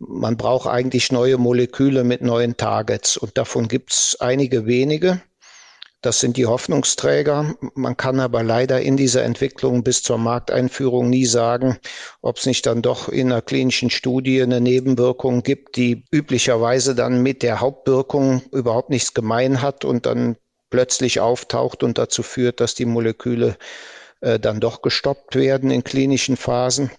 Man 0.00 0.36
braucht 0.36 0.66
eigentlich 0.66 1.12
neue 1.12 1.38
Moleküle 1.38 2.02
mit 2.02 2.22
neuen 2.22 2.56
Targets 2.56 3.16
und 3.16 3.38
davon 3.38 3.68
gibt 3.68 3.92
es 3.92 4.16
einige 4.18 4.66
wenige. 4.66 5.22
Das 6.06 6.20
sind 6.20 6.36
die 6.36 6.46
Hoffnungsträger. 6.46 7.56
Man 7.74 7.96
kann 7.96 8.20
aber 8.20 8.44
leider 8.44 8.80
in 8.80 8.96
dieser 8.96 9.24
Entwicklung 9.24 9.82
bis 9.82 10.04
zur 10.04 10.18
Markteinführung 10.18 11.10
nie 11.10 11.26
sagen, 11.26 11.78
ob 12.22 12.36
es 12.38 12.46
nicht 12.46 12.64
dann 12.66 12.80
doch 12.80 13.08
in 13.08 13.32
einer 13.32 13.42
klinischen 13.42 13.90
Studie 13.90 14.40
eine 14.40 14.60
Nebenwirkung 14.60 15.42
gibt, 15.42 15.74
die 15.74 16.04
üblicherweise 16.12 16.94
dann 16.94 17.24
mit 17.24 17.42
der 17.42 17.58
Hauptwirkung 17.58 18.42
überhaupt 18.52 18.90
nichts 18.90 19.14
gemein 19.14 19.62
hat 19.62 19.84
und 19.84 20.06
dann 20.06 20.36
plötzlich 20.70 21.18
auftaucht 21.18 21.82
und 21.82 21.98
dazu 21.98 22.22
führt, 22.22 22.60
dass 22.60 22.76
die 22.76 22.86
Moleküle 22.86 23.56
äh, 24.20 24.38
dann 24.38 24.60
doch 24.60 24.82
gestoppt 24.82 25.34
werden 25.34 25.72
in 25.72 25.82
klinischen 25.82 26.36
Phasen. 26.36 26.92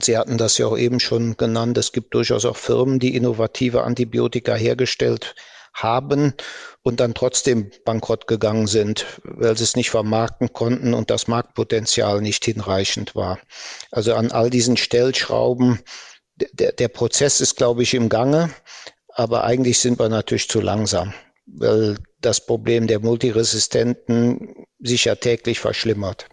Sie 0.00 0.18
hatten 0.18 0.38
das 0.38 0.58
ja 0.58 0.66
auch 0.66 0.76
eben 0.76 0.98
schon 0.98 1.36
genannt. 1.36 1.78
Es 1.78 1.92
gibt 1.92 2.14
durchaus 2.14 2.44
auch 2.46 2.56
Firmen, 2.56 2.98
die 2.98 3.14
innovative 3.14 3.84
Antibiotika 3.84 4.56
hergestellt 4.56 5.36
haben 5.72 6.34
und 6.84 7.00
dann 7.00 7.14
trotzdem 7.14 7.72
bankrott 7.84 8.28
gegangen 8.28 8.68
sind, 8.68 9.20
weil 9.24 9.56
sie 9.56 9.64
es 9.64 9.74
nicht 9.74 9.90
vermarkten 9.90 10.52
konnten 10.52 10.94
und 10.94 11.10
das 11.10 11.26
Marktpotenzial 11.26 12.20
nicht 12.20 12.44
hinreichend 12.44 13.16
war. 13.16 13.40
Also 13.90 14.14
an 14.14 14.30
all 14.30 14.50
diesen 14.50 14.76
Stellschrauben, 14.76 15.80
der, 16.36 16.70
der 16.72 16.88
Prozess 16.88 17.40
ist, 17.40 17.56
glaube 17.56 17.82
ich, 17.82 17.94
im 17.94 18.08
Gange, 18.08 18.50
aber 19.08 19.42
eigentlich 19.42 19.80
sind 19.80 19.98
wir 19.98 20.08
natürlich 20.08 20.48
zu 20.48 20.60
langsam 20.60 21.12
weil 21.46 21.96
das 22.20 22.44
Problem 22.44 22.86
der 22.86 23.00
Multiresistenten 23.00 24.66
sich 24.78 25.04
ja 25.04 25.14
täglich 25.14 25.60
verschlimmert. 25.60 26.28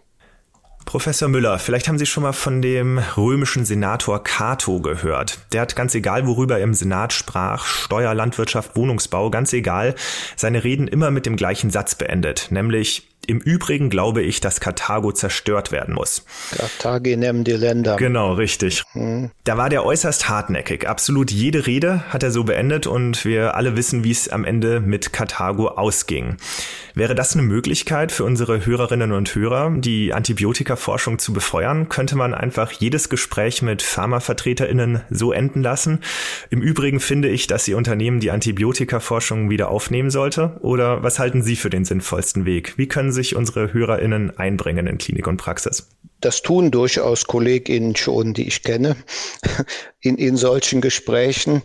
Professor 0.84 1.28
Müller, 1.28 1.58
vielleicht 1.58 1.88
haben 1.88 1.98
Sie 1.98 2.06
schon 2.06 2.22
mal 2.22 2.32
von 2.32 2.60
dem 2.60 2.98
römischen 3.16 3.64
Senator 3.64 4.22
Cato 4.22 4.80
gehört. 4.80 5.38
Der 5.52 5.62
hat 5.62 5.76
ganz 5.76 5.94
egal, 5.94 6.26
worüber 6.26 6.58
er 6.58 6.64
im 6.64 6.74
Senat 6.74 7.12
sprach, 7.12 7.64
Steuer, 7.64 8.14
Landwirtschaft, 8.14 8.76
Wohnungsbau, 8.76 9.30
ganz 9.30 9.52
egal, 9.52 9.94
seine 10.36 10.64
Reden 10.64 10.88
immer 10.88 11.10
mit 11.10 11.26
dem 11.26 11.36
gleichen 11.36 11.70
Satz 11.70 11.94
beendet, 11.94 12.48
nämlich 12.50 13.11
im 13.26 13.38
Übrigen 13.38 13.90
glaube 13.90 14.22
ich, 14.22 14.40
dass 14.40 14.60
Karthago 14.60 15.12
zerstört 15.12 15.72
werden 15.72 15.94
muss. 15.94 16.24
Carthaginem 16.56 17.44
die 17.44 17.52
Länder. 17.52 17.96
Genau, 17.96 18.32
richtig. 18.34 18.82
Hm. 18.92 19.30
Da 19.44 19.56
war 19.56 19.68
der 19.68 19.84
äußerst 19.84 20.28
hartnäckig. 20.28 20.88
Absolut 20.88 21.30
jede 21.30 21.66
Rede 21.66 22.02
hat 22.10 22.22
er 22.22 22.30
so 22.30 22.44
beendet 22.44 22.86
und 22.86 23.24
wir 23.24 23.54
alle 23.54 23.76
wissen, 23.76 24.04
wie 24.04 24.10
es 24.10 24.28
am 24.28 24.44
Ende 24.44 24.80
mit 24.80 25.12
Karthago 25.12 25.68
ausging. 25.68 26.36
Wäre 26.94 27.14
das 27.14 27.32
eine 27.32 27.42
Möglichkeit 27.42 28.12
für 28.12 28.24
unsere 28.24 28.66
Hörerinnen 28.66 29.12
und 29.12 29.34
Hörer, 29.34 29.70
die 29.78 30.12
Antibiotikaforschung 30.12 31.18
zu 31.18 31.32
befeuern? 31.32 31.88
Könnte 31.88 32.16
man 32.16 32.34
einfach 32.34 32.70
jedes 32.72 33.08
Gespräch 33.08 33.62
mit 33.62 33.80
PharmavertreterInnen 33.82 35.00
so 35.08 35.32
enden 35.32 35.62
lassen? 35.62 36.00
Im 36.50 36.60
Übrigen 36.60 37.00
finde 37.00 37.28
ich, 37.28 37.46
dass 37.46 37.66
Ihr 37.66 37.78
Unternehmen 37.78 38.20
die 38.20 38.30
Antibiotikaforschung 38.30 39.48
wieder 39.48 39.70
aufnehmen 39.70 40.10
sollte. 40.10 40.58
Oder 40.60 41.02
was 41.02 41.18
halten 41.18 41.42
Sie 41.42 41.56
für 41.56 41.70
den 41.70 41.86
sinnvollsten 41.86 42.44
Weg? 42.44 42.74
Wie 42.76 42.88
können 42.88 43.11
sich 43.12 43.36
unsere 43.36 43.72
HörerInnen 43.72 44.36
einbringen 44.38 44.86
in 44.86 44.98
Klinik 44.98 45.26
und 45.26 45.36
Praxis? 45.36 45.88
Das 46.20 46.42
tun 46.42 46.70
durchaus 46.70 47.26
KollegInnen 47.26 47.96
schon, 47.96 48.34
die 48.34 48.46
ich 48.46 48.62
kenne, 48.62 48.96
in, 50.00 50.16
in 50.16 50.36
solchen 50.36 50.80
Gesprächen. 50.80 51.62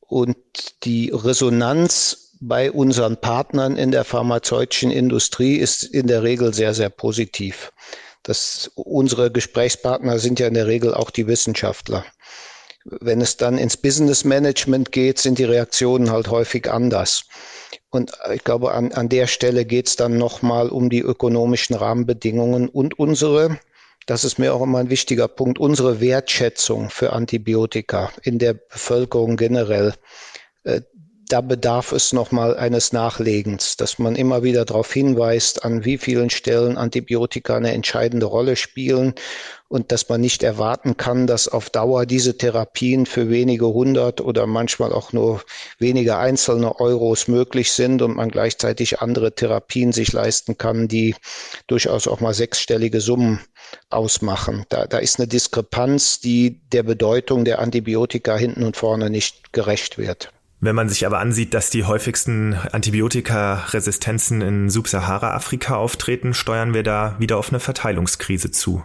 Und 0.00 0.36
die 0.84 1.10
Resonanz 1.12 2.24
bei 2.40 2.70
unseren 2.70 3.16
Partnern 3.16 3.76
in 3.76 3.90
der 3.90 4.04
pharmazeutischen 4.04 4.90
Industrie 4.90 5.56
ist 5.56 5.82
in 5.82 6.06
der 6.06 6.22
Regel 6.22 6.52
sehr, 6.52 6.74
sehr 6.74 6.90
positiv. 6.90 7.72
Das, 8.22 8.70
unsere 8.74 9.30
Gesprächspartner 9.30 10.18
sind 10.18 10.40
ja 10.40 10.46
in 10.46 10.54
der 10.54 10.66
Regel 10.66 10.94
auch 10.94 11.10
die 11.10 11.26
Wissenschaftler. 11.26 12.04
Wenn 12.84 13.20
es 13.20 13.36
dann 13.36 13.56
ins 13.56 13.76
Business 13.76 14.24
Management 14.24 14.92
geht, 14.92 15.18
sind 15.18 15.38
die 15.38 15.44
Reaktionen 15.44 16.10
halt 16.10 16.28
häufig 16.28 16.70
anders. 16.70 17.24
Und 17.90 18.12
ich 18.32 18.44
glaube, 18.44 18.72
an, 18.72 18.92
an 18.92 19.08
der 19.08 19.26
Stelle 19.26 19.64
geht 19.64 19.88
es 19.88 19.96
dann 19.96 20.18
nochmal 20.18 20.68
um 20.68 20.90
die 20.90 21.00
ökonomischen 21.00 21.76
Rahmenbedingungen 21.76 22.68
und 22.68 22.98
unsere, 22.98 23.58
das 24.06 24.24
ist 24.24 24.38
mir 24.38 24.52
auch 24.52 24.62
immer 24.62 24.78
ein 24.78 24.90
wichtiger 24.90 25.28
Punkt, 25.28 25.58
unsere 25.58 26.00
Wertschätzung 26.00 26.90
für 26.90 27.12
Antibiotika 27.12 28.10
in 28.22 28.38
der 28.38 28.54
Bevölkerung 28.54 29.36
generell. 29.36 29.94
Da 31.28 31.40
bedarf 31.40 31.92
es 31.92 32.12
nochmal 32.12 32.56
eines 32.56 32.92
Nachlegens, 32.92 33.76
dass 33.76 33.98
man 33.98 34.14
immer 34.14 34.42
wieder 34.42 34.64
darauf 34.64 34.92
hinweist, 34.92 35.64
an 35.64 35.84
wie 35.84 35.96
vielen 35.96 36.28
Stellen 36.28 36.76
Antibiotika 36.76 37.56
eine 37.56 37.72
entscheidende 37.72 38.26
Rolle 38.26 38.56
spielen 38.56 39.14
und 39.68 39.90
dass 39.90 40.08
man 40.08 40.20
nicht 40.20 40.42
erwarten 40.42 40.96
kann, 40.98 41.26
dass 41.26 41.48
auf 41.48 41.70
Dauer 41.70 42.04
diese 42.04 42.36
Therapien 42.36 43.06
für 43.06 43.30
wenige 43.30 43.66
hundert 43.68 44.20
oder 44.20 44.46
manchmal 44.46 44.92
auch 44.92 45.12
nur 45.12 45.42
wenige 45.78 46.18
einzelne 46.18 46.78
Euros 46.78 47.26
möglich 47.26 47.72
sind 47.72 48.02
und 48.02 48.16
man 48.16 48.30
gleichzeitig 48.30 49.00
andere 49.00 49.34
Therapien 49.34 49.92
sich 49.92 50.12
leisten 50.12 50.58
kann, 50.58 50.88
die 50.88 51.14
durchaus 51.66 52.06
auch 52.06 52.20
mal 52.20 52.34
sechsstellige 52.34 53.00
Summen 53.00 53.40
ausmachen. 53.88 54.66
Da, 54.68 54.86
da 54.86 54.98
ist 54.98 55.18
eine 55.18 55.26
Diskrepanz, 55.28 56.20
die 56.20 56.60
der 56.72 56.82
Bedeutung 56.82 57.46
der 57.46 57.60
Antibiotika 57.60 58.36
hinten 58.36 58.62
und 58.64 58.76
vorne 58.76 59.08
nicht 59.08 59.52
gerecht 59.54 59.96
wird. 59.96 60.30
Wenn 60.60 60.74
man 60.74 60.88
sich 60.88 61.04
aber 61.04 61.18
ansieht, 61.18 61.52
dass 61.52 61.70
die 61.70 61.84
häufigsten 61.84 62.54
Antibiotikaresistenzen 62.72 64.40
in 64.40 64.70
Subsahara-Afrika 64.70 65.76
auftreten, 65.76 66.32
steuern 66.32 66.72
wir 66.72 66.82
da 66.82 67.16
wieder 67.18 67.36
auf 67.36 67.50
eine 67.50 67.60
Verteilungskrise 67.60 68.50
zu. 68.50 68.82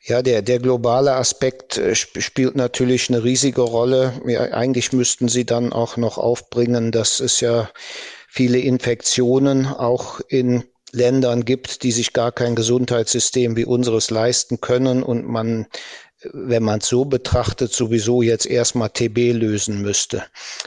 Ja, 0.00 0.22
der, 0.22 0.42
der 0.42 0.58
globale 0.58 1.14
Aspekt 1.14 1.76
äh, 1.76 1.94
spielt 1.94 2.56
natürlich 2.56 3.08
eine 3.08 3.24
riesige 3.24 3.62
Rolle. 3.62 4.12
Ja, 4.26 4.40
eigentlich 4.52 4.92
müssten 4.92 5.28
Sie 5.28 5.44
dann 5.44 5.72
auch 5.72 5.96
noch 5.96 6.18
aufbringen, 6.18 6.92
dass 6.92 7.20
es 7.20 7.40
ja 7.40 7.68
viele 8.28 8.58
Infektionen 8.58 9.66
auch 9.66 10.20
in 10.28 10.64
Ländern 10.92 11.44
gibt, 11.44 11.82
die 11.82 11.92
sich 11.92 12.12
gar 12.12 12.32
kein 12.32 12.54
Gesundheitssystem 12.54 13.56
wie 13.56 13.64
unseres 13.64 14.10
leisten 14.10 14.60
können 14.60 15.02
und 15.02 15.26
man 15.26 15.66
wenn 16.32 16.62
man 16.64 16.80
es 16.80 16.88
so 16.88 17.04
betrachtet, 17.04 17.72
sowieso 17.72 18.22
jetzt 18.22 18.46
erstmal 18.46 18.90
TB 18.90 19.34
lösen 19.34 19.82
müsste, 19.82 20.24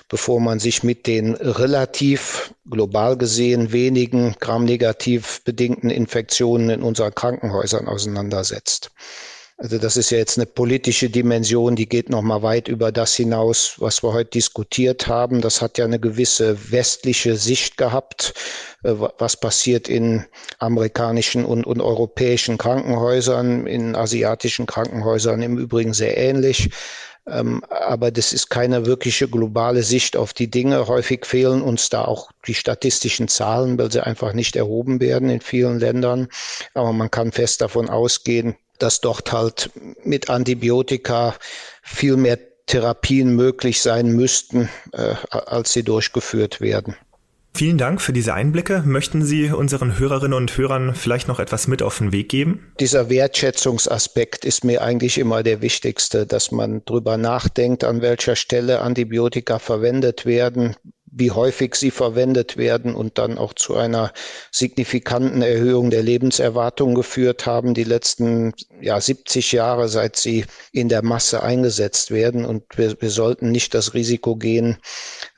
bevor 0.07 0.39
man 0.39 0.59
sich 0.59 0.83
mit 0.83 1.07
den 1.07 1.35
relativ 1.35 2.53
global 2.69 3.17
gesehen 3.17 3.71
wenigen 3.71 4.35
gramnegativ 4.39 5.41
bedingten 5.43 5.89
Infektionen 5.89 6.69
in 6.69 6.83
unseren 6.83 7.13
Krankenhäusern 7.13 7.87
auseinandersetzt. 7.87 8.91
Also 9.61 9.77
das 9.77 9.95
ist 9.95 10.09
ja 10.09 10.17
jetzt 10.17 10.39
eine 10.39 10.47
politische 10.47 11.11
Dimension, 11.11 11.75
die 11.75 11.87
geht 11.87 12.09
noch 12.09 12.23
mal 12.23 12.41
weit 12.41 12.67
über 12.67 12.91
das 12.91 13.13
hinaus, 13.13 13.75
was 13.77 14.01
wir 14.01 14.11
heute 14.11 14.31
diskutiert 14.31 15.07
haben. 15.07 15.39
Das 15.39 15.61
hat 15.61 15.77
ja 15.77 15.85
eine 15.85 15.99
gewisse 15.99 16.71
westliche 16.71 17.35
Sicht 17.35 17.77
gehabt, 17.77 18.33
äh, 18.83 18.93
was 19.19 19.37
passiert 19.37 19.87
in 19.87 20.25
amerikanischen 20.57 21.45
und, 21.45 21.67
und 21.67 21.79
europäischen 21.79 22.57
Krankenhäusern, 22.57 23.67
in 23.67 23.95
asiatischen 23.95 24.65
Krankenhäusern 24.65 25.43
im 25.43 25.59
Übrigen 25.59 25.93
sehr 25.93 26.17
ähnlich. 26.17 26.71
Ähm, 27.27 27.63
aber 27.69 28.09
das 28.09 28.33
ist 28.33 28.49
keine 28.49 28.87
wirkliche 28.87 29.27
globale 29.27 29.83
Sicht 29.83 30.17
auf 30.17 30.33
die 30.33 30.49
Dinge. 30.49 30.87
Häufig 30.87 31.23
fehlen 31.27 31.61
uns 31.61 31.89
da 31.89 32.05
auch 32.05 32.31
die 32.47 32.55
statistischen 32.55 33.27
Zahlen, 33.27 33.77
weil 33.77 33.91
sie 33.91 34.03
einfach 34.03 34.33
nicht 34.33 34.55
erhoben 34.55 34.99
werden 34.99 35.29
in 35.29 35.39
vielen 35.39 35.79
Ländern. 35.79 36.29
Aber 36.73 36.93
man 36.93 37.11
kann 37.11 37.31
fest 37.31 37.61
davon 37.61 37.91
ausgehen, 37.91 38.55
dass 38.81 39.01
dort 39.01 39.31
halt 39.31 39.69
mit 40.03 40.29
Antibiotika 40.29 41.35
viel 41.81 42.17
mehr 42.17 42.39
Therapien 42.67 43.35
möglich 43.35 43.81
sein 43.81 44.09
müssten, 44.11 44.69
äh, 44.93 45.15
als 45.29 45.73
sie 45.73 45.83
durchgeführt 45.83 46.61
werden. 46.61 46.95
Vielen 47.53 47.77
Dank 47.77 48.01
für 48.01 48.13
diese 48.13 48.33
Einblicke. 48.33 48.81
Möchten 48.85 49.25
Sie 49.25 49.51
unseren 49.51 49.99
Hörerinnen 49.99 50.33
und 50.33 50.57
Hörern 50.57 50.95
vielleicht 50.95 51.27
noch 51.27 51.39
etwas 51.39 51.67
mit 51.67 51.81
auf 51.81 51.97
den 51.97 52.13
Weg 52.13 52.29
geben? 52.29 52.71
Dieser 52.79 53.09
Wertschätzungsaspekt 53.09 54.45
ist 54.45 54.63
mir 54.63 54.81
eigentlich 54.81 55.17
immer 55.17 55.43
der 55.43 55.61
wichtigste, 55.61 56.25
dass 56.25 56.51
man 56.51 56.85
drüber 56.85 57.17
nachdenkt, 57.17 57.83
an 57.83 58.01
welcher 58.01 58.37
Stelle 58.37 58.79
Antibiotika 58.79 59.59
verwendet 59.59 60.25
werden, 60.25 60.77
wie 61.11 61.31
häufig 61.31 61.75
sie 61.75 61.91
verwendet 61.91 62.57
werden 62.57 62.95
und 62.95 63.17
dann 63.17 63.37
auch 63.37 63.53
zu 63.53 63.75
einer 63.75 64.13
signifikanten 64.49 65.41
Erhöhung 65.41 65.89
der 65.89 66.03
Lebenserwartung 66.03 66.95
geführt 66.95 67.45
haben, 67.45 67.73
die 67.73 67.83
letzten 67.83 68.53
ja, 68.79 68.99
70 68.99 69.51
Jahre, 69.51 69.89
seit 69.89 70.15
sie 70.15 70.45
in 70.71 70.87
der 70.87 71.03
Masse 71.03 71.43
eingesetzt 71.43 72.11
werden. 72.11 72.45
Und 72.45 72.63
wir, 72.77 72.99
wir 73.01 73.09
sollten 73.09 73.51
nicht 73.51 73.73
das 73.73 73.93
Risiko 73.93 74.37
gehen, 74.37 74.77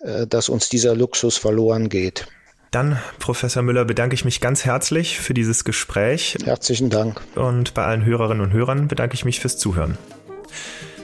äh, 0.02 0.28
dass 0.28 0.48
uns 0.48 0.70
dieser 0.70 0.96
Luxus 0.96 1.38
verloren 1.38 1.90
geht. 1.90 2.28
Dann, 2.70 3.00
Professor 3.20 3.62
Müller, 3.62 3.86
bedanke 3.86 4.16
ich 4.16 4.26
mich 4.26 4.42
ganz 4.42 4.66
herzlich 4.66 5.20
für 5.20 5.36
dieses 5.36 5.64
Gespräch. 5.64 6.38
Herzlichen 6.44 6.90
Dank. 6.90 7.22
Und 7.36 7.76
bei 7.76 7.84
allen 7.86 8.04
Hörerinnen 8.04 8.44
und 8.44 8.52
Hörern 8.52 8.88
bedanke 8.88 9.14
ich 9.14 9.26
mich 9.26 9.40
fürs 9.40 9.58
Zuhören. 9.58 9.98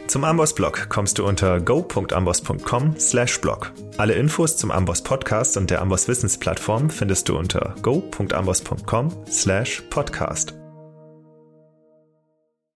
Zum 0.09 0.23
Amboss-Blog 0.23 0.89
kommst 0.89 1.19
du 1.19 1.27
unter 1.27 1.61
go.amboss.com/blog. 1.61 3.71
Alle 3.97 4.13
Infos 4.13 4.57
zum 4.57 4.71
Amboss 4.71 5.03
Podcast 5.03 5.55
und 5.55 5.69
der 5.69 5.83
Amboss 5.83 6.07
Wissensplattform 6.07 6.89
findest 6.89 7.29
du 7.29 7.37
unter 7.37 7.75
go.amboss.com/podcast. 7.83 10.58